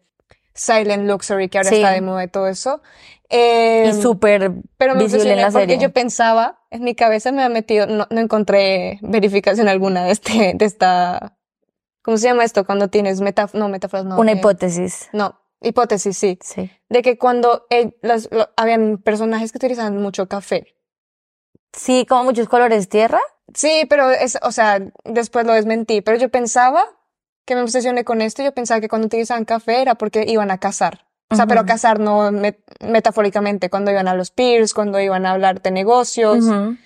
silent 0.55 1.07
luxury 1.07 1.49
que 1.49 1.59
ahora 1.59 1.71
Sí. 1.71 1.77
está 1.77 1.90
de 1.92 2.01
moda 2.01 2.25
y 2.25 2.29
todo 2.29 2.49
eso. 2.49 2.83
Eh, 3.29 3.90
y 3.95 4.01
súper 4.03 4.53
pero 4.77 4.95
me 4.95 5.05
visible 5.05 5.33
en 5.33 5.40
la 5.40 5.51
porque 5.51 5.61
serie. 5.61 5.79
yo 5.79 5.92
pensaba, 5.92 6.61
en 6.76 6.84
mi 6.84 6.94
cabeza 6.94 7.32
me 7.32 7.42
ha 7.42 7.48
metido, 7.48 7.86
no, 7.86 8.06
no 8.10 8.20
encontré 8.20 8.98
verificación 9.02 9.68
alguna 9.68 10.04
de 10.04 10.12
este, 10.12 10.52
de 10.54 10.64
esta, 10.64 11.36
¿cómo 12.02 12.16
se 12.16 12.28
llama 12.28 12.44
esto? 12.44 12.64
Cuando 12.64 12.88
tienes 12.88 13.20
metaf 13.20 13.54
no, 13.54 13.68
metáforas, 13.68 14.04
no. 14.06 14.18
una 14.18 14.32
eh, 14.32 14.36
hipótesis. 14.36 15.08
No, 15.12 15.40
hipótesis, 15.60 16.16
sí. 16.16 16.38
Sí. 16.42 16.70
De 16.88 17.02
que 17.02 17.18
cuando 17.18 17.66
eh, 17.70 17.96
las- 18.02 18.28
lo- 18.30 18.48
habían 18.56 18.98
personajes 18.98 19.52
que 19.52 19.58
utilizaban 19.58 19.96
mucho 20.00 20.28
café. 20.28 20.74
Sí, 21.72 22.06
como 22.08 22.24
muchos 22.24 22.48
colores 22.48 22.88
tierra. 22.88 23.20
Sí, 23.54 23.86
pero 23.88 24.10
es, 24.10 24.38
o 24.42 24.50
sea, 24.52 24.80
después 25.04 25.46
lo 25.46 25.52
desmentí, 25.52 26.00
pero 26.00 26.16
yo 26.16 26.28
pensaba 26.30 26.82
que 27.44 27.54
me 27.54 27.62
obsesioné 27.62 28.04
con 28.04 28.22
esto, 28.22 28.42
yo 28.42 28.52
pensaba 28.52 28.80
que 28.80 28.88
cuando 28.88 29.06
utilizaban 29.06 29.44
café 29.44 29.82
era 29.82 29.94
porque 29.94 30.24
iban 30.26 30.50
a 30.50 30.58
cazar. 30.58 31.06
O 31.28 31.34
sea, 31.36 31.46
pero 31.46 31.60
Ujú. 31.62 31.68
cazar 31.68 31.98
no 31.98 32.30
met- 32.30 32.62
metafóricamente, 32.80 33.68
cuando 33.70 33.90
iban 33.90 34.06
a 34.08 34.14
los 34.14 34.30
peers, 34.30 34.74
cuando 34.74 35.00
iban 35.00 35.26
a 35.26 35.32
hablar 35.32 35.60
de 35.62 35.70
negocios. 35.70 36.44
Ujú. 36.44 36.76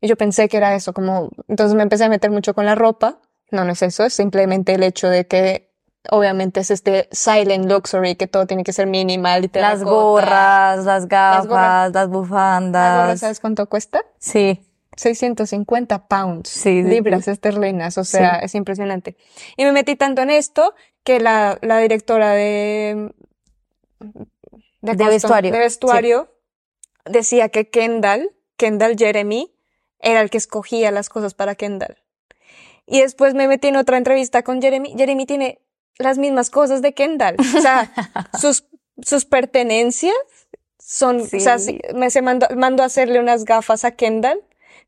Y 0.00 0.08
yo 0.08 0.16
pensé 0.16 0.48
que 0.48 0.58
era 0.58 0.74
eso, 0.74 0.92
como, 0.92 1.30
entonces 1.48 1.74
me 1.74 1.82
empecé 1.82 2.04
a 2.04 2.08
meter 2.10 2.30
mucho 2.30 2.52
con 2.54 2.66
la 2.66 2.74
ropa. 2.74 3.18
No, 3.50 3.64
no 3.64 3.72
es 3.72 3.82
eso, 3.82 4.04
es 4.04 4.12
simplemente 4.12 4.74
el 4.74 4.82
hecho 4.82 5.08
de 5.08 5.26
que 5.26 5.72
obviamente 6.10 6.60
es 6.60 6.70
este 6.70 7.08
silent 7.10 7.70
luxury, 7.70 8.16
que 8.16 8.26
todo 8.26 8.46
tiene 8.46 8.64
que 8.64 8.72
ser 8.72 8.86
minimal 8.86 9.40
y 9.44 9.50
Las 9.54 9.78
terracota. 9.80 9.90
gorras, 9.90 10.84
las 10.84 11.08
gafas, 11.08 11.46
gorras. 11.46 11.92
las, 11.92 11.94
¿La 11.94 12.06
gorra 12.06 12.18
bufandas. 12.18 13.20
sabes 13.20 13.40
cuánto 13.40 13.66
cuesta? 13.68 14.00
Sí, 14.18 14.60
650 14.96 16.06
pounds, 16.08 16.48
Sí, 16.50 16.82
sí, 16.82 16.88
libras 16.88 17.28
esterlinas, 17.28 17.98
o 17.98 18.04
sea, 18.04 18.36
es 18.40 18.54
impresionante. 18.54 19.16
Y 19.56 19.64
me 19.64 19.72
metí 19.72 19.96
tanto 19.96 20.22
en 20.22 20.30
esto 20.30 20.74
que 21.02 21.20
la, 21.20 21.58
la 21.62 21.78
directora 21.78 22.30
de, 22.32 23.12
De 24.00 25.04
vestuario, 25.10 25.52
de 25.52 25.58
vestuario 25.58 26.32
decía 27.04 27.48
que 27.48 27.68
Kendall, 27.70 28.32
Kendall 28.56 28.96
Jeremy, 28.96 29.52
era 30.00 30.20
el 30.20 30.30
que 30.30 30.38
escogía 30.38 30.90
las 30.90 31.08
cosas 31.08 31.34
para 31.34 31.54
Kendall. 31.54 31.96
Y 32.86 33.00
después 33.00 33.34
me 33.34 33.48
metí 33.48 33.68
en 33.68 33.76
otra 33.76 33.96
entrevista 33.96 34.42
con 34.42 34.62
Jeremy. 34.62 34.94
Jeremy 34.96 35.26
tiene 35.26 35.60
las 35.98 36.18
mismas 36.18 36.50
cosas 36.50 36.82
de 36.82 36.94
Kendall. 36.94 37.36
O 37.40 37.60
sea, 37.60 37.92
sus, 38.40 38.64
sus 39.02 39.24
pertenencias 39.24 40.14
son, 40.78 41.22
o 41.22 41.26
sea, 41.40 41.56
me 41.94 42.10
se 42.10 42.22
mandó, 42.22 42.46
mandó 42.56 42.82
a 42.82 42.86
hacerle 42.86 43.18
unas 43.18 43.44
gafas 43.44 43.84
a 43.84 43.92
Kendall, 43.96 44.40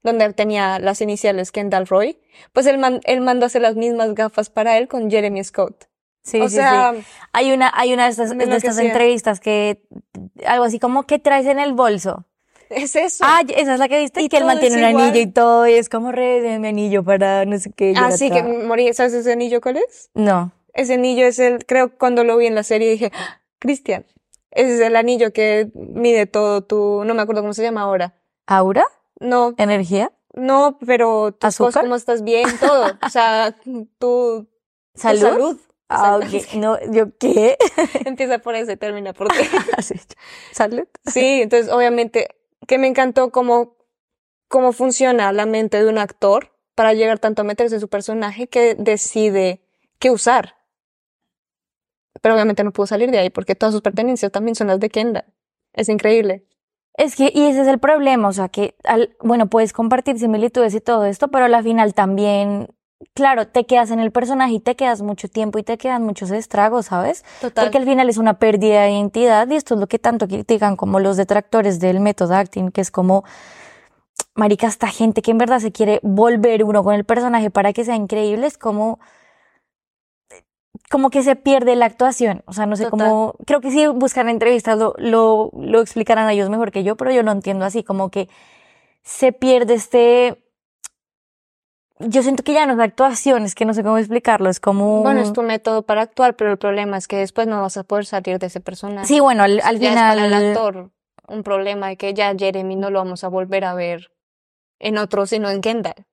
donde 0.04 0.32
tenía 0.32 0.78
las 0.78 1.00
iniciales 1.00 1.50
Kendall 1.50 1.86
Roy. 1.88 2.20
Pues 2.52 2.66
él, 2.66 2.78
man- 2.78 3.00
él 3.04 3.20
mandó 3.20 3.46
a 3.46 3.48
hacer 3.48 3.62
las 3.62 3.74
mismas 3.74 4.14
gafas 4.14 4.48
para 4.48 4.78
él 4.78 4.86
con 4.86 5.10
Jeremy 5.10 5.42
Scott. 5.42 5.88
Sí, 6.22 6.40
o 6.40 6.48
sí, 6.48 6.56
sea, 6.56 6.92
sí. 6.94 7.02
Hay 7.32 7.52
una, 7.52 7.70
hay 7.74 7.92
una 7.94 8.04
de 8.04 8.10
estas, 8.10 8.36
de 8.36 8.86
entrevistas 8.86 9.40
que, 9.40 9.82
algo 10.46 10.64
así 10.64 10.78
como, 10.78 11.04
¿qué 11.04 11.18
traes 11.18 11.46
en 11.46 11.58
el 11.58 11.72
bolso? 11.72 12.24
es 12.70 12.96
eso. 12.96 13.24
Ah, 13.26 13.40
esa 13.48 13.72
es 13.74 13.78
la 13.78 13.88
que 13.88 13.98
viste, 13.98 14.20
Y 14.20 14.28
que 14.28 14.36
él 14.38 14.44
mantiene 14.44 14.76
un 14.76 14.88
igual. 14.90 15.04
anillo 15.04 15.20
y 15.22 15.26
todo, 15.32 15.66
y 15.66 15.72
es 15.72 15.88
como 15.88 16.12
re 16.12 16.40
de 16.42 16.58
mi 16.58 16.68
anillo 16.68 17.02
para 17.02 17.46
no 17.46 17.58
sé 17.58 17.70
qué. 17.72 17.94
Ah, 17.96 18.12
sí, 18.12 18.30
que 18.30 18.42
morí. 18.42 18.92
¿Sabes 18.92 19.14
ese 19.14 19.32
anillo 19.32 19.60
cuál 19.62 19.78
es? 19.78 20.10
No. 20.14 20.52
Ese 20.74 20.94
anillo 20.94 21.26
es 21.26 21.38
el, 21.38 21.64
creo 21.64 21.90
que 21.90 21.96
cuando 21.96 22.24
lo 22.24 22.36
vi 22.36 22.46
en 22.46 22.54
la 22.54 22.62
serie 22.62 22.90
dije, 22.90 23.10
"Ah, 23.14 23.40
Cristian, 23.58 24.04
ese 24.50 24.74
es 24.74 24.80
el 24.80 24.96
anillo 24.96 25.32
que 25.32 25.70
mide 25.74 26.26
todo 26.26 26.62
tu, 26.62 27.04
no 27.04 27.14
me 27.14 27.22
acuerdo 27.22 27.40
cómo 27.40 27.54
se 27.54 27.62
llama 27.62 27.80
ahora. 27.82 28.14
¿Aura? 28.46 28.84
No, 29.18 29.54
¿Energía? 29.56 30.12
no, 30.34 30.78
pero 30.86 31.32
tus 31.32 31.38
cosas, 31.56 31.60
¿Azúcar? 31.60 31.82
cómo 31.84 31.96
estás 31.96 32.22
bien, 32.22 32.46
todo. 32.60 32.96
O 33.04 33.08
sea, 33.08 33.56
tu, 33.64 33.86
tu 33.98 34.46
¿Salud? 34.94 35.58
Ah, 35.88 36.16
ok. 36.16 36.24
No, 36.56 36.78
¿yo 36.92 37.16
qué? 37.18 37.56
Empieza 38.04 38.38
por 38.38 38.54
ese, 38.54 38.76
termina 38.76 39.12
por. 39.12 39.28
Así. 39.76 39.94
¿Salud? 40.52 40.86
Sí, 41.06 41.42
entonces 41.42 41.72
obviamente 41.72 42.28
que 42.66 42.78
me 42.78 42.86
encantó 42.86 43.30
cómo, 43.30 43.76
cómo 44.48 44.72
funciona 44.72 45.32
la 45.32 45.46
mente 45.46 45.82
de 45.82 45.88
un 45.88 45.98
actor 45.98 46.52
para 46.74 46.92
llegar 46.92 47.18
tanto 47.18 47.42
a 47.42 47.44
meterse 47.44 47.76
en 47.76 47.80
su 47.80 47.88
personaje 47.88 48.48
que 48.48 48.74
decide 48.74 49.62
qué 49.98 50.10
usar. 50.10 50.56
Pero 52.20 52.34
obviamente 52.34 52.64
no 52.64 52.72
pudo 52.72 52.86
salir 52.86 53.10
de 53.10 53.18
ahí 53.18 53.30
porque 53.30 53.54
todas 53.54 53.72
sus 53.72 53.82
pertenencias 53.82 54.30
también 54.30 54.54
son 54.54 54.66
las 54.66 54.80
de 54.80 54.90
Kendall. 54.90 55.24
Es 55.72 55.88
increíble. 55.88 56.46
Es 56.94 57.14
que, 57.14 57.30
y 57.32 57.46
ese 57.46 57.62
es 57.62 57.68
el 57.68 57.78
problema, 57.78 58.26
o 58.26 58.32
sea, 58.32 58.48
que, 58.48 58.74
al, 58.82 59.16
bueno, 59.20 59.48
puedes 59.48 59.72
compartir 59.72 60.18
similitudes 60.18 60.74
y 60.74 60.80
todo 60.80 61.04
esto, 61.04 61.28
pero 61.28 61.44
a 61.44 61.48
la 61.48 61.62
final 61.62 61.94
también, 61.94 62.74
claro, 63.14 63.46
te 63.46 63.64
quedas 63.64 63.90
en 63.90 64.00
el 64.00 64.10
personaje 64.10 64.54
y 64.54 64.60
te 64.60 64.76
quedas 64.76 65.02
mucho 65.02 65.28
tiempo 65.28 65.58
y 65.58 65.62
te 65.62 65.78
quedan 65.78 66.02
muchos 66.02 66.30
estragos, 66.30 66.86
¿sabes? 66.86 67.24
Total. 67.40 67.64
Porque 67.64 67.78
al 67.78 67.84
final 67.84 68.08
es 68.08 68.18
una 68.18 68.38
pérdida 68.38 68.82
de 68.82 68.92
identidad 68.92 69.48
y 69.48 69.56
esto 69.56 69.74
es 69.74 69.80
lo 69.80 69.86
que 69.86 69.98
tanto 69.98 70.26
critican 70.26 70.76
como 70.76 71.00
los 71.00 71.16
detractores 71.16 71.80
del 71.80 72.00
método 72.00 72.34
acting, 72.34 72.70
que 72.70 72.80
es 72.80 72.90
como, 72.90 73.24
marica, 74.34 74.66
esta 74.66 74.88
gente 74.88 75.22
que 75.22 75.30
en 75.30 75.38
verdad 75.38 75.60
se 75.60 75.72
quiere 75.72 76.00
volver 76.02 76.64
uno 76.64 76.82
con 76.82 76.94
el 76.94 77.04
personaje 77.04 77.50
para 77.50 77.72
que 77.72 77.84
sea 77.84 77.94
increíble, 77.94 78.46
es 78.46 78.58
como, 78.58 78.98
como 80.90 81.10
que 81.10 81.22
se 81.22 81.36
pierde 81.36 81.76
la 81.76 81.86
actuación. 81.86 82.42
O 82.46 82.52
sea, 82.52 82.66
no 82.66 82.74
sé 82.74 82.84
Total. 82.84 82.98
cómo, 82.98 83.34
creo 83.46 83.60
que 83.60 83.70
si 83.70 83.86
buscan 83.86 84.28
entrevistas 84.28 84.76
lo, 84.76 84.94
lo, 84.98 85.50
lo 85.54 85.80
explicarán 85.80 86.26
a 86.26 86.32
ellos 86.32 86.50
mejor 86.50 86.72
que 86.72 86.82
yo, 86.82 86.96
pero 86.96 87.12
yo 87.12 87.22
lo 87.22 87.30
entiendo 87.30 87.64
así, 87.64 87.84
como 87.84 88.10
que 88.10 88.28
se 89.02 89.32
pierde 89.32 89.74
este... 89.74 90.42
Yo 92.00 92.22
siento 92.22 92.42
que 92.42 92.52
ya 92.52 92.66
no 92.66 92.74
es 92.74 92.78
actuación, 92.78 93.44
es 93.44 93.54
que 93.54 93.64
no 93.64 93.74
sé 93.74 93.82
cómo 93.82 93.98
explicarlo, 93.98 94.48
es 94.48 94.60
como... 94.60 95.02
Bueno, 95.02 95.20
es 95.20 95.32
tu 95.32 95.42
método 95.42 95.82
para 95.82 96.02
actuar, 96.02 96.36
pero 96.36 96.52
el 96.52 96.58
problema 96.58 96.96
es 96.96 97.08
que 97.08 97.16
después 97.16 97.46
no 97.48 97.60
vas 97.60 97.76
a 97.76 97.82
poder 97.82 98.06
salir 98.06 98.38
de 98.38 98.46
ese 98.46 98.60
personaje. 98.60 99.06
Sí, 99.06 99.18
bueno, 99.20 99.42
al, 99.42 99.60
al 99.64 99.78
Ya 99.78 99.88
es 99.88 99.94
final... 99.94 100.16
para 100.16 100.26
el 100.26 100.34
actor 100.34 100.90
un 101.28 101.42
problema 101.42 101.88
de 101.88 101.96
que 101.96 102.14
ya 102.14 102.34
Jeremy 102.36 102.76
no 102.76 102.90
lo 102.90 102.98
vamos 102.98 103.22
a 103.22 103.28
volver 103.28 103.64
a 103.64 103.74
ver 103.74 104.10
en 104.78 104.98
otro, 104.98 105.26
sino 105.26 105.50
en 105.50 105.60
Kendall. 105.60 106.06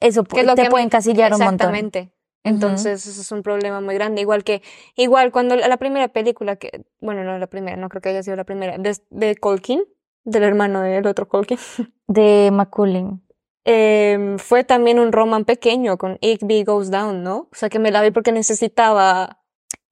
Eso 0.00 0.24
que 0.24 0.40
es 0.40 0.46
lo 0.46 0.54
te 0.54 0.62
que 0.62 0.70
puede 0.70 0.84
encasillar 0.84 1.32
un 1.32 1.40
montón. 1.40 1.74
Exactamente. 1.74 2.12
Entonces, 2.42 3.06
eso 3.06 3.20
es 3.20 3.32
un 3.32 3.42
problema 3.42 3.82
muy 3.82 3.94
grande. 3.94 4.22
Igual 4.22 4.44
que, 4.44 4.62
igual 4.96 5.30
cuando 5.30 5.56
la 5.56 5.68
la 5.68 5.76
primera 5.76 6.08
película 6.08 6.56
que, 6.56 6.86
bueno, 7.00 7.22
no 7.22 7.36
la 7.38 7.46
primera, 7.48 7.76
no 7.76 7.90
creo 7.90 8.00
que 8.00 8.08
haya 8.08 8.22
sido 8.22 8.36
la 8.36 8.44
primera, 8.44 8.78
de, 8.78 8.96
de 9.10 9.36
Colkin, 9.36 9.82
del 10.24 10.44
hermano 10.44 10.80
del 10.80 11.06
otro 11.06 11.28
Colkin, 11.28 11.58
De 12.06 12.50
McCullin. 12.50 13.22
Em, 13.64 14.38
fue 14.38 14.64
también 14.64 14.98
un 14.98 15.12
roman 15.12 15.44
pequeño 15.44 15.98
con 15.98 16.18
Igby 16.20 16.64
Goes 16.64 16.90
Down, 16.90 17.22
¿no? 17.22 17.36
O 17.52 17.54
sea, 17.54 17.68
que 17.68 17.78
me 17.78 17.90
la 17.90 18.02
vi 18.02 18.10
porque 18.10 18.32
necesitaba 18.32 19.40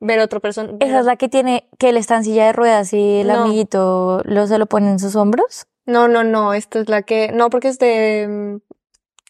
ver 0.01 0.21
otro 0.21 0.41
persona. 0.41 0.73
Esa 0.81 1.01
es 1.01 1.07
la 1.07 1.17
que 1.17 1.29
tiene, 1.29 1.69
que 1.79 1.89
él 1.91 1.97
está 1.97 2.17
en 2.17 2.25
silla 2.25 2.47
de 2.47 2.53
ruedas 2.53 2.93
y 2.93 3.21
el 3.21 3.29
No. 3.29 3.45
amiguito 3.45 4.23
lo 4.25 4.47
se 4.47 4.59
lo 4.59 4.67
pone 4.67 4.91
en 4.91 4.99
sus 4.99 5.17
hombros. 5.17 5.67
No, 5.87 6.07
no, 6.09 6.23
no, 6.25 6.55
esta 6.55 6.79
es 6.81 6.89
la 6.89 7.03
que, 7.03 7.33
no, 7.33 7.51
porque 7.51 7.69
es 7.69 7.79
de, 7.79 8.23
em, 8.23 8.61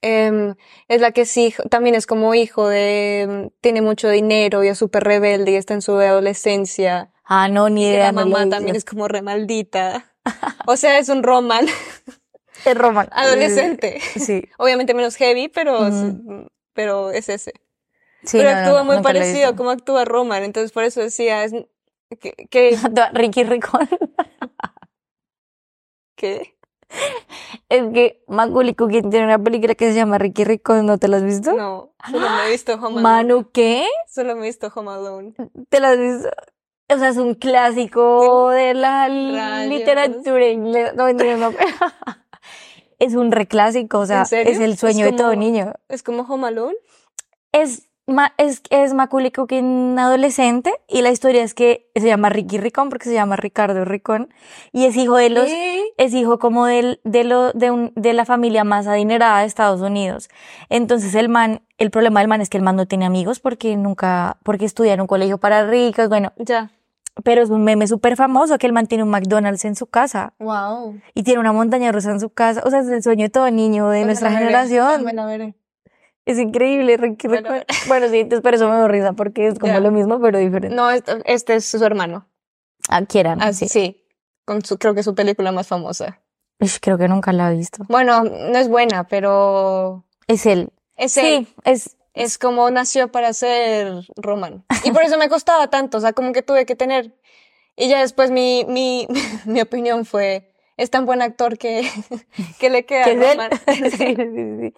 em, 0.03 0.55
es 0.88 1.01
la 1.01 1.12
que 1.12 1.24
hijo, 1.37 1.62
también 1.64 1.94
es 1.94 2.07
como 2.07 2.35
hijo 2.35 2.68
de, 2.68 3.51
tiene 3.61 3.81
mucho 3.83 4.09
dinero 4.09 4.62
y 4.64 4.68
es 4.68 4.79
súper 4.79 5.05
rebelde 5.05 5.53
y 5.53 5.55
está 5.57 5.74
en 5.74 5.83
su 5.83 5.96
adolescencia. 5.96 7.12
Ah, 7.24 7.48
no, 7.48 7.68
ni 7.68 7.85
Y 7.85 7.88
idea. 7.90 8.07
la 8.07 8.12
mamá 8.12 8.48
también 8.48 8.74
es 8.77 8.85
como 8.85 9.09
re 9.09 9.22
maldita. 9.22 10.05
O 10.66 10.77
sea, 10.77 10.98
es 10.98 11.09
un 11.09 11.22
roman 11.22 11.66
Roman. 12.74 13.09
adolescente. 13.12 14.00
Sí. 14.00 14.44
Obviamente 14.59 14.94
menos 14.94 15.16
heavy, 15.16 15.48
pero, 15.48 15.88
pero 16.72 17.11
es 17.11 17.28
ese. 17.28 17.52
sí 18.24 18.38
pero 18.38 18.50
no, 18.50 18.57
no, 18.57 18.61
actúa 18.62 18.78
no, 18.81 18.85
muy 18.92 19.02
parecido 19.02 19.57
como 19.57 19.70
actúa 19.70 20.04
Roman. 20.04 20.42
Entonces, 20.44 20.72
por 20.72 20.85
eso 20.85 21.00
decía, 21.00 21.44
es 21.44 21.52
que, 22.20 22.33
que, 22.50 22.76
Ricky 23.12 23.44
Ricón. 23.44 23.88
que- 26.16 26.54
Es 27.68 27.83
que 27.92 28.24
Macaulay 28.28 28.74
Culkin 28.74 29.11
tiene 29.11 29.26
una 29.26 29.38
película 29.38 29.74
que 29.74 29.90
se 29.90 29.94
llama 29.94 30.16
Ricky 30.18 30.44
Ricón, 30.44 30.87
¿no 30.87 30.96
te 30.98 31.07
la 31.09 31.18
has 31.18 31.22
visto? 31.24 31.52
no, 31.52 31.92
solo 32.11 32.28
me 32.31 32.46
he 32.46 32.50
visto 32.50 32.72
Home 32.74 32.87
Alone. 32.87 33.02
Manu, 33.02 33.50
¿qué? 33.52 33.87
Solo 34.09 34.35
me 34.37 34.42
he 34.42 34.46
visto 34.46 34.72
Home 34.74 34.90
Alone. 34.90 35.35
¿Te 35.68 35.81
la 35.81 35.90
has 35.90 35.98
visto? 35.98 36.31
O 36.90 36.96
sea, 36.98 37.09
es 37.11 37.18
un 37.18 37.35
clásico 37.35 38.48
de 38.48 38.72
la 38.72 39.07
Rayos. 39.09 39.68
literatura 39.68 40.48
inglesa. 40.48 40.92
No, 40.94 41.04
mentira, 41.04 41.37
no. 41.37 41.52
Es 42.98 43.14
un 43.14 43.30
reclásico, 43.32 43.98
o 44.00 44.06
sea, 44.06 44.22
es 44.22 44.32
el 44.32 44.72
Es 44.72 44.80
sueño 44.80 45.04
de 45.06 45.12
todo 45.12 45.34
niño. 45.37 45.72
Es 45.88 46.02
como 46.02 46.22
Home 46.22 46.48
Alone. 46.48 46.74
Es, 47.52 47.88
ma- 48.06 48.34
es, 48.38 48.62
es 48.70 48.92
Macaulay 48.94 49.30
Culkin 49.30 49.98
adolescente 49.98 50.72
y 50.88 51.02
la 51.02 51.11
historia 51.11 51.42
es 51.42 51.54
que 51.54 51.88
se 51.94 52.06
llama 52.06 52.28
Ricky 52.28 52.58
Ricón 52.58 52.88
porque 52.90 53.04
se 53.06 53.14
llama 53.14 53.37
Ricardo 53.37 53.84
Ricón 53.84 54.32
y 54.72 54.84
es 54.87 54.96
hijo 54.96 55.16
de 55.16 55.30
los, 55.30 55.46
¿Qué? 55.46 55.84
es 55.96 56.12
hijo 56.12 56.38
como 56.38 56.66
del, 56.66 57.00
de, 57.04 57.24
lo, 57.24 57.52
de, 57.52 57.70
un, 57.70 57.92
de 57.94 58.12
la 58.12 58.24
familia 58.24 58.64
más 58.64 58.87
adinerada 58.87 59.40
de 59.40 59.46
Estados 59.46 59.80
Unidos. 59.80 60.28
Entonces 60.68 61.14
el 61.14 61.28
man, 61.28 61.62
el 61.78 61.90
problema 61.90 62.20
del 62.20 62.28
man 62.28 62.40
es 62.40 62.50
que 62.50 62.58
el 62.58 62.64
man 62.64 62.76
no 62.76 62.87
tiene 62.87 63.06
amigos 63.06 63.40
porque 63.40 63.76
nunca, 63.76 64.37
porque 64.42 64.64
estudia 64.64 64.92
en 64.94 65.00
un 65.00 65.06
colegio 65.06 65.38
para 65.38 65.66
ricos, 65.66 66.08
bueno, 66.08 66.32
Ya. 66.37 66.70
Pero 67.24 67.42
es 67.42 67.50
un 67.50 67.64
meme 67.64 67.87
súper 67.87 68.16
famoso 68.16 68.59
que 68.59 68.66
el 68.66 68.72
man 68.72 68.87
tiene 68.87 69.04
un 69.04 69.11
McDonald's 69.11 69.64
en 69.64 69.74
su 69.76 69.87
casa 69.87 70.35
Wow. 70.38 71.00
y 71.14 71.22
tiene 71.22 71.40
una 71.40 71.52
montaña 71.52 71.90
rusa 71.92 72.11
en 72.11 72.20
su 72.20 72.31
casa. 72.31 72.62
O 72.64 72.70
sea, 72.70 72.81
es 72.81 72.88
el 72.88 73.02
sueño 73.02 73.24
de 73.24 73.31
todo 73.31 73.50
niño 73.50 73.88
de 73.88 74.04
nuestra 74.04 74.31
generación. 74.31 75.04
Me 75.04 75.12
la 75.12 75.26
veré. 75.26 75.54
Es 76.26 76.38
increíble, 76.38 76.96
Ricky 76.96 77.26
Bueno. 77.28 77.48
Bueno, 77.88 78.09
sí, 78.09 78.18
entonces 78.20 78.42
por 78.42 78.54
eso 78.54 78.68
me 78.68 78.76
da 78.76 78.87
risa, 78.88 79.12
porque 79.14 79.46
es 79.48 79.59
como 79.59 79.78
lo 79.81 79.90
mismo, 79.90 80.20
pero 80.20 80.38
diferente. 80.38 80.74
No, 80.76 80.90
este, 80.90 81.22
este 81.24 81.57
es 81.57 81.64
su 81.64 81.83
hermano. 81.85 82.28
Ah, 82.88 83.02
quieran, 83.04 83.40
Ah, 83.42 83.52
sí. 83.52 83.66
sí. 83.68 84.04
Con 84.44 84.62
su, 84.64 84.78
creo 84.78 84.94
que 84.94 85.02
su 85.02 85.14
película 85.14 85.52
más 85.52 85.66
famosa. 85.66 86.20
Creo 86.81 86.98
que 86.98 87.07
nunca 87.09 87.33
la 87.33 87.52
he 87.52 87.57
visto. 87.57 87.85
Bueno, 87.88 88.24
no 88.24 88.59
es 88.59 88.68
buena, 88.68 89.04
pero 89.04 90.04
Es 90.26 90.44
él. 90.46 90.70
es 90.96 91.16
él. 91.16 91.46
Sí, 91.46 91.54
es, 91.64 91.96
Es 92.14 92.38
como 92.38 92.71
nació 92.71 93.12
para 93.12 93.33
ser 93.33 93.92
Roman. 94.16 94.64
Y 94.85 94.90
por 94.90 95.03
eso 95.03 95.18
me 95.18 95.29
costaba 95.29 95.68
tanto, 95.68 95.99
o 95.99 96.01
sea, 96.01 96.12
como 96.12 96.33
que 96.33 96.42
tuve 96.42 96.66
que 96.66 96.75
tener. 96.75 97.14
Y 97.77 97.88
ya 97.88 98.01
después 98.01 98.31
mi, 98.31 98.64
mi, 98.68 99.07
mi 99.44 99.61
opinión 99.61 100.05
fue, 100.05 100.53
es 100.77 100.90
tan 100.90 101.07
buen 101.07 101.23
actor 101.23 101.59
que, 101.59 101.88
que 102.59 102.71
le 102.71 102.85
queda 102.85 103.05
que 103.05 103.12
es. 103.12 103.38
Sí, 103.97 104.16
sí, 104.16 104.16
sí. 104.61 104.75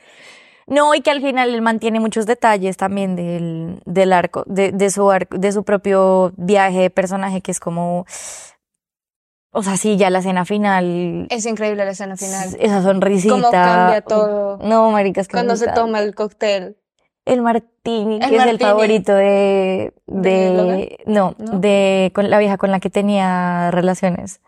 No, 0.67 0.95
y 0.95 1.01
que 1.01 1.11
al 1.11 1.21
final 1.21 1.53
él 1.53 1.63
mantiene 1.63 1.99
muchos 1.99 2.27
detalles 2.27 2.77
también 2.77 3.17
del, 3.17 3.83
del 3.87 4.13
arco, 4.13 4.45
de, 4.47 4.71
de 4.71 4.91
su 4.91 5.11
arco, 5.11 5.37
de 5.37 5.51
su 5.51 5.65
propio 5.65 6.33
viaje 6.37 6.79
de 6.79 6.91
personaje, 6.91 7.41
que 7.41 7.51
es 7.51 7.59
como, 7.59 8.07
o 9.53 9.65
sea, 9.65 9.77
sí, 9.77 9.97
ya 9.97 10.11
la 10.11 10.21
escena 10.21 10.45
final, 10.45 11.27
Es 11.29 11.45
increíble 11.45 11.85
la 11.85 11.91
escena 11.91 12.17
final. 12.17 12.57
esa 12.61 12.83
sonrisita. 12.83 13.35
Cómo 13.35 13.51
cambia 13.51 14.01
todo. 14.01 14.59
No, 14.59 14.91
maricas, 14.93 15.27
que 15.27 15.35
me 15.35 15.39
Cuando 15.39 15.57
se 15.57 15.67
toma 15.73 15.99
el 16.01 16.15
cóctel. 16.15 16.77
El 17.31 17.43
martini, 17.43 18.17
El 18.17 18.29
que 18.29 18.37
es 18.37 18.47
el 18.47 18.59
favorito 18.59 19.15
de, 19.15 19.93
¿De 20.07 20.99
no, 21.07 21.37
¿No? 21.39 21.59
de 21.61 22.11
con 22.13 22.29
la 22.29 22.41
vieja 22.41 22.59
con 22.59 22.73
la 22.73 22.81
que 22.81 22.91
tenía 22.91 23.71
relaciones. 23.71 24.41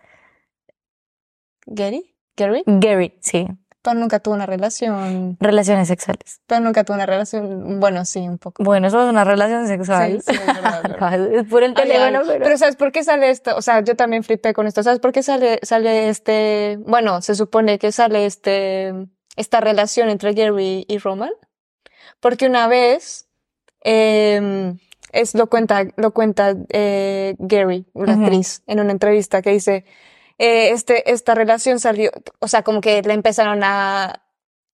¿Gary? 1.64 2.12
¿Gary? 2.36 2.64
Gary, 2.66 3.14
sí, 3.20 3.46
Pero 3.82 3.94
nunca 4.00 4.18
tuvo 4.18 4.34
una 4.34 4.46
relación. 4.46 5.36
relaciones 5.38 5.86
sexuales. 5.86 6.40
Pero 6.48 6.60
nunca 6.60 6.82
tuvo 6.82 6.96
una 6.96 7.06
relación. 7.06 7.78
Bueno, 7.78 8.04
sí, 8.04 8.18
un 8.18 8.38
poco. 8.38 8.64
Bueno, 8.64 8.88
eso 8.88 9.00
es 9.04 9.08
una 9.08 9.22
relación 9.22 9.68
sexual. 9.68 10.20
Sí, 10.20 10.32
sí, 10.34 10.40
es 10.40 10.46
verdad, 10.46 11.34
es 11.34 11.44
por 11.48 11.62
el 11.62 11.74
teléfono, 11.74 12.22
pero... 12.26 12.42
Pero 12.42 12.58
¿sabes 12.58 12.74
por 12.74 12.90
qué 12.90 13.04
sale 13.04 13.30
esto? 13.30 13.54
O 13.56 13.62
sea, 13.62 13.84
yo 13.84 13.94
también 13.94 14.24
flipé 14.24 14.54
con 14.54 14.66
esto. 14.66 14.82
¿Sabes 14.82 14.98
por 14.98 15.12
qué 15.12 15.22
sale, 15.22 15.60
sale 15.62 16.08
este, 16.08 16.80
bueno, 16.84 17.22
se 17.22 17.36
supone 17.36 17.78
que 17.78 17.92
sale 17.92 18.26
este, 18.26 18.92
esta 19.36 19.60
relación 19.60 20.08
entre 20.08 20.32
Gary 20.32 20.84
y 20.88 20.98
Roman? 20.98 21.30
Porque 22.22 22.46
una 22.46 22.68
vez, 22.68 23.26
em, 23.82 24.78
es, 25.12 25.34
lo 25.34 25.48
cuenta, 25.48 25.84
lo 25.96 26.12
cuenta 26.12 26.54
eh, 26.70 27.34
Gary, 27.38 27.84
una 27.92 28.14
Ujú. 28.14 28.22
actriz, 28.22 28.62
en 28.66 28.80
una 28.80 28.92
entrevista 28.92 29.42
que 29.42 29.50
dice, 29.50 29.84
eh, 30.38 30.70
este, 30.70 31.10
esta 31.12 31.34
relación 31.34 31.78
salió, 31.80 32.10
o 32.38 32.48
sea, 32.48 32.62
como 32.62 32.80
que 32.80 33.02
le 33.02 33.12
empezaron 33.12 33.60
a, 33.62 34.22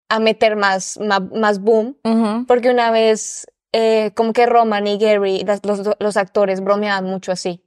a 0.08 0.20
meter 0.20 0.54
más, 0.56 0.98
más, 1.00 1.22
más 1.32 1.58
boom, 1.60 1.96
porque 2.46 2.70
una 2.70 2.90
vez, 2.90 3.46
eh, 3.72 4.12
como 4.14 4.32
que 4.32 4.46
Roman 4.46 4.86
y 4.86 4.98
Gary, 4.98 5.42
las- 5.44 5.64
los, 5.64 5.80
los 5.98 6.16
actores 6.16 6.60
bromeaban 6.60 7.04
mucho 7.04 7.32
así. 7.32 7.64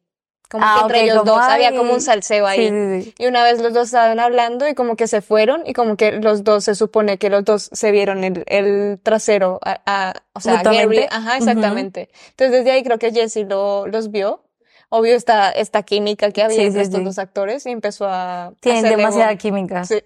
Como 0.52 0.66
Ah, 0.66 0.74
que 0.76 0.82
entre 0.82 0.98
ok, 0.98 1.04
ellos 1.06 1.18
como, 1.20 1.32
dos 1.32 1.42
había 1.42 1.74
como 1.76 1.94
un 1.94 2.02
salseo 2.02 2.46
ahí. 2.46 2.68
Sí, 2.68 2.70
sí, 2.70 3.02
sí. 3.04 3.16
Y 3.20 3.28
una 3.28 3.42
vez 3.44 3.62
los 3.62 3.74
dos 3.74 3.86
estaban 3.86 4.20
hablando 4.20 4.68
y 4.68 4.76
como 4.76 4.98
que 4.98 5.08
se 5.08 5.22
fueron 5.22 5.64
y 5.66 5.72
como 5.72 5.96
que 5.96 6.12
los 6.12 6.44
dos 6.44 6.66
se 6.66 6.76
supone 6.76 7.18
que 7.18 7.30
los 7.30 7.46
dos 7.46 7.70
se 7.72 7.92
vieron 7.92 8.26
el, 8.26 8.44
el 8.48 9.00
trasero 9.02 9.60
a, 9.64 9.80
a- 9.86 10.14
o 10.34 10.42
sea. 10.42 10.62
Gary, 10.62 11.08
ajá, 11.10 11.38
exactamente. 11.38 12.10
Entonces 12.32 12.52
desde 12.58 12.72
ahí 12.72 12.84
creo 12.84 13.00
que 13.00 13.12
Jesse 13.12 13.46
lo, 13.48 13.88
los 13.88 14.12
vio, 14.12 14.44
o 14.90 15.02
vio 15.02 15.16
esta, 15.16 15.52
esta 15.52 15.84
química 15.84 16.32
que 16.32 16.44
había 16.44 16.62
entre 16.64 16.82
estos 16.82 17.02
dos 17.04 17.18
actores 17.18 17.66
y 17.66 17.72
empezó 17.72 18.08
a 18.10 18.52
Tienen 18.60 18.84
demasiada 18.84 19.36
química. 19.38 19.86
Sí. 19.86 20.04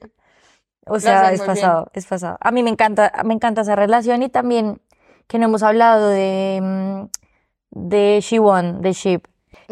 O 0.88 1.00
sea, 1.00 1.32
es 1.32 1.40
bien. 1.42 1.48
pasado, 1.48 1.90
es 1.94 2.06
pasado. 2.06 2.38
A 2.40 2.52
mí 2.52 2.62
me 2.62 2.70
encanta, 2.70 3.12
me 3.26 3.34
encanta 3.34 3.62
esa 3.62 3.76
relación 3.76 4.22
y 4.22 4.30
también 4.30 4.80
que 5.28 5.40
no 5.40 5.46
hemos 5.46 5.64
hablado 5.64 6.10
de, 6.10 6.60
mm, 6.62 7.06
de 7.72 8.20
Shiwon, 8.22 8.84
de 8.84 8.94
Ship, 8.94 9.24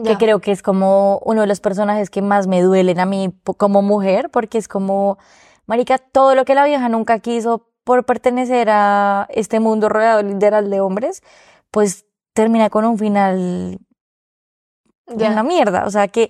que 0.04 0.18
creo 0.18 0.40
que 0.40 0.52
es 0.52 0.62
como 0.62 1.20
uno 1.26 1.42
de 1.42 1.48
los 1.48 1.60
personajes 1.60 2.10
que 2.10 2.22
más 2.22 2.48
me 2.48 2.62
duelen 2.62 3.00
a 3.00 3.06
mí 3.06 3.34
como 3.58 3.82
mujer, 3.82 4.30
porque 4.30 4.58
es 4.58 4.68
como, 4.68 5.18
marica, 5.66 5.98
todo 5.98 6.36
lo 6.36 6.46
que 6.46 6.56
la 6.56 6.66
vieja 6.66 6.90
nunca 6.90 7.20
quiso 7.20 7.70
por 7.84 8.06
pertenecer 8.06 8.70
a 8.72 9.28
este 9.30 9.60
mundo 9.60 9.90
rodeado 9.90 10.24
literal 10.24 10.70
de 10.70 10.80
hombres, 10.80 11.22
pues 11.72 12.06
termina 12.34 12.70
con 12.70 12.86
un 12.86 12.98
final 12.98 13.80
Ya. 15.08 15.32
una 15.32 15.44
mierda. 15.44 15.86
O 15.86 15.92
sea, 15.92 16.08
que 16.08 16.30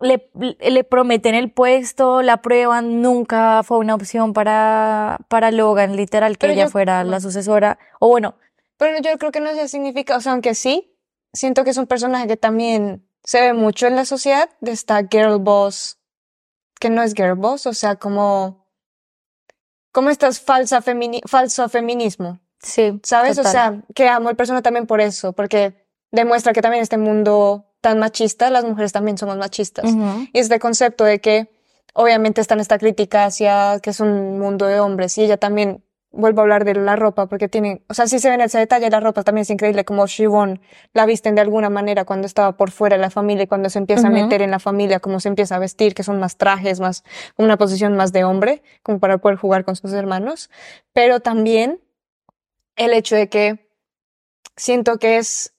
le, 0.00 0.30
le 0.60 0.84
prometen 0.84 1.34
el 1.34 1.50
puesto, 1.52 2.22
la 2.22 2.38
prueban, 2.38 3.02
nunca 3.02 3.62
fue 3.64 3.78
una 3.78 3.94
opción 3.94 4.32
para, 4.32 5.18
para 5.28 5.50
Logan, 5.50 5.96
literal, 5.96 6.32
que 6.38 6.46
Pero 6.46 6.52
ella 6.54 6.64
yo- 6.64 6.70
fuera 6.70 7.04
la 7.04 7.20
sucesora. 7.20 7.78
O 8.00 8.08
bueno, 8.08 8.34
Pero 8.78 8.96
yo 9.02 9.18
creo 9.18 9.32
que 9.32 9.40
no 9.40 9.52
se 9.54 9.68
significa, 9.68 10.16
o 10.16 10.20
sea, 10.20 10.32
aunque 10.32 10.54
sí, 10.54 10.94
siento 11.32 11.64
que 11.64 11.70
es 11.70 11.76
un 11.76 11.86
personaje 11.86 12.26
que 12.26 12.36
también 12.36 13.08
se 13.24 13.40
ve 13.40 13.52
mucho 13.52 13.86
en 13.86 13.96
la 13.96 14.04
sociedad 14.04 14.48
de 14.60 14.72
esta 14.72 15.06
girl 15.10 15.38
boss, 15.38 15.98
que 16.80 16.90
no 16.90 17.02
es 17.02 17.14
girl 17.14 17.34
boss, 17.34 17.66
o 17.66 17.74
sea, 17.74 17.96
como, 17.96 18.66
como 19.92 20.10
estas 20.10 20.40
falsa 20.40 20.80
femini, 20.80 21.20
falso 21.26 21.68
feminismo, 21.68 22.40
sí, 22.60 23.00
¿sabes? 23.02 23.38
O 23.38 23.44
sea, 23.44 23.82
que 23.94 24.08
amo 24.08 24.30
el 24.30 24.36
personaje 24.36 24.62
también 24.62 24.86
por 24.86 25.00
eso, 25.00 25.32
porque 25.32 25.86
demuestra 26.10 26.52
que 26.52 26.62
también 26.62 26.82
este 26.82 26.98
mundo 26.98 27.66
tan 27.80 27.98
machista, 27.98 28.50
las 28.50 28.64
mujeres 28.64 28.92
también 28.92 29.18
somos 29.18 29.36
machistas. 29.36 29.84
Y 30.32 30.38
este 30.38 30.58
concepto 30.58 31.04
de 31.04 31.20
que 31.20 31.50
obviamente 31.94 32.40
está 32.40 32.54
en 32.54 32.60
esta 32.60 32.78
crítica 32.78 33.24
hacia 33.24 33.78
que 33.80 33.90
es 33.90 34.00
un 34.00 34.38
mundo 34.38 34.66
de 34.66 34.80
hombres 34.80 35.16
y 35.18 35.24
ella 35.24 35.36
también 35.36 35.84
vuelvo 36.10 36.40
a 36.40 36.42
hablar 36.42 36.64
de 36.64 36.74
la 36.74 36.96
ropa 36.96 37.26
porque 37.26 37.48
tiene, 37.48 37.82
o 37.88 37.94
sea, 37.94 38.06
sí 38.06 38.18
se 38.18 38.28
ve 38.28 38.34
en 38.34 38.40
ese 38.40 38.58
detalle, 38.58 38.88
la 38.90 39.00
ropa 39.00 39.22
también 39.22 39.42
es 39.42 39.50
increíble 39.50 39.84
como 39.84 40.06
Shivon 40.06 40.60
la 40.94 41.06
visten 41.06 41.34
de 41.34 41.42
alguna 41.42 41.70
manera 41.70 42.04
cuando 42.04 42.26
estaba 42.26 42.56
por 42.56 42.70
fuera 42.70 42.96
de 42.96 43.02
la 43.02 43.10
familia 43.10 43.44
y 43.44 43.46
cuando 43.46 43.68
se 43.68 43.78
empieza 43.78 44.08
a 44.08 44.10
meter 44.10 44.42
en 44.42 44.50
la 44.50 44.58
familia, 44.58 45.00
cómo 45.00 45.20
se 45.20 45.28
empieza 45.28 45.56
a 45.56 45.58
vestir, 45.58 45.94
que 45.94 46.02
son 46.02 46.18
más 46.18 46.36
trajes, 46.36 46.80
más 46.80 47.04
como 47.36 47.46
una 47.46 47.58
posición 47.58 47.96
más 47.96 48.12
de 48.12 48.24
hombre, 48.24 48.62
como 48.82 48.98
para 48.98 49.18
poder 49.18 49.36
jugar 49.36 49.64
con 49.64 49.76
sus 49.76 49.92
hermanos, 49.92 50.50
pero 50.92 51.20
también 51.20 51.80
el 52.76 52.92
hecho 52.94 53.16
de 53.16 53.28
que 53.28 53.70
siento 54.56 54.98
que 54.98 55.18
es 55.18 55.54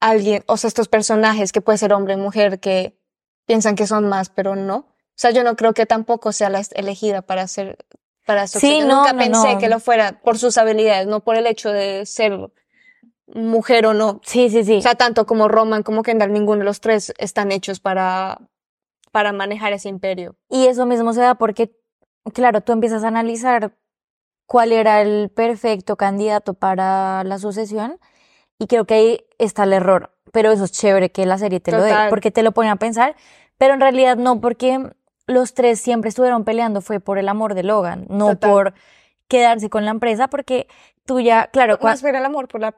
alguien, 0.00 0.42
o 0.46 0.56
sea, 0.56 0.68
estos 0.68 0.88
personajes 0.88 1.52
que 1.52 1.60
puede 1.60 1.78
ser 1.78 1.92
hombre 1.92 2.16
mujer 2.16 2.58
que 2.58 2.98
piensan 3.46 3.76
que 3.76 3.86
son 3.86 4.08
más, 4.08 4.30
pero 4.30 4.56
no. 4.56 4.76
O 4.76 5.14
sea, 5.14 5.30
yo 5.30 5.44
no 5.44 5.56
creo 5.56 5.74
que 5.74 5.86
tampoco 5.86 6.32
sea 6.32 6.48
la 6.48 6.62
elegida 6.72 7.22
para 7.22 7.46
ser, 7.46 7.78
para 8.26 8.44
esto. 8.44 8.58
Sí, 8.58 8.80
Yo 8.80 8.86
no, 8.86 8.98
nunca 9.00 9.12
no, 9.12 9.18
pensé 9.18 9.54
no. 9.54 9.58
que 9.58 9.68
lo 9.68 9.80
fuera 9.80 10.20
por 10.22 10.38
sus 10.38 10.58
habilidades, 10.58 11.06
no 11.06 11.20
por 11.20 11.36
el 11.36 11.46
hecho 11.46 11.70
de 11.70 12.06
ser 12.06 12.38
mujer 13.26 13.86
o 13.86 13.94
no. 13.94 14.20
Sí, 14.24 14.50
sí, 14.50 14.64
sí. 14.64 14.76
O 14.76 14.82
sea, 14.82 14.94
tanto 14.94 15.26
como 15.26 15.48
Roman 15.48 15.82
como 15.82 16.02
Kendall, 16.02 16.32
ninguno 16.32 16.60
de 16.60 16.64
los 16.64 16.80
tres 16.80 17.12
están 17.18 17.52
hechos 17.52 17.80
para, 17.80 18.40
para 19.10 19.32
manejar 19.32 19.72
ese 19.72 19.88
imperio. 19.88 20.36
Y 20.48 20.66
eso 20.66 20.86
mismo 20.86 21.12
se 21.12 21.20
da 21.20 21.34
porque, 21.36 21.72
claro, 22.34 22.60
tú 22.60 22.72
empiezas 22.72 23.04
a 23.04 23.08
analizar 23.08 23.74
cuál 24.46 24.72
era 24.72 25.00
el 25.00 25.30
perfecto 25.30 25.96
candidato 25.96 26.54
para 26.54 27.24
la 27.24 27.38
sucesión 27.38 27.98
y 28.58 28.66
creo 28.66 28.84
que 28.84 28.94
ahí 28.94 29.26
está 29.38 29.64
el 29.64 29.72
error. 29.72 30.14
Pero 30.32 30.52
eso 30.52 30.64
es 30.64 30.72
chévere 30.72 31.10
que 31.10 31.26
la 31.26 31.38
serie 31.38 31.60
te 31.60 31.72
lo 31.72 31.82
dé, 31.82 31.94
porque 32.08 32.30
te 32.30 32.42
lo 32.42 32.52
pone 32.52 32.70
a 32.70 32.76
pensar, 32.76 33.16
pero 33.58 33.74
en 33.74 33.80
realidad 33.80 34.16
no, 34.16 34.40
porque 34.40 34.78
los 35.26 35.54
tres 35.54 35.80
siempre 35.80 36.08
estuvieron 36.08 36.44
peleando, 36.44 36.80
fue 36.80 37.00
por 37.00 37.18
el 37.18 37.28
amor 37.28 37.54
de 37.54 37.62
Logan, 37.62 38.06
no 38.08 38.28
Total. 38.30 38.50
por 38.50 38.74
quedarse 39.28 39.70
con 39.70 39.84
la 39.84 39.92
empresa, 39.92 40.28
porque 40.28 40.66
tú 41.06 41.20
ya, 41.20 41.46
claro, 41.48 41.78
Más 41.82 42.02
por 42.02 42.14
el 42.14 42.24
amor, 42.24 42.48
por 42.48 42.60
la 42.60 42.74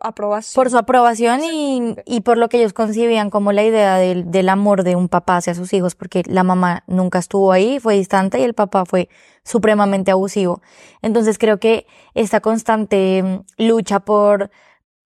aprobación. 0.00 0.54
por 0.54 0.70
su 0.70 0.78
aprobación 0.78 1.42
y, 1.44 1.96
y 2.06 2.22
por 2.22 2.38
lo 2.38 2.48
que 2.48 2.58
ellos 2.58 2.72
concibían 2.72 3.30
como 3.30 3.52
la 3.52 3.62
idea 3.62 3.96
del, 3.96 4.30
del 4.30 4.48
amor 4.48 4.84
de 4.84 4.96
un 4.96 5.08
papá 5.08 5.36
hacia 5.36 5.54
sus 5.54 5.72
hijos, 5.74 5.94
porque 5.94 6.22
la 6.26 6.44
mamá 6.44 6.82
nunca 6.86 7.18
estuvo 7.18 7.52
ahí, 7.52 7.78
fue 7.78 7.94
distante 7.94 8.40
y 8.40 8.42
el 8.42 8.54
papá 8.54 8.84
fue 8.86 9.08
supremamente 9.44 10.10
abusivo. 10.10 10.62
Entonces 11.02 11.38
creo 11.38 11.58
que 11.58 11.86
esta 12.14 12.40
constante 12.40 13.22
mm, 13.22 13.62
lucha 13.62 14.00
por, 14.00 14.50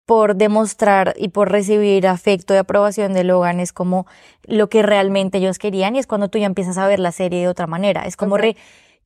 por 0.08 0.38
demostrar 0.38 1.14
y 1.18 1.28
por 1.28 1.52
recibir 1.52 2.08
afecto 2.08 2.54
y 2.54 2.58
aprobación 2.58 3.14
de 3.14 3.26
Logan 3.26 3.60
es 3.60 3.74
como 3.74 4.08
lo 4.46 4.70
que 4.70 4.82
realmente 4.82 5.38
ellos 5.38 5.60
querían 5.60 5.98
y 5.98 6.00
es 6.00 6.08
cuando 6.08 6.30
tú 6.30 6.40
ya 6.40 6.46
empiezas 6.46 6.78
a 6.78 6.88
ver 6.88 7.00
la 7.00 7.12
serie 7.12 7.42
de 7.42 7.50
otra 7.50 7.68
manera. 7.68 8.06
Es 8.06 8.16
como 8.16 8.38
re, 8.38 8.56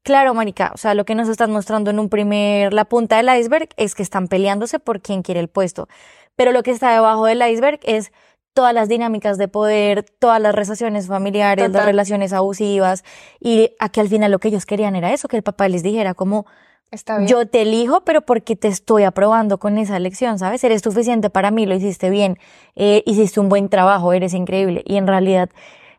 Claro, 0.04 0.34
Marica, 0.36 0.72
o 0.74 0.78
sea, 0.78 0.94
lo 0.94 1.04
que 1.04 1.16
nos 1.16 1.28
están 1.28 1.52
mostrando 1.52 1.90
en 1.90 2.00
un 2.00 2.10
primer, 2.10 2.72
la 2.72 2.86
punta 2.86 3.18
del 3.18 3.36
iceberg 3.36 3.70
es 3.78 3.96
que 3.96 4.04
están 4.04 4.28
peleándose 4.28 4.80
por 4.80 5.02
quién 5.02 5.24
quiere 5.24 5.40
el 5.40 5.48
puesto. 5.48 5.88
Pero 6.36 6.52
lo 6.52 6.62
que 6.62 6.72
está 6.72 6.92
debajo 6.94 7.26
del 7.26 7.42
iceberg 7.48 7.80
es 7.84 8.12
todas 8.54 8.74
las 8.74 8.88
dinámicas 8.88 9.40
de 9.40 9.48
poder, 9.48 10.04
todas 10.04 10.40
las 10.40 10.54
relaciones 10.54 11.08
familiares, 11.08 11.72
las 11.72 11.86
relaciones 11.86 12.32
abusivas, 12.32 13.04
y 13.40 13.72
a 13.80 13.90
que 13.90 14.02
al 14.02 14.08
final 14.08 14.32
lo 14.32 14.40
que 14.40 14.50
ellos 14.50 14.68
querían 14.68 14.96
era 14.96 15.14
eso, 15.14 15.28
que 15.28 15.38
el 15.38 15.44
papá 15.44 15.68
les 15.68 15.82
dijera 15.82 16.14
como, 16.14 16.46
Está 16.92 17.18
bien. 17.18 17.28
yo 17.30 17.48
te 17.48 17.62
elijo, 17.62 18.02
pero 18.02 18.22
porque 18.22 18.56
te 18.56 18.68
estoy 18.68 19.04
aprobando 19.04 19.58
con 19.60 19.78
esa 19.78 19.96
elección, 19.96 20.38
¿sabes? 20.38 20.64
Eres 20.64 20.82
suficiente 20.82 21.30
para 21.30 21.50
mí, 21.50 21.66
lo 21.66 21.74
hiciste 21.74 22.10
bien, 22.10 22.38
eh, 22.76 23.02
hiciste 23.06 23.40
un 23.40 23.48
buen 23.48 23.70
trabajo, 23.70 24.12
eres 24.12 24.34
increíble. 24.34 24.84
Y 24.86 24.98
en 24.98 25.08
realidad 25.08 25.50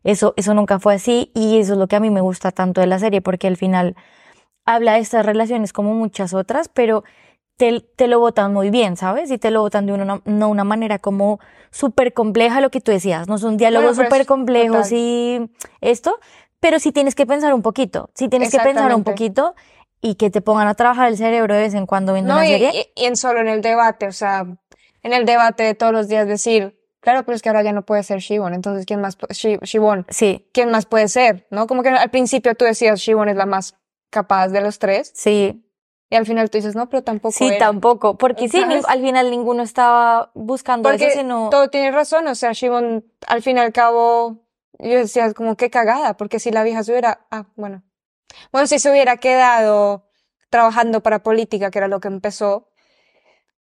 eso, 0.05 0.34
eso 0.36 0.53
nunca 0.53 0.78
fue 0.78 0.95
así 0.95 1.30
y 1.34 1.59
eso 1.59 1.72
es 1.72 1.78
lo 1.78 1.86
que 1.86 1.97
a 1.97 2.01
mí 2.01 2.11
me 2.11 2.20
gusta 2.20 2.51
tanto 2.53 2.80
de 2.82 2.86
la 2.86 2.99
serie, 2.99 3.22
porque 3.22 3.47
al 3.47 3.57
final 3.57 3.97
habla 4.64 4.95
de 4.95 5.01
estas 5.01 5.24
relaciones 5.24 5.72
como 5.72 5.95
muchas 5.95 6.34
otras, 6.34 6.68
pero 6.68 7.05
te, 7.57 7.80
te 7.80 8.07
lo 8.07 8.18
botan 8.18 8.53
muy 8.53 8.70
bien, 8.70 8.97
¿sabes? 8.97 9.30
Y 9.30 9.38
te 9.38 9.51
lo 9.51 9.61
botan 9.61 9.86
de 9.86 9.93
una, 9.93 10.20
no 10.24 10.49
una 10.49 10.64
manera 10.64 10.99
como 10.99 11.40
súper 11.70 12.12
compleja, 12.12 12.61
lo 12.61 12.70
que 12.70 12.80
tú 12.80 12.90
decías, 12.93 13.28
no 13.28 13.38
son 13.38 13.57
diálogos 13.57 13.97
Bueno, 13.97 14.11
súper 14.11 14.26
complejos 14.26 14.88
total. 14.88 14.99
y 14.99 15.51
esto, 15.80 16.18
pero 16.61 16.78
sí 16.78 16.93
tienes 16.93 17.14
que 17.14 17.26
pensar 17.26 17.55
un 17.55 17.62
poquito, 17.62 18.11
sí 18.14 18.28
tienes 18.28 18.51
que 18.51 18.59
pensar 18.59 18.95
un 18.95 19.05
poquito 19.05 19.55
y 20.03 20.16
que 20.16 20.28
te 20.30 20.42
pongan 20.42 20.68
a 20.68 20.74
trabajar 20.74 21.09
el 21.09 21.16
cerebro 21.16 21.55
de 21.55 21.61
vez 21.62 21.74
en 21.74 21.86
cuando 21.86 22.12
viendo 22.12 22.34
No, 22.34 22.40
una 22.40 22.46
y, 22.46 22.50
serie. 22.53 22.70
y- 22.96 23.03
y 23.03 23.07
en 23.07 23.16
solo 23.16 23.40
en 23.40 23.48
el 23.48 23.62
debate, 23.62 24.07
o 24.09 24.12
sea, 24.12 24.44
en 25.03 25.12
el 25.14 25.24
debate 25.24 25.62
de 25.62 25.74
todos 25.74 25.92
los 25.92 26.09
días 26.09 26.26
decir, 26.28 26.78
claro, 27.00 27.24
pero 27.24 27.34
es 27.36 27.40
que 27.42 27.48
ahora 27.48 27.62
ya 27.62 27.72
no 27.72 27.86
puede 27.86 28.03
ser 28.03 28.18
Shivon, 28.18 28.53
entonces 28.53 28.84
¿quién 28.84 29.00
más? 29.00 29.16
pu- 29.16 29.28
Shi- 29.30 29.61
Shivon, 29.64 30.05
Sí, 30.11 30.48
¿quién 30.53 30.70
más 30.70 30.84
puede 30.86 31.09
ser? 31.09 31.46
¿No? 31.50 31.66
Como 31.66 31.82
que 31.82 31.88
al 31.90 32.11
principio 32.11 32.55
tú 32.57 32.64
decías 32.64 32.98
Shivon 33.00 33.28
es 33.28 33.36
la 33.36 33.46
más 33.46 33.76
capaz 34.11 34.48
de 34.48 34.61
los 34.61 34.78
tres 34.78 35.11
sí, 35.14 35.64
y 36.11 36.16
al 36.16 36.26
final 36.26 36.50
tú 36.50 36.59
dices, 36.59 36.74
no, 36.74 36.88
pero 36.90 37.03
tampoco 37.03 37.32
sí, 37.32 37.46
era". 37.46 37.59
tampoco, 37.59 38.18
porque 38.18 38.48
sí, 38.48 38.61
¿Sabes? 38.61 38.78
ni- 38.78 38.92
al 38.92 39.00
final 39.00 39.30
ninguno 39.30 39.62
estaba 39.62 40.30
buscando 40.34 40.88
Porque 40.88 41.07
eso, 41.07 41.18
sino... 41.20 41.48
todo 41.50 41.68
tiene 41.70 41.90
razón, 41.92 42.26
o 42.26 42.34
sea, 42.34 42.53
Shivon 42.53 43.05
al 43.28 43.40
fin 43.42 43.57
y 43.57 43.61
al 43.61 43.72
cabo, 43.72 44.40
yo 44.80 44.98
decía 44.98 45.32
como 45.32 45.57
qué 45.57 45.70
cagada, 45.70 46.16
porque 46.16 46.38
si 46.40 46.50
la 46.50 46.64
vieja 46.64 46.82
se 46.84 46.90
hubiera, 46.92 47.20
ah, 47.30 47.46
bueno, 47.57 47.82
bueno, 48.53 48.66
si 48.66 48.78
se 48.78 48.91
hubiera 48.91 49.16
quedado 49.16 50.05
trabajando 50.51 51.03
para 51.03 51.22
política, 51.22 51.70
que 51.70 51.78
era 51.78 51.89
lo 51.89 52.01
que 52.01 52.09
empezó, 52.09 52.68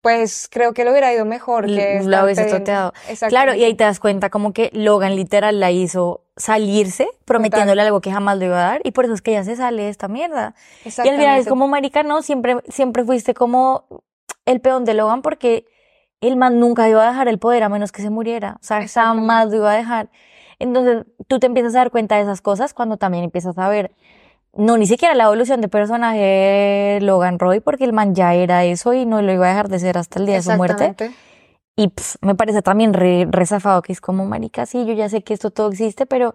pues 0.01 0.49
creo 0.51 0.73
que 0.73 0.85
le 0.85 0.93
hubiera 0.93 1.13
ido 1.13 1.25
mejor 1.25 1.67
que 1.67 2.01
la 2.05 2.23
hubiese 2.25 2.45
pidiendo- 2.45 2.59
toteado. 2.59 2.93
Claro, 3.29 3.55
y 3.55 3.65
ahí 3.65 3.75
te 3.75 3.83
das 3.85 3.99
cuenta 3.99 4.31
como 4.31 4.53
que 4.53 4.71
Logan 4.73 5.17
literal 5.17 5.59
la 5.59 5.73
hizo 5.73 6.23
salirse, 6.37 7.09
prometiéndole 7.25 7.83
algo 7.83 8.01
que 8.01 8.13
jamás 8.13 8.39
le 8.39 8.45
iba 8.47 8.57
a 8.57 8.69
dar, 8.73 8.81
y 8.85 8.93
por 8.93 9.05
eso 9.07 9.15
es 9.15 9.23
que 9.23 9.33
ella 9.33 9.43
se 9.43 9.57
sale 9.57 9.83
de 9.85 9.89
esta 9.89 10.07
mierda. 10.07 10.55
Y 10.85 10.89
al 11.09 11.17
final 11.17 11.41
es 11.41 11.49
como, 11.49 11.67
marica, 11.67 12.03
no, 12.05 12.23
siempre, 12.23 12.57
siempre 12.69 13.05
fuiste 13.05 13.35
como 13.35 13.87
el 14.45 14.61
peón 14.61 14.85
de 14.85 14.95
Logan 14.95 15.23
porque 15.23 15.67
el 16.21 16.37
man 16.37 16.61
nunca 16.61 16.89
iba 16.89 17.05
a 17.05 17.11
dejar 17.11 17.27
el 17.27 17.39
poder 17.41 17.65
a 17.65 17.69
menos 17.69 17.91
que 17.91 18.01
se 18.03 18.11
muriera. 18.11 18.59
O 18.61 18.65
sea, 18.65 18.87
jamás 18.87 19.49
lo 19.51 19.57
iba 19.57 19.73
a 19.73 19.77
dejar. 19.77 20.09
Entonces, 20.61 21.05
tú 21.27 21.41
te 21.41 21.47
empiezas 21.47 21.75
a 21.75 21.79
dar 21.79 21.91
cuenta 21.91 22.15
de 22.17 22.23
esas 22.23 22.43
cosas 22.43 22.75
cuando 22.75 22.97
también 22.97 23.25
empiezas 23.25 23.59
a 23.59 23.69
ver 23.69 23.91
no 24.57 24.77
ni 24.77 24.87
siquiera 24.87 25.15
la 25.15 25.25
evolución 25.25 25.61
de 25.61 25.69
personaje 25.69 26.99
Logan 27.03 27.39
Roy, 27.39 27.61
porque 27.61 27.85
el 27.85 27.93
man 27.93 28.15
ya 28.15 28.35
era 28.35 28.65
eso 28.65 28.93
y 28.95 29.07
no 29.07 29.23
lo 29.23 29.33
iba 29.33 29.47
a 29.47 29.49
dejar 29.51 29.69
de 29.69 29.79
ser 29.79 29.99
hasta 29.99 30.19
el 30.19 30.27
día 30.27 30.37
de 30.37 30.43
su 30.43 30.53
muerte. 30.53 30.95
Y 31.77 31.89
pf, 31.89 32.17
me 32.23 32.35
parece 32.35 32.63
también 32.63 32.95
re, 32.95 33.27
re 33.31 33.47
zafado 33.47 33.83
que 33.83 33.93
es 33.93 34.01
como, 34.01 34.25
marica, 34.25 34.65
sí, 34.65 34.87
yo 34.87 34.95
ya 34.95 35.09
sé 35.09 35.23
que 35.23 35.35
esto 35.35 35.51
todo 35.51 35.71
existe, 35.71 36.07
pero 36.07 36.35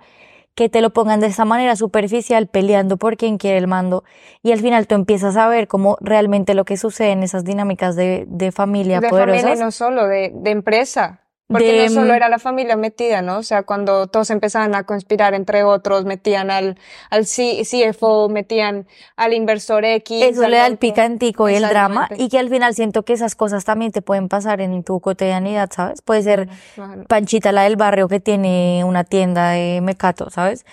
que 0.54 0.70
te 0.70 0.82
lo 0.82 0.92
pongan 0.92 1.20
de 1.22 1.28
esa 1.28 1.46
manera 1.46 1.76
superficial, 1.76 2.48
peleando 2.48 2.98
por 2.98 3.18
quien 3.18 3.38
quiere 3.38 3.58
el 3.58 3.68
mando. 3.68 4.04
Y 4.44 4.52
al 4.52 4.60
final 4.60 4.86
tú 4.86 4.96
empiezas 4.96 5.38
a 5.38 5.48
ver 5.48 5.68
cómo 5.68 5.98
realmente 6.02 6.54
lo 6.54 6.66
que 6.66 6.78
sucede 6.78 7.12
en 7.12 7.24
esas 7.24 7.44
dinámicas 7.46 7.96
de, 7.96 8.26
de 8.28 8.52
familia 8.52 9.00
De 9.00 9.10
poderosas. 9.10 9.42
familia 9.42 9.62
y 9.62 9.66
no 9.66 9.72
solo, 9.72 10.08
de, 10.08 10.32
de 10.36 10.52
empresa. 10.52 11.21
Porque 11.52 11.72
De, 11.74 11.86
no 11.86 11.92
solo 11.92 12.14
mm, 12.14 12.16
era 12.16 12.30
la 12.30 12.40
familia 12.40 12.76
metida, 12.76 13.22
¿no? 13.22 13.38
O 13.38 13.44
sea, 13.44 13.64
cuando 13.64 14.08
todos 14.08 14.30
empezaban 14.30 14.74
a 14.76 14.84
conspirar 14.86 15.34
entre 15.34 15.64
otros, 15.64 16.06
metían 16.06 16.50
al, 16.52 16.78
al 17.10 17.26
C- 17.26 17.62
CFO, 17.64 18.30
metían 18.30 18.88
al 19.16 19.34
inversor 19.34 19.86
X. 19.86 20.24
Eso 20.24 20.48
le 20.48 20.58
da 20.58 20.68
el 20.68 20.78
picantico 20.78 21.50
y 21.50 21.56
el 21.56 21.68
drama. 21.68 22.10
Y 22.18 22.30
que 22.30 22.40
al 22.40 22.50
final 22.50 22.74
siento 22.74 23.04
que 23.04 23.14
esas 23.14 23.36
cosas 23.36 23.66
también 23.66 23.92
te 23.92 24.02
pueden 24.02 24.30
pasar 24.30 24.62
en 24.62 24.84
tu 24.84 25.00
cotidianidad, 25.00 25.70
¿sabes? 25.72 26.02
Puede 26.02 26.24
ser 26.24 26.50
Ajá. 26.78 26.98
Panchita, 27.08 27.52
la 27.52 27.64
del 27.64 27.76
barrio 27.76 28.08
que 28.08 28.20
tiene 28.20 28.84
una 28.86 29.04
tienda 29.04 29.52
de 29.52 29.82
mecato, 29.82 30.30
¿sabes? 30.30 30.66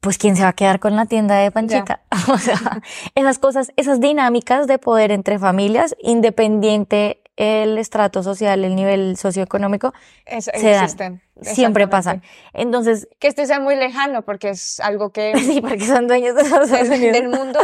Pues 0.00 0.18
quién 0.18 0.34
se 0.34 0.42
va 0.42 0.48
a 0.48 0.52
quedar 0.52 0.80
con 0.80 0.96
la 0.96 1.06
tienda 1.06 1.36
de 1.36 1.50
Panchita. 1.52 2.02
O 2.28 2.36
sea, 2.36 2.56
esas 3.14 3.38
cosas, 3.38 3.72
esas 3.76 4.00
dinámicas 4.00 4.66
de 4.66 4.78
poder 4.78 5.12
entre 5.12 5.38
familias, 5.38 5.94
independiente 6.00 7.21
el 7.36 7.78
estrato 7.78 8.22
social, 8.22 8.64
el 8.64 8.74
nivel 8.76 9.16
socioeconómico, 9.16 9.92
Es- 10.26 10.44
se 10.52 10.70
dan. 10.70 10.84
existen. 10.84 11.22
siempre 11.40 11.88
pasan. 11.88 12.22
Entonces, 12.52 13.08
Que 13.18 13.28
este 13.28 13.46
sea 13.46 13.58
muy 13.60 13.74
lejano, 13.76 14.22
porque 14.22 14.50
es 14.50 14.80
algo 14.80 15.10
que 15.12 15.32
sí, 15.58 15.60
porque 15.60 15.86
son 15.86 16.06
dueños 16.08 16.34
de 16.36 16.48
los 16.48 16.70
del 16.70 17.28
mundo, 17.28 17.58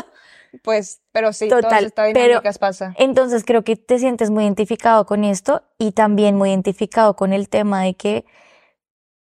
pues, 0.63 1.03
pero 1.13 1.33
sí, 1.35 1.49
todas 1.49 1.65
Total, 1.65 1.85
estas 1.85 2.13
pero- 2.15 2.25
dinámicas 2.29 2.59
pasa. 2.59 2.95
Entonces 2.99 3.45
creo 3.45 3.63
que 3.65 3.77
te 3.77 3.99
sientes 3.99 4.31
muy 4.31 4.45
identificado 4.45 5.05
con 5.05 5.23
esto 5.25 5.63
y 5.79 5.93
también 5.93 6.37
muy 6.37 6.49
identificado 6.51 7.15
con 7.17 7.33
el 7.35 7.49
tema 7.51 7.83
de 7.83 7.95
que 7.95 8.25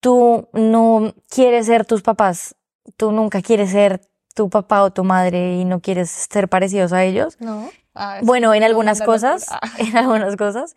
tú 0.01 0.49
no 0.55 1.15
quieres 1.29 1.67
ser 1.67 1.85
tus 1.85 2.03
papás, 2.03 2.55
tú 2.97 3.13
nunca 3.13 3.43
quieres 3.43 3.71
ser 3.71 4.01
tu 4.35 4.49
papá 4.49 4.83
o 4.83 4.93
tu 4.93 5.05
madre 5.05 5.55
y 5.57 5.65
no 5.65 5.81
quieres 5.81 6.11
ser 6.11 6.49
parecidos 6.49 6.93
a 6.93 7.05
ellos. 7.05 7.37
No. 7.41 7.71
Ah, 7.95 8.21
Bueno, 8.23 8.55
en 8.55 8.63
algunas 8.63 9.03
cosas, 9.03 9.47
ah. 9.51 9.61
en 9.79 9.97
algunas 9.97 10.37
cosas. 10.37 10.75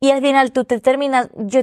Y 0.00 0.10
al 0.10 0.20
final 0.20 0.52
tú 0.52 0.64
te 0.64 0.80
terminas, 0.80 1.28
yo 1.34 1.62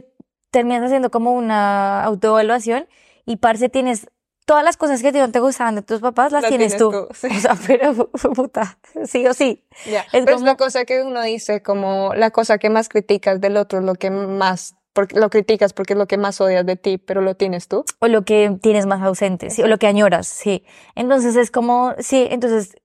terminas 0.51 0.83
haciendo 0.83 1.09
como 1.11 1.33
una 1.33 2.03
autoevaluación 2.03 2.87
y 3.25 3.37
parce 3.37 3.69
tienes 3.69 4.07
todas 4.45 4.63
las 4.63 4.77
cosas 4.77 5.01
que 5.01 5.11
no 5.11 5.31
te 5.31 5.39
gustaban 5.39 5.75
de 5.75 5.81
tus 5.81 6.01
papás, 6.01 6.31
las 6.31 6.41
Las 6.41 6.49
tienes, 6.49 6.75
tienes 6.75 6.77
tú. 6.77 7.07
tú, 7.07 7.13
sí. 7.13 7.27
O 7.35 7.39
sea, 7.39 7.55
pero 7.67 8.09
puta, 8.35 8.77
sí 9.05 9.25
o 9.27 9.33
sí. 9.33 9.65
Es 9.85 10.05
Pero 10.11 10.35
es 10.35 10.41
la 10.41 10.57
cosa 10.57 10.85
que 10.85 11.01
uno 11.01 11.21
dice, 11.21 11.61
como 11.61 12.13
la 12.15 12.31
cosa 12.31 12.57
que 12.57 12.69
más 12.69 12.89
criticas 12.89 13.39
del 13.39 13.57
otro, 13.57 13.81
lo 13.81 13.95
que 13.95 14.09
más, 14.11 14.75
porque 14.93 15.19
lo 15.19 15.29
criticas 15.29 15.73
porque 15.73 15.93
es 15.93 15.99
lo 15.99 16.07
que 16.07 16.17
más 16.17 16.39
odias 16.41 16.65
de 16.65 16.75
ti, 16.75 16.97
pero 16.97 17.21
lo 17.21 17.35
tienes 17.35 17.67
tú. 17.67 17.83
o 17.99 18.07
lo 18.07 18.23
que 18.23 18.57
tienes 18.61 18.85
más 18.85 19.01
ausente, 19.01 19.49
sí, 19.49 19.61
o 19.63 19.67
lo 19.67 19.77
que 19.77 19.87
añoras, 19.87 20.27
sí. 20.27 20.65
Entonces 20.95 21.35
es 21.35 21.51
como, 21.51 21.93
sí, 21.99 22.27
entonces 22.29 22.75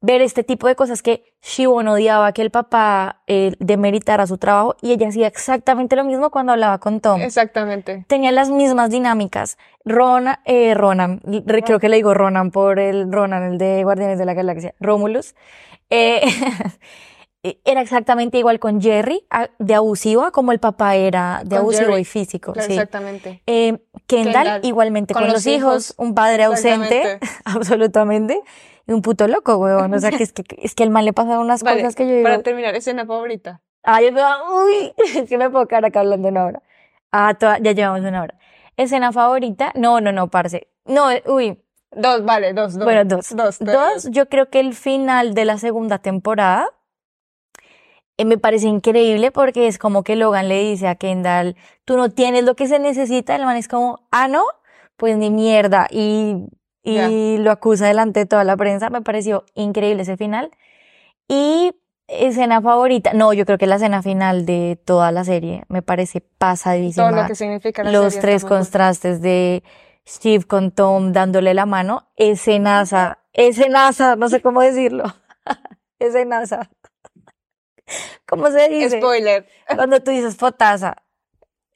ver 0.00 0.22
este 0.22 0.44
tipo 0.44 0.68
de 0.68 0.76
cosas 0.76 1.02
que 1.02 1.24
Shibon 1.42 1.88
odiaba 1.88 2.32
que 2.32 2.42
el 2.42 2.50
papá 2.52 3.22
eh, 3.26 3.54
demeritara 3.58 4.28
su 4.28 4.38
trabajo 4.38 4.76
y 4.80 4.92
ella 4.92 5.08
hacía 5.08 5.26
exactamente 5.26 5.96
lo 5.96 6.04
mismo 6.04 6.30
cuando 6.30 6.52
hablaba 6.52 6.78
con 6.78 7.00
Tom. 7.00 7.20
Exactamente. 7.20 8.04
Tenían 8.06 8.36
las 8.36 8.48
mismas 8.48 8.90
dinámicas. 8.90 9.58
Rona, 9.84 10.40
eh, 10.44 10.74
Ronan, 10.74 11.20
re- 11.46 11.62
creo 11.64 11.80
que 11.80 11.88
le 11.88 11.96
digo 11.96 12.14
Ronan 12.14 12.52
por 12.52 12.78
el 12.78 13.10
Ronan, 13.12 13.42
el 13.42 13.58
de 13.58 13.82
Guardianes 13.82 14.18
de 14.20 14.24
la 14.24 14.34
Galaxia, 14.34 14.74
Romulus. 14.78 15.34
eh, 15.90 16.20
era 17.64 17.80
exactamente 17.80 18.38
igual 18.38 18.58
con 18.58 18.80
Jerry, 18.80 19.26
de 19.58 19.74
abusivo, 19.74 20.22
a 20.24 20.30
como 20.30 20.52
el 20.52 20.58
papá 20.60 20.94
era 20.96 21.40
de 21.44 21.50
Con 21.50 21.58
abusivo 21.58 21.88
Jerry. 21.90 22.02
y 22.02 22.04
físico. 22.04 22.52
Claro, 22.52 22.66
sí. 22.66 22.72
exactamente. 22.74 23.42
Eh, 23.46 23.78
Kendall, 24.06 24.32
Kendall, 24.34 24.60
igualmente 24.64 25.14
con, 25.14 25.24
con 25.24 25.32
los 25.32 25.46
hijos, 25.46 25.90
hijos, 25.90 25.94
un 25.98 26.14
padre 26.14 26.44
ausente, 26.44 27.18
absolutamente, 27.44 28.40
y 28.86 28.92
un 28.92 29.02
puto 29.02 29.28
loco, 29.28 29.56
weón. 29.56 29.92
O 29.94 29.98
sea, 29.98 30.10
que 30.10 30.22
es 30.22 30.32
que, 30.32 30.44
es 30.62 30.74
que 30.74 30.82
al 30.84 30.90
mal 30.90 31.04
le 31.04 31.12
pasan 31.12 31.38
unas 31.38 31.62
Vale, 31.62 31.80
cosas 31.80 31.94
que 31.94 32.04
yo 32.06 32.10
digo, 32.12 32.22
para 32.24 32.42
terminar, 32.42 32.74
escena 32.74 33.04
favorita. 33.06 33.60
ay, 33.82 34.06
yo 34.06 34.12
me- 34.12 34.22
uy, 34.22 34.92
es 35.16 35.28
que 35.28 35.38
me 35.38 35.50
puedo 35.50 35.66
quedar 35.66 35.84
acá 35.84 36.00
hablando 36.00 36.28
una 36.28 36.44
hora. 36.44 36.62
Ah, 37.12 37.34
toda- 37.38 37.58
ya 37.58 37.72
llevamos 37.72 38.00
una 38.00 38.22
hora. 38.22 38.34
Escena 38.76 39.12
favorita, 39.12 39.72
no, 39.74 40.00
no, 40.00 40.12
no, 40.12 40.28
parce. 40.28 40.68
No, 40.84 41.10
eh, 41.10 41.22
uy, 41.26 41.60
Dos, 41.90 42.22
vale, 42.24 42.52
dos, 42.52 42.74
dos. 42.74 42.84
bueno, 42.84 43.02
dos. 43.04 43.34
Dos, 43.34 43.58
Dos, 43.60 44.08
yo 44.10 44.28
creo 44.28 44.50
que 44.50 44.60
el 44.60 44.74
final 44.74 45.32
de 45.32 45.46
la 45.46 45.56
segunda 45.56 45.98
temporada 45.98 46.68
eh, 48.18 48.24
me 48.24 48.36
parece 48.36 48.66
increíble 48.66 49.30
porque 49.30 49.68
es 49.68 49.78
como 49.78 50.02
que 50.02 50.16
Logan 50.16 50.48
le 50.48 50.60
dice 50.60 50.88
a 50.88 50.96
Kendall, 50.96 51.56
tú 51.84 51.96
no 51.96 52.10
tienes 52.10 52.44
lo 52.44 52.56
que 52.56 52.66
se 52.66 52.78
necesita, 52.78 53.34
el 53.36 53.44
man 53.44 53.56
es 53.56 53.68
como, 53.68 54.00
ah, 54.10 54.28
no, 54.28 54.44
pues 54.96 55.16
ni 55.16 55.30
mierda, 55.30 55.86
y, 55.90 56.48
y 56.82 57.38
lo 57.38 57.52
acusa 57.52 57.86
delante 57.86 58.20
de 58.20 58.26
toda 58.26 58.42
la 58.42 58.56
prensa, 58.56 58.90
me 58.90 59.02
pareció 59.02 59.44
increíble 59.54 60.02
ese 60.02 60.16
final. 60.16 60.50
Y 61.28 61.72
escena 62.08 62.60
favorita, 62.60 63.12
no, 63.12 63.32
yo 63.32 63.46
creo 63.46 63.58
que 63.58 63.66
la 63.66 63.76
escena 63.76 64.02
final 64.02 64.46
de 64.46 64.80
toda 64.84 65.12
la 65.12 65.24
serie 65.24 65.62
me 65.68 65.82
parece 65.82 66.20
pasadísima 66.20 67.10
Todo 67.10 67.22
lo 67.22 67.28
que 67.28 67.34
significa 67.34 67.84
la 67.84 67.92
los 67.92 68.14
serie 68.14 68.20
tres 68.20 68.44
contrastes 68.44 69.20
de 69.20 69.62
Steve 70.06 70.44
con 70.44 70.70
Tom 70.72 71.12
dándole 71.12 71.54
la 71.54 71.66
mano, 71.66 72.08
ese 72.16 72.58
NASA, 72.58 73.18
no 74.16 74.28
sé 74.28 74.40
cómo 74.40 74.62
decirlo, 74.62 75.04
ese 75.98 76.24
NASA. 76.24 76.70
¿Cómo 78.26 78.50
se 78.50 78.68
dice? 78.68 78.98
Spoiler. 78.98 79.46
Cuando 79.74 80.00
tú 80.02 80.10
dices 80.10 80.36
fotaza, 80.36 80.96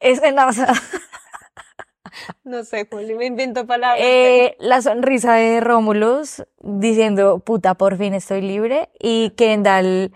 ese 0.01 0.33
NASA. 0.33 0.73
No 2.45 2.63
sé, 2.65 2.87
Juli, 2.91 3.15
me 3.15 3.25
invento 3.27 3.67
palabras. 3.67 3.99
Eh, 4.05 4.57
la 4.59 4.83
sonrisa 4.83 5.35
de 5.35 5.61
Romulus 5.61 6.45
diciendo, 6.61 7.39
puta, 7.39 7.75
por 7.75 7.97
fin 7.97 8.13
estoy 8.15 8.43
libre. 8.43 8.91
Y 9.01 9.31
Kendall, 9.31 10.13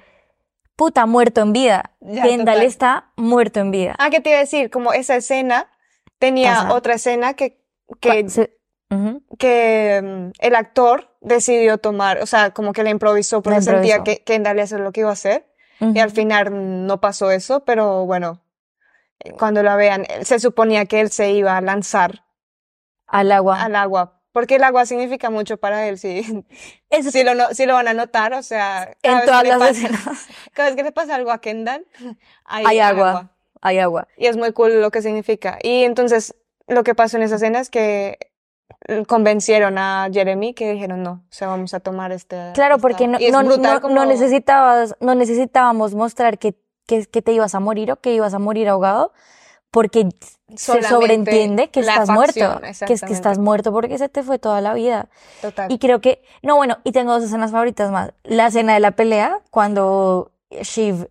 puta, 0.77 1.07
muerto 1.07 1.41
en 1.41 1.53
vida. 1.55 1.97
Ya, 2.01 2.25
Kendall 2.25 2.57
total. 2.57 2.63
está 2.67 3.13
muerto 3.17 3.61
en 3.61 3.71
vida. 3.71 3.95
Ah, 3.99 4.11
¿qué 4.11 4.21
te 4.21 4.31
iba 4.31 4.39
a 4.39 4.43
decir? 4.43 4.71
Como 4.71 4.93
esa 4.93 5.17
escena 5.17 5.71
tenía 6.19 6.55
Pasa. 6.57 6.75
otra 6.75 6.95
escena 6.95 7.35
que, 7.35 7.63
que, 8.01 8.29
Se- 8.29 8.59
que 9.39 10.01
mm, 10.05 10.31
el 10.41 10.55
actor 10.55 11.17
decidió 11.23 11.79
tomar, 11.79 12.19
o 12.19 12.27
sea, 12.27 12.51
como 12.51 12.73
que 12.73 12.83
la 12.83 12.91
improvisó 12.91 13.41
porque 13.43 13.57
La 13.59 13.63
sentía 13.63 13.97
improvisó. 13.97 14.19
que 14.19 14.25
Kendall 14.25 14.59
eso 14.59 14.77
es 14.77 14.83
lo 14.83 14.93
que 14.93 15.01
iba 15.01 15.11
a 15.11 15.15
hacer. 15.15 15.47
Y 15.81 15.99
al 15.99 16.11
final 16.11 16.87
no 16.87 17.01
pasó 17.01 17.31
eso, 17.31 17.65
pero 17.65 18.07
bueno, 18.07 18.41
cuando 19.39 19.63
la 19.63 19.77
vean, 19.77 20.05
eh, 20.09 20.25
se 20.25 20.39
suponía 20.39 20.87
que 20.87 21.01
él 21.01 21.11
se 21.11 21.33
iba 21.33 21.57
a 21.57 21.61
lanzar 21.61 22.25
Al 23.07 23.31
agua. 23.33 23.63
al 23.63 23.77
agua, 23.77 24.21
porque 24.33 24.57
el 24.57 24.65
agua 24.65 24.87
significa 24.87 25.31
mucho 25.31 25.57
para 25.59 25.87
él, 25.89 25.99
sí. 25.99 26.45
Eso 26.91 27.11
Si 27.11 27.23
lo, 27.25 27.35
no- 27.35 27.49
si 27.55 27.67
lo 27.67 27.75
van 27.75 27.89
a 27.89 27.95
notar, 27.95 28.33
o 28.35 28.43
sea, 28.43 28.97
cada 29.03 29.21
en 29.21 29.27
todas 29.27 29.45
las 29.49 29.59
pasa- 29.59 29.71
escenas 29.71 30.27
cada 30.53 30.69
vez 30.69 30.77
que 30.77 30.83
le 30.83 30.93
pasa 30.93 31.15
algo 31.15 31.31
a 31.31 31.41
Kendall, 31.41 31.87
hay, 32.45 32.65
hay 32.67 32.79
agua. 32.81 33.31
Hay 33.63 33.79
agua. 33.79 34.07
Y 34.17 34.27
es 34.27 34.37
muy 34.37 34.53
cool 34.53 34.81
lo 34.81 34.91
que 34.91 35.03
significa. 35.03 35.59
Y 35.63 35.85
entonces, 35.85 36.35
lo 36.69 36.85
que 36.85 36.95
pasó 36.95 37.17
en 37.17 37.23
esa 37.25 37.37
escena 37.37 37.59
es 37.59 37.69
que 37.71 38.19
convencieron 39.07 39.79
a 39.79 40.09
Jeremy 40.13 40.55
que 40.55 40.73
dijeron 40.73 41.03
no, 41.03 41.25
o 41.29 41.33
sea, 41.33 41.49
vamos 41.49 41.75
a 41.75 41.81
tomar 41.81 42.13
este. 42.13 42.53
Claro, 42.55 42.77
esta-". 42.77 42.83
porque 42.83 43.09
no, 43.09 43.19
no, 43.19 43.57
no, 43.57 43.81
como- 43.81 43.95
no 43.95 44.05
necesitabas, 44.05 44.95
no 45.01 45.15
necesitábamos 45.15 45.95
mostrar 45.95 46.39
que, 46.39 46.55
que, 46.87 47.07
que 47.07 47.23
te 47.23 47.33
ibas 47.33 47.55
a 47.55 47.61
morir 47.61 47.93
o 47.93 47.97
que 47.97 48.15
ibas 48.15 48.35
a 48.35 48.39
morir 48.39 48.69
ahogado, 48.69 49.13
porque 49.71 50.09
se 50.55 50.83
sobreentiende 50.83 51.69
que 51.69 51.81
estás 51.81 52.07
facción, 52.07 52.15
muerto, 52.15 52.61
que 52.61 52.69
es 52.71 52.79
que 52.79 52.93
exactamente. 52.93 53.15
estás 53.15 53.39
muerto 53.39 53.73
porque 53.73 53.99
se 53.99 54.09
te 54.09 54.23
fue 54.23 54.39
toda 54.39 54.61
la 54.61 54.75
vida. 54.75 55.09
Total. 55.43 55.71
Y 55.71 55.79
creo 55.79 56.01
que, 56.01 56.23
no, 56.43 56.57
bueno, 56.57 56.79
y 56.85 56.93
tengo 56.93 57.13
dos 57.13 57.25
escenas 57.25 57.51
favoritas 57.51 57.91
más. 57.91 58.13
La 58.23 58.47
escena 58.47 58.75
de 58.75 58.81
la 58.81 58.93
pelea, 58.93 59.41
cuando 59.51 60.31
Shiv 60.51 61.09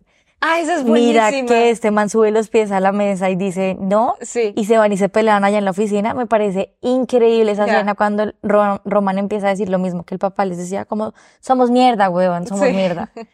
ah, 0.48 0.60
esa 0.60 0.74
es 0.76 0.84
mira 0.84 1.24
buenísima. 1.24 1.48
que 1.48 1.70
este 1.70 1.90
man 1.90 2.08
sube 2.08 2.30
los 2.30 2.48
pies 2.48 2.70
a 2.72 2.80
la 2.80 2.92
mesa 2.92 3.28
y 3.30 3.36
dice 3.36 3.76
no, 3.80 4.14
Sí. 4.20 4.52
y 4.56 4.64
se 4.66 4.78
van 4.78 4.92
y 4.92 4.96
se 4.96 5.08
pelean 5.08 5.44
allá 5.44 5.58
en 5.58 5.64
la 5.64 5.70
oficina. 5.72 6.14
Me 6.14 6.26
parece 6.26 6.74
increíble 6.80 7.52
esa 7.52 7.64
escena 7.66 7.94
cuando 7.94 8.32
Ro- 8.42 8.80
Roman 8.84 9.18
empieza 9.18 9.46
a 9.48 9.50
decir 9.50 9.68
lo 9.68 9.78
mismo 9.78 10.04
que 10.04 10.14
el 10.14 10.18
papá 10.18 10.44
les 10.44 10.58
decía, 10.58 10.84
como 10.84 11.12
somos 11.40 11.70
mierda, 11.70 12.08
huevón, 12.10 12.46
somos 12.46 12.66
Sí. 12.66 12.72
mierda. 12.72 13.10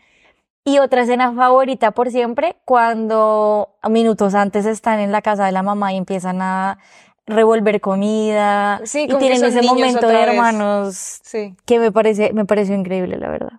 Y 0.64 0.78
otra 0.78 1.02
escena 1.02 1.32
favorita 1.32 1.90
por 1.90 2.12
siempre, 2.12 2.54
cuando 2.64 3.74
minutos 3.90 4.36
antes 4.36 4.64
están 4.64 5.00
en 5.00 5.10
la 5.10 5.20
casa 5.20 5.44
de 5.44 5.50
la 5.50 5.64
mamá 5.64 5.92
y 5.92 5.96
empiezan 5.96 6.40
a 6.40 6.78
revolver 7.26 7.80
comida 7.80 8.80
Sí, 8.84 9.08
y 9.10 9.14
tienen 9.18 9.42
ese 9.44 9.60
momento 9.62 10.06
de 10.06 10.20
hermanos 10.22 11.18
Sí. 11.24 11.56
que 11.66 11.80
me 11.80 11.90
parece, 11.90 12.32
me 12.32 12.44
pareció 12.44 12.76
increíble, 12.76 13.16
la 13.18 13.28
verdad. 13.28 13.52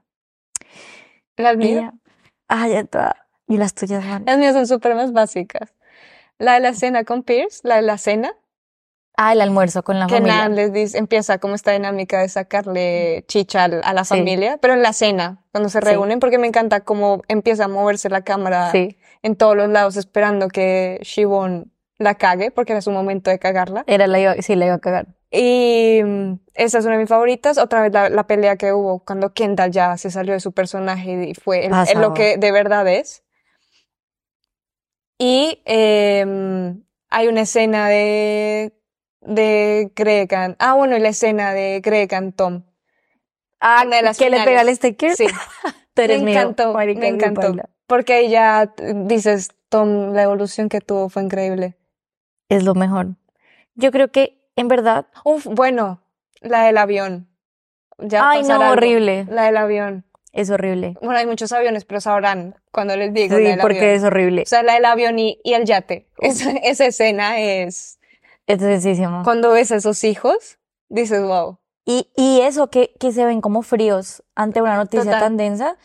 Las 1.36 1.58
mías. 1.58 1.92
Ah, 2.48 2.68
ya 2.70 2.86
toda. 2.86 3.23
Y 3.48 3.58
las 3.58 3.74
tuyas, 3.74 4.04
man. 4.06 4.24
las 4.26 4.38
mías 4.38 4.54
son 4.54 4.68
súper 4.68 4.96
más 4.96 5.12
básicas. 5.14 5.74
La 6.40 6.54
de 6.56 6.60
la 6.62 6.74
cena 6.74 7.04
con 7.04 7.24
Pierce, 7.24 7.60
la 7.64 7.76
de 7.78 7.82
la 7.84 7.98
cena, 7.98 8.34
Ah, 9.16 9.34
el 9.34 9.42
almuerzo 9.42 9.84
con 9.84 10.00
la 10.00 10.08
que 10.08 10.16
familia. 10.16 10.38
Nan 10.40 10.56
les 10.56 10.74
dice, 10.74 10.98
empieza 10.98 11.38
como 11.38 11.54
esta 11.54 11.72
dinámica 11.72 12.20
de 12.20 12.30
sacarle 12.30 13.24
chicha 13.28 13.66
a 13.66 13.94
la 13.94 14.04
Sí. 14.06 14.10
familia, 14.18 14.58
pero 14.60 14.74
en 14.74 14.82
la 14.82 14.92
cena, 14.92 15.44
cuando 15.52 15.70
se 15.70 15.80
Sí. 15.82 15.86
reúnen, 15.86 16.20
porque 16.20 16.40
me 16.40 16.48
encanta 16.48 16.80
cómo 16.82 17.22
empieza 17.28 17.66
a 17.66 17.68
moverse 17.68 18.10
la 18.10 18.24
cámara 18.24 18.72
Sí, 18.72 18.98
en 19.22 19.36
todos 19.36 19.56
los 19.56 19.70
lados 19.70 19.98
esperando 19.98 20.48
que 20.48 20.98
Shibon 21.04 21.72
la 22.00 22.16
cague, 22.16 22.50
porque 22.50 22.72
era 22.74 22.82
su 22.82 22.90
momento 22.90 23.30
de 23.30 23.38
cagarla. 23.38 23.84
era 23.86 24.08
la 24.08 24.20
iba, 24.20 24.34
sí, 24.42 24.56
la 24.56 24.66
iba 24.66 24.76
a 24.76 24.80
cagar. 24.80 25.06
Y 25.30 26.02
mm, 26.04 26.34
esa 26.56 26.80
es 26.80 26.86
una 26.86 26.96
de 26.96 27.02
mis 27.02 27.10
favoritas. 27.10 27.60
Otra 27.60 27.84
vez 27.84 27.94
la, 27.94 28.10
la 28.10 28.26
pelea 28.26 28.56
que 28.56 28.74
hubo 28.74 28.98
cuando 29.06 29.32
Kendall 29.32 29.70
ya 29.70 29.96
se 29.98 30.10
salió 30.10 30.34
de 30.34 30.40
su 30.40 30.54
personaje 30.54 31.12
y 31.30 31.36
fue 31.36 31.68
el- 31.68 31.74
el 31.94 32.02
lo 32.02 32.16
que 32.16 32.38
de 32.38 32.52
verdad 32.52 32.88
es. 32.88 33.22
Y 35.26 35.62
em, 35.64 36.84
hay 37.10 37.28
una 37.30 37.42
escena 37.42 37.88
de, 37.88 38.74
de 39.22 39.90
Greg 39.96 40.34
and- 40.36 40.58
ah, 40.60 40.74
bueno, 40.74 40.98
y 40.98 41.00
la 41.00 41.08
escena 41.08 41.54
de 41.54 41.80
Greg 41.80 42.14
and 42.14 42.36
Tom. 42.36 42.64
Ah, 43.62 43.84
Una 43.88 43.96
de 43.96 44.02
las 44.02 44.18
que 44.18 44.30
le 44.30 44.44
pega 44.44 44.60
el 44.60 44.76
sticker. 44.76 45.16
Sí, 45.16 45.28
me 45.96 46.18
mío, 46.20 46.40
encantó, 46.42 46.74
marica, 46.74 47.00
me 47.00 47.08
encantó. 47.08 47.56
Porque 47.88 48.12
ahí 48.16 48.30
ya 48.32 48.74
eh, 48.80 48.94
dices, 49.06 49.52
Tom, 49.70 50.12
la 50.12 50.24
evolución 50.24 50.68
que 50.68 50.82
tuvo 50.82 51.08
fue 51.08 51.24
increíble. 51.24 51.78
Es 52.50 52.66
lo 52.66 52.76
mejor. 52.76 53.16
Yo 53.76 53.92
creo 53.92 54.12
que, 54.12 54.42
en 54.58 54.68
verdad, 54.68 55.08
Uf, 55.24 55.46
bueno, 55.46 56.04
la 56.42 56.66
del 56.66 56.78
avión. 56.78 57.30
Ya 57.98 58.30
ay, 58.30 58.44
no, 58.44 58.56
algo. 58.56 58.72
horrible. 58.74 59.26
La 59.30 59.44
del 59.46 59.56
avión. 59.56 60.06
Es 60.34 60.50
horrible. 60.50 60.96
Bueno, 61.02 61.18
hay 61.20 61.28
muchos 61.28 61.52
aviones, 61.54 61.86
pero 61.86 62.02
sabrán 62.02 62.56
cuando 62.72 62.96
les 62.98 63.14
digo 63.14 63.36
la 63.36 63.38
Sí, 63.38 63.44
del 63.52 63.60
porque 63.60 63.78
avión. 63.80 63.94
es 63.96 64.04
horrible. 64.04 64.42
O 64.42 64.46
sea, 64.46 64.64
la 64.64 64.74
del 64.74 64.86
avión 64.86 65.20
y, 65.20 65.40
y 65.44 65.54
el 65.54 65.64
yate. 65.66 66.08
Esa, 66.20 66.52
esa 66.52 66.86
escena 66.88 67.40
es... 67.40 68.00
Es 68.48 68.60
sencísimo. 68.60 69.22
Cuando 69.24 69.52
ves 69.52 69.72
a 69.72 69.76
esos 69.78 70.04
hijos, 70.04 70.58
dices, 70.90 71.22
wow. 71.24 71.60
Y, 71.86 72.10
y 72.18 72.42
eso, 72.42 72.70
que, 72.70 72.94
que 73.00 73.12
se 73.12 73.26
ven 73.26 73.40
como 73.42 73.62
fríos 73.62 74.24
ante 74.36 74.62
una 74.62 74.76
noticia 74.76 75.06
Total. 75.06 75.20
tan 75.22 75.38
densa. 75.38 75.78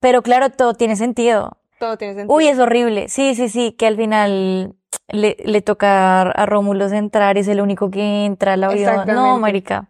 Pero 0.00 0.22
claro, 0.22 0.50
todo 0.50 0.74
tiene 0.74 0.96
sentido. 0.96 1.56
Todo 1.78 1.96
tiene 1.96 2.14
sentido. 2.14 2.34
Uy, 2.36 2.48
es 2.48 2.58
horrible. 2.58 3.08
Sí, 3.08 3.34
sí, 3.34 3.48
sí, 3.48 3.72
que 3.72 3.86
al 3.86 3.96
final 3.96 4.74
le, 5.08 5.36
le 5.44 5.62
toca 5.62 6.22
a 6.22 6.46
Rómulo 6.46 6.88
entrar, 6.88 7.38
es 7.38 7.48
el 7.48 7.60
único 7.60 7.90
que 7.90 8.24
entra 8.26 8.54
al 8.54 8.64
avión. 8.64 9.06
No, 9.06 9.38
marica. 9.38 9.88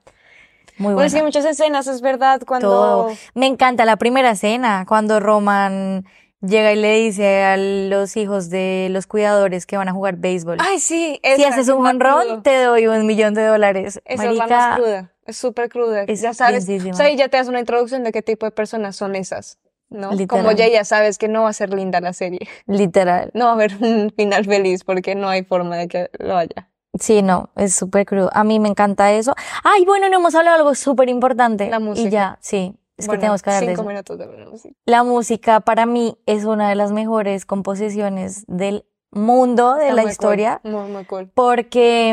Muy 0.79 0.95
Bueno, 0.95 1.09
sí, 1.09 1.15
buena. 1.17 1.27
muchas 1.27 1.45
escenas, 1.45 1.87
es 1.87 2.01
verdad, 2.01 2.43
cuando... 2.47 2.69
Todo. 2.69 3.17
Me 3.35 3.47
encanta 3.47 3.85
la 3.85 3.97
primera 3.97 4.33
escena, 4.33 4.85
cuando 4.89 5.21
Roman 5.21 6.05
llega 6.41 6.73
y 6.73 6.77
le 6.77 6.97
dice 6.97 7.43
a 7.45 7.57
los 7.57 8.17
hijos 8.17 8.51
de 8.51 8.89
los 8.91 9.07
cuidadores 9.07 9.67
que 9.67 9.77
van 9.77 9.89
a 9.89 9.93
jugar 9.93 10.17
béisbol. 10.17 10.59
Ay, 10.61 10.79
sí. 10.79 11.21
si 11.23 11.43
esa, 11.43 11.49
haces 11.49 11.69
un 11.69 11.87
honrón, 11.87 12.43
te 12.43 12.63
doy 12.63 12.87
un 12.87 13.07
millón 13.07 13.35
de 13.35 13.45
dólares. 13.45 14.01
Esa 14.05 14.31
es 14.31 14.37
la 14.37 14.47
más 14.47 14.77
cruda. 14.77 15.13
Es 15.27 15.37
súper 15.37 15.69
cruda. 15.69 16.03
es 16.03 16.21
ya 16.21 16.35
sabes. 16.35 16.69
O 16.69 16.95
sea, 16.95 17.07
ahí 17.07 17.17
ya 17.17 17.29
te 17.29 17.37
das 17.37 17.49
una 17.49 17.61
introducción 17.61 18.05
de 18.05 18.13
qué 18.13 18.23
tipo 18.23 18.47
de 18.47 18.53
personas 18.53 18.97
son 18.97 19.15
esas. 19.15 19.59
¿no? 19.89 20.11
Como 20.29 20.53
ya 20.53 20.69
ya 20.69 20.85
sabes 20.85 21.19
que 21.19 21.29
no 21.29 21.43
va 21.43 21.51
a 21.51 21.53
ser 21.53 21.73
linda 21.73 22.01
la 22.01 22.13
serie. 22.13 22.41
literal. 22.67 23.31
No 23.35 23.47
va 23.47 23.51
a 23.53 23.55
haber 23.55 23.77
un 23.81 24.13
final 24.15 24.45
feliz 24.45 24.85
porque 24.85 25.15
no 25.15 25.29
hay 25.29 25.45
forma 25.45 25.77
de 25.77 25.89
que 25.89 26.11
lo 26.19 26.37
haya. 26.37 26.69
Sí, 26.99 27.23
no, 27.23 27.51
es 27.57 27.75
súper 27.75 28.07
crudo. 28.07 28.31
A 28.33 28.45
mí 28.45 28.61
me 28.61 28.69
encanta 28.69 29.13
eso. 29.13 29.35
Ay, 29.65 29.85
bueno, 29.85 30.09
no 30.09 30.17
hemos 30.17 30.35
hablado 30.35 30.57
de 30.57 30.61
algo 30.63 30.75
súper 30.75 31.09
importante. 31.09 31.69
La 31.69 31.79
Y 31.79 31.81
música. 31.83 32.09
ya, 32.09 32.39
sí, 32.41 32.75
es 32.97 33.09
que 33.09 33.19
tenemos 33.19 33.43
que 33.43 33.51
hablar 33.51 33.63
de 33.65 33.69
cinco 33.71 33.83
eso. 33.83 33.89
minutos 33.89 34.19
de 34.19 34.27
la 34.27 34.47
música. 34.49 34.75
La 34.87 35.03
música 35.03 35.61
para 35.61 35.87
mí 35.87 36.17
es 36.27 36.45
una 36.45 36.69
de 36.69 36.77
las 36.77 36.93
mejores 36.93 37.47
composiciones 37.47 38.45
del 38.47 38.87
mundo, 39.11 39.75
de 39.75 39.89
Está 39.89 39.95
la 39.95 40.03
muy 40.03 40.05
cool, 40.05 40.11
historia, 40.13 40.61
Muy, 40.65 40.91
muy 40.91 41.05
cool. 41.05 41.31
porque, 41.35 42.11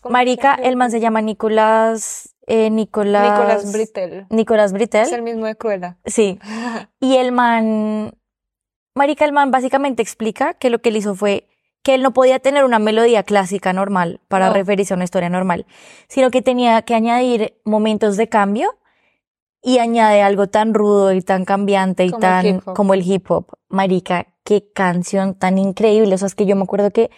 ¿Cómo 0.00 0.12
marica, 0.12 0.54
el 0.54 0.76
man 0.76 0.90
se 0.90 1.00
llama 1.00 1.20
Nicolás, 1.20 2.34
eh, 2.46 2.70
Nicolás, 2.70 3.30
Nicolás 3.38 3.72
Brittel. 3.72 4.26
Nicolás 4.30 4.66
Es 4.66 4.72
Britell, 4.72 5.12
el 5.14 5.22
mismo 5.22 5.46
de 5.46 5.56
Cruella. 5.56 5.96
sí, 6.04 6.38
y 7.00 7.16
el 7.16 7.30
man, 7.32 8.12
marica, 8.94 9.24
el 9.24 9.32
man 9.32 9.50
básicamente 9.50 10.02
explica 10.02 10.54
que 10.54 10.70
lo 10.70 10.80
que 10.80 10.88
él 10.88 10.96
hizo 10.96 11.14
fue 11.14 11.47
que 11.82 11.94
él 11.94 12.02
no 12.02 12.12
podía 12.12 12.38
tener 12.38 12.64
una 12.64 12.78
melodía 12.78 13.22
clásica 13.22 13.72
normal 13.72 14.20
para 14.28 14.48
No. 14.48 14.54
referirse 14.54 14.92
a 14.94 14.96
una 14.96 15.04
historia 15.04 15.28
normal, 15.30 15.66
sino 16.08 16.30
que 16.30 16.42
tenía 16.42 16.82
que 16.82 16.94
añadir 16.94 17.54
momentos 17.64 18.16
de 18.16 18.28
cambio 18.28 18.76
y 19.62 19.78
añade 19.78 20.22
algo 20.22 20.48
tan 20.48 20.74
rudo 20.74 21.12
y 21.12 21.22
tan 21.22 21.44
cambiante 21.44 22.04
y 22.04 22.10
Como 22.10 22.20
tan 22.20 22.60
como 22.60 22.94
el 22.94 23.02
hip 23.10 23.30
hop. 23.30 23.46
Marica, 23.68 24.26
qué 24.44 24.70
canción 24.72 25.34
tan 25.34 25.58
increíble. 25.58 26.14
O 26.14 26.18
sea, 26.18 26.26
es 26.26 26.34
que 26.34 26.46
yo 26.46 26.56
me 26.56 26.62
acuerdo 26.62 26.90
que 26.90 27.10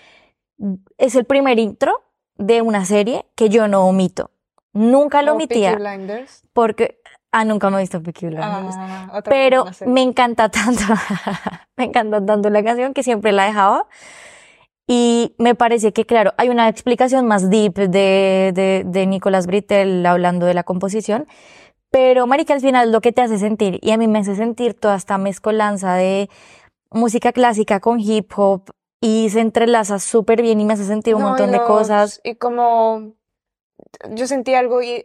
es 0.98 1.14
el 1.14 1.24
primer 1.24 1.58
intro 1.58 2.02
de 2.36 2.62
una 2.62 2.84
serie 2.84 3.26
que 3.34 3.48
yo 3.48 3.68
no 3.68 3.86
omito. 3.86 4.30
Nunca 4.72 5.22
lo 5.22 5.32
omitía 5.32 5.74
Blinders. 5.74 6.42
porque, 6.52 7.00
ah, 7.32 7.44
nunca 7.44 7.70
me 7.70 7.76
he 7.78 7.80
visto 7.80 8.02
Peaky 8.02 8.26
Blinders. 8.26 8.74
Ah, 8.78 9.20
Pero 9.24 9.64
me 9.86 10.02
encanta 10.02 10.48
tanto, 10.48 10.82
me 11.76 11.84
encanta 11.84 12.24
tanto 12.24 12.50
la 12.50 12.62
canción 12.62 12.94
que 12.94 13.02
siempre 13.02 13.32
la 13.32 13.44
dejaba. 13.46 13.86
Y 14.93 15.36
me 15.38 15.55
parece 15.55 15.93
que, 15.93 16.05
claro, 16.05 16.32
hay 16.36 16.49
una 16.49 16.68
explicación 16.68 17.24
más 17.24 17.49
deep 17.49 17.74
de, 17.74 18.51
de, 18.53 18.82
de 18.84 19.07
Nicolás 19.07 19.47
Britell 19.47 20.05
hablando 20.05 20.47
de 20.47 20.55
la 20.55 20.64
composición. 20.64 21.28
Pero, 21.93 22.26
marica, 22.26 22.55
al 22.55 22.61
final 22.61 22.91
lo 22.91 23.01
que 23.01 23.12
te 23.12 23.22
hace 23.22 23.38
sentir, 23.38 23.78
y 23.82 23.93
a 23.93 23.97
mí 23.97 24.09
me 24.09 24.18
hace 24.18 24.34
sentir 24.34 24.74
toda 24.74 24.97
esta 24.97 25.16
mezcolanza 25.16 25.95
de 25.95 26.28
música 26.91 27.30
clásica 27.30 27.78
con 27.78 28.01
hip 28.01 28.32
hop, 28.34 28.72
y 29.01 29.30
se 29.30 29.38
entrelaza 29.38 30.01
súper 30.01 30.43
bien 30.43 30.61
y 30.61 30.64
me 30.64 30.72
hace 30.72 30.84
sentir 30.84 31.14
un 31.14 31.22
No, 31.22 31.28
montón 31.28 31.53
de 31.53 31.62
cosas. 31.62 32.20
Y 32.24 32.34
como 32.34 33.12
yo 34.11 34.26
sentí 34.26 34.55
algo 34.55 34.82
y 34.82 35.05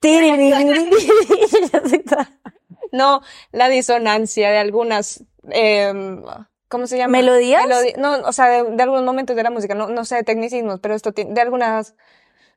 no 2.92 3.20
la 3.52 3.68
disonancia 3.68 4.50
de 4.50 4.58
algunas 4.58 5.24
em, 5.50 6.22
¿cómo 6.68 6.86
se 6.86 6.98
llama? 6.98 7.12
¿Melodías? 7.12 7.64
Melodi- 7.66 7.96
no, 7.96 8.14
o 8.26 8.32
sea, 8.32 8.46
de, 8.46 8.64
de 8.76 8.82
algunos 8.82 9.04
momentos 9.04 9.34
de 9.36 9.42
la 9.42 9.50
música, 9.50 9.74
no, 9.74 9.88
no 9.88 10.04
sé 10.04 10.16
de 10.16 10.22
tecnicismos, 10.24 10.80
pero 10.80 10.94
esto 10.94 11.12
tiene 11.12 11.32
de 11.34 11.40
algunas 11.40 11.94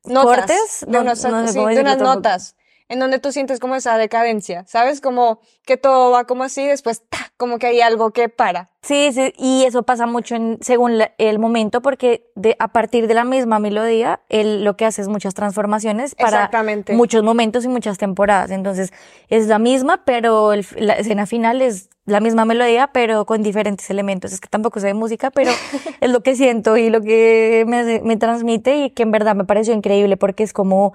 notas, 0.04 0.38
¿Cortes? 0.38 0.86
de 0.88 0.92
No- 0.92 1.02
unos- 1.02 1.24
no 1.24 1.48
sí, 1.48 1.60
de 1.60 1.82
unas 1.82 1.98
notas 1.98 2.56
en 2.90 3.00
donde 3.00 3.20
tú 3.20 3.32
sientes 3.32 3.62
como 3.62 3.76
esa 3.76 3.98
decadencia, 3.98 4.66
¿sabes? 4.68 5.00
Como 5.00 5.40
que 5.66 5.78
todo 5.78 6.12
va 6.12 6.26
como 6.26 6.44
así, 6.44 6.68
después 6.68 7.04
¡ta! 7.08 7.20
como 7.38 7.58
que 7.58 7.68
hay 7.68 7.80
algo 7.80 8.12
que 8.12 8.28
para. 8.28 8.70
Sí, 8.82 9.12
sí, 9.14 9.34
y 9.38 9.64
eso 9.64 9.84
pasa 9.84 10.08
mucho 10.08 10.36
en, 10.36 10.58
según 10.62 10.98
la- 10.98 11.14
el 11.18 11.40
momento, 11.40 11.82
porque 11.82 12.30
de, 12.36 12.58
a 12.60 12.68
partir 12.68 13.08
de 13.08 13.14
la 13.14 13.24
misma 13.24 13.60
melodía, 13.60 14.20
él 14.28 14.66
lo 14.66 14.76
que 14.76 14.86
hace 14.86 15.02
es 15.02 15.08
muchas 15.08 15.34
transformaciones 15.36 16.16
para 16.16 16.50
muchos 16.98 17.24
momentos 17.24 17.64
y 17.64 17.70
muchas 17.70 17.98
temporadas. 17.98 18.52
Entonces, 18.52 18.92
es 19.30 19.48
la 19.48 19.58
misma, 19.58 20.04
pero 20.04 20.52
el- 20.52 20.66
la 20.76 20.94
escena 20.96 21.26
final 21.26 21.62
es 21.62 21.91
la 22.06 22.20
misma 22.20 22.46
melodía, 22.46 22.90
pero 22.94 23.26
con 23.26 23.44
diferentes 23.44 23.90
elementos. 23.90 24.34
Es 24.34 24.42
que 24.42 24.50
tampoco 24.50 24.80
sé 24.80 24.88
de 24.88 24.94
música, 24.94 25.32
pero 25.32 25.52
es 26.02 26.10
lo 26.10 26.22
que 26.22 26.36
siento 26.36 26.78
y 26.78 26.90
lo 26.90 27.02
que 27.02 27.64
me, 27.68 28.02
me 28.02 28.18
transmite 28.18 28.86
y 28.86 28.90
que 28.92 29.04
en 29.04 29.12
verdad 29.12 29.36
me 29.36 29.46
pareció 29.46 29.74
increíble 29.74 30.18
porque 30.18 30.44
es 30.44 30.54
como... 30.54 30.94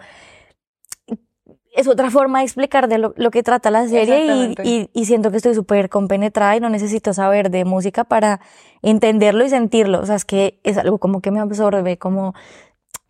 Es 1.74 1.86
otra 1.88 2.10
forma 2.10 2.38
de 2.38 2.46
explicar 2.46 2.88
de 2.88 2.96
lo, 2.96 3.12
lo 3.18 3.30
que 3.30 3.42
trata 3.42 3.70
la 3.70 3.86
serie 3.86 4.54
y, 4.64 4.88
y 4.94 5.04
siento 5.04 5.30
que 5.30 5.36
estoy 5.36 5.54
súper 5.54 5.90
compenetrada 5.90 6.56
y 6.56 6.60
no 6.60 6.70
necesito 6.70 7.12
saber 7.12 7.50
de 7.50 7.66
música 7.66 8.04
para 8.04 8.40
entenderlo 8.80 9.44
y 9.44 9.50
sentirlo. 9.50 10.00
O 10.00 10.06
sea, 10.06 10.16
es 10.16 10.24
que 10.24 10.58
es 10.64 10.78
algo 10.78 10.96
como 10.96 11.20
que 11.20 11.30
me 11.30 11.38
absorbe, 11.38 11.98
como 11.98 12.32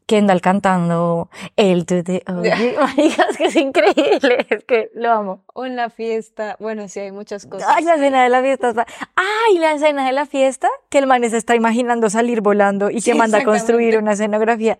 Kendall 0.07 0.41
cantando 0.41 1.29
el 1.57 1.85
oye, 2.29 2.77
marica, 2.79 3.27
es 3.31 3.37
que 3.37 3.45
es 3.47 3.57
increíble, 3.57 4.47
es 4.49 4.65
que 4.65 4.91
lo 4.95 5.11
amo. 5.13 5.45
O 5.53 5.67
en 5.67 5.75
la 5.77 5.91
fiesta, 5.91 6.57
bueno, 6.61 6.87
sí 6.89 7.01
hay 7.01 7.11
muchas 7.13 7.45
cosas. 7.47 7.69
Ay, 7.75 7.85
la 7.85 7.95
escena 7.97 8.23
de 8.23 8.29
la 8.29 8.41
fiesta. 8.41 8.69
está- 8.69 8.87
Ay, 9.17 9.59
la 9.59 9.73
escena 9.73 10.07
de 10.07 10.13
la 10.13 10.25
fiesta, 10.27 10.69
que 10.91 10.99
el 10.99 11.07
man 11.09 11.29
se 11.29 11.37
está 11.37 11.57
imaginando 11.57 12.09
salir 12.09 12.41
volando 12.41 12.89
y 12.91 13.01
Sí, 13.01 13.11
que 13.11 13.19
manda 13.19 13.39
a 13.39 13.45
construir 13.45 13.99
una 13.99 14.13
escenografía. 14.13 14.79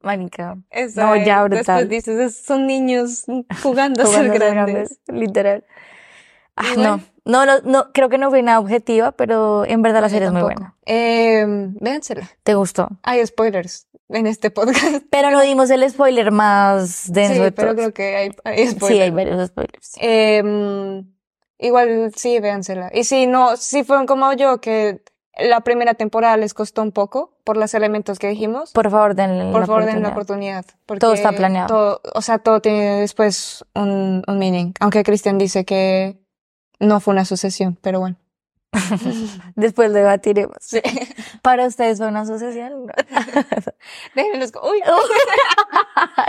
Manica. 0.00 0.56
Esa 0.70 1.02
No, 1.06 1.14
es. 1.16 1.26
ya, 1.26 1.42
Después 1.42 1.58
brutal. 1.66 1.88
dices, 1.88 2.18
"Es- 2.20 2.44
son 2.44 2.66
niños 2.66 3.24
jugando 3.62 4.02
a 4.02 4.06
ser 4.06 4.14
Jugando 4.28 4.34
a 4.34 4.38
ser 4.38 4.54
grandes. 4.54 5.00
literal. 5.08 5.64
Ah, 6.54 6.62
no, 6.76 6.98
bueno. 6.98 7.00
no, 7.24 7.46
no, 7.46 7.60
no, 7.64 7.92
creo 7.92 8.08
que 8.08 8.16
no 8.18 8.30
fui 8.30 8.42
nada 8.42 8.60
objetiva, 8.60 9.10
pero 9.12 9.64
en 9.64 9.82
verdad 9.82 10.00
la 10.02 10.08
serie 10.08 10.26
es 10.28 10.32
muy 10.32 10.42
buena. 10.42 10.76
Eh, 10.86 11.44
véansela. 11.80 12.28
¿Te 12.44 12.54
gustó? 12.54 12.88
Hay 13.02 13.26
spoilers 13.26 13.87
en 14.08 14.26
este 14.26 14.50
podcast. 14.50 15.02
Pero 15.10 15.30
no 15.30 15.40
dimos 15.42 15.70
el 15.70 15.88
spoiler 15.90 16.30
más 16.32 17.12
denso 17.12 17.34
Sí, 17.34 17.40
de 17.40 17.52
pero 17.52 17.68
todos. 17.74 17.76
creo 17.76 17.94
que 17.94 18.16
hay, 18.16 18.30
hay 18.44 18.66
Sí, 18.66 18.72
spoilers. 18.74 19.02
hay 19.02 19.10
varios 19.10 19.48
spoilers. 19.48 19.92
Eh, 20.00 21.02
igual 21.58 22.12
sí, 22.16 22.38
véansela. 22.40 22.90
Y 22.92 23.04
si 23.04 23.26
no, 23.26 23.56
si 23.56 23.84
fueron 23.84 24.06
como 24.06 24.32
yo, 24.32 24.60
que 24.60 25.02
la 25.36 25.60
primera 25.60 25.94
temporada 25.94 26.36
les 26.36 26.52
costó 26.54 26.82
un 26.82 26.90
poco 26.92 27.36
por 27.44 27.56
los 27.56 27.72
elementos 27.74 28.18
que 28.18 28.28
dijimos, 28.28 28.72
Por 28.72 28.90
favor, 28.90 29.14
denle 29.14 29.52
por 29.52 29.60
la 29.60 29.66
favor 29.66 29.84
den 29.84 30.02
la 30.02 30.08
oportunidad. 30.08 30.60
oportunidad. 30.60 30.82
porque 30.86 31.00
Todo 31.00 31.12
está 31.14 31.32
planeado. 31.32 31.68
todo- 31.68 32.00
o 32.14 32.22
sea, 32.22 32.38
todo 32.38 32.60
tiene 32.60 33.00
después 33.00 33.64
un, 33.74 34.22
un 34.26 34.38
meaning. 34.38 34.72
Aunque 34.80 35.04
Cristian 35.04 35.38
dice 35.38 35.64
que 35.64 36.18
no 36.80 36.98
fue 37.00 37.12
una 37.12 37.24
sucesión, 37.24 37.78
pero 37.80 38.00
bueno. 38.00 38.16
Después 39.56 39.92
debatiremos. 39.92 40.56
¿Para 41.42 41.66
ustedes 41.66 41.98
fue 41.98 42.08
una 42.08 42.20
asociación? 42.20 42.86
Déjenlos. 44.14 44.52
Uy, 44.62 44.82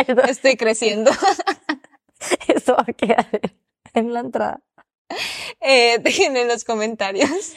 Esto- 0.07 0.21
estoy 0.23 0.55
creciendo. 0.57 1.11
Esto 2.47 2.75
va 2.75 2.85
a 2.87 2.93
quedar 2.93 3.27
en 3.93 4.13
la 4.13 4.19
entrada. 4.21 4.61
Eh, 5.59 5.97
dejen 5.99 6.37
en 6.37 6.47
los 6.47 6.63
comentarios. 6.63 7.53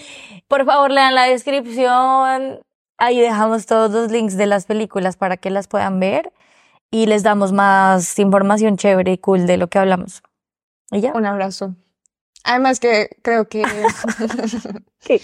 Por 0.48 0.64
favor, 0.64 0.90
lean 0.90 1.14
la 1.14 1.24
descripción. 1.24 2.60
Ahí 2.98 3.20
dejamos 3.20 3.66
todos 3.66 3.90
los 3.90 4.10
links 4.10 4.36
de 4.36 4.46
las 4.46 4.66
películas 4.66 5.16
para 5.16 5.36
que 5.36 5.50
las 5.50 5.68
puedan 5.68 6.00
ver 6.00 6.32
y 6.90 7.06
les 7.06 7.22
damos 7.22 7.52
más 7.52 8.18
información 8.18 8.76
chévere 8.76 9.12
y 9.12 9.18
cool 9.18 9.46
de 9.46 9.56
lo 9.56 9.68
que 9.68 9.78
hablamos. 9.78 10.22
¿Y 10.90 11.00
ya? 11.00 11.12
Un 11.12 11.26
abrazo. 11.26 11.74
Además 12.44 12.80
que 12.80 13.10
creo 13.22 13.48
que 13.48 13.62
¿Qué? 15.04 15.20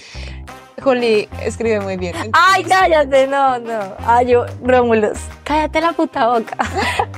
Juli 0.83 1.29
escribe 1.43 1.81
muy 1.81 1.97
bien. 1.97 2.15
¡Ay, 2.33 2.65
cállate! 2.65 3.27
No, 3.27 3.59
no. 3.59 3.81
Ay, 4.07 4.27
yo, 4.27 4.47
Rómulos, 4.63 5.19
cállate 5.45 5.81
la 5.81 5.93
puta 5.93 6.29
boca. 6.29 6.57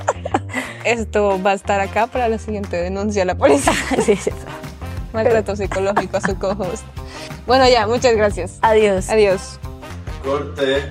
Esto 0.83 1.41
va 1.43 1.51
a 1.51 1.53
estar 1.53 1.79
acá 1.79 2.07
para 2.07 2.27
la 2.27 2.39
siguiente 2.39 2.77
denuncia 2.77 3.23
a 3.23 3.25
la 3.25 3.35
policía. 3.35 3.73
Sí, 4.03 4.15
sí. 4.15 4.31
Maltrato 5.13 5.55
psicológico 5.55 6.17
a 6.17 6.21
su 6.21 6.37
co-host. 6.39 6.83
Bueno, 7.45 7.67
ya, 7.67 7.85
muchas 7.85 8.15
gracias. 8.15 8.57
Adiós. 8.61 9.09
Adiós. 9.09 9.59
Corte. 10.23 10.83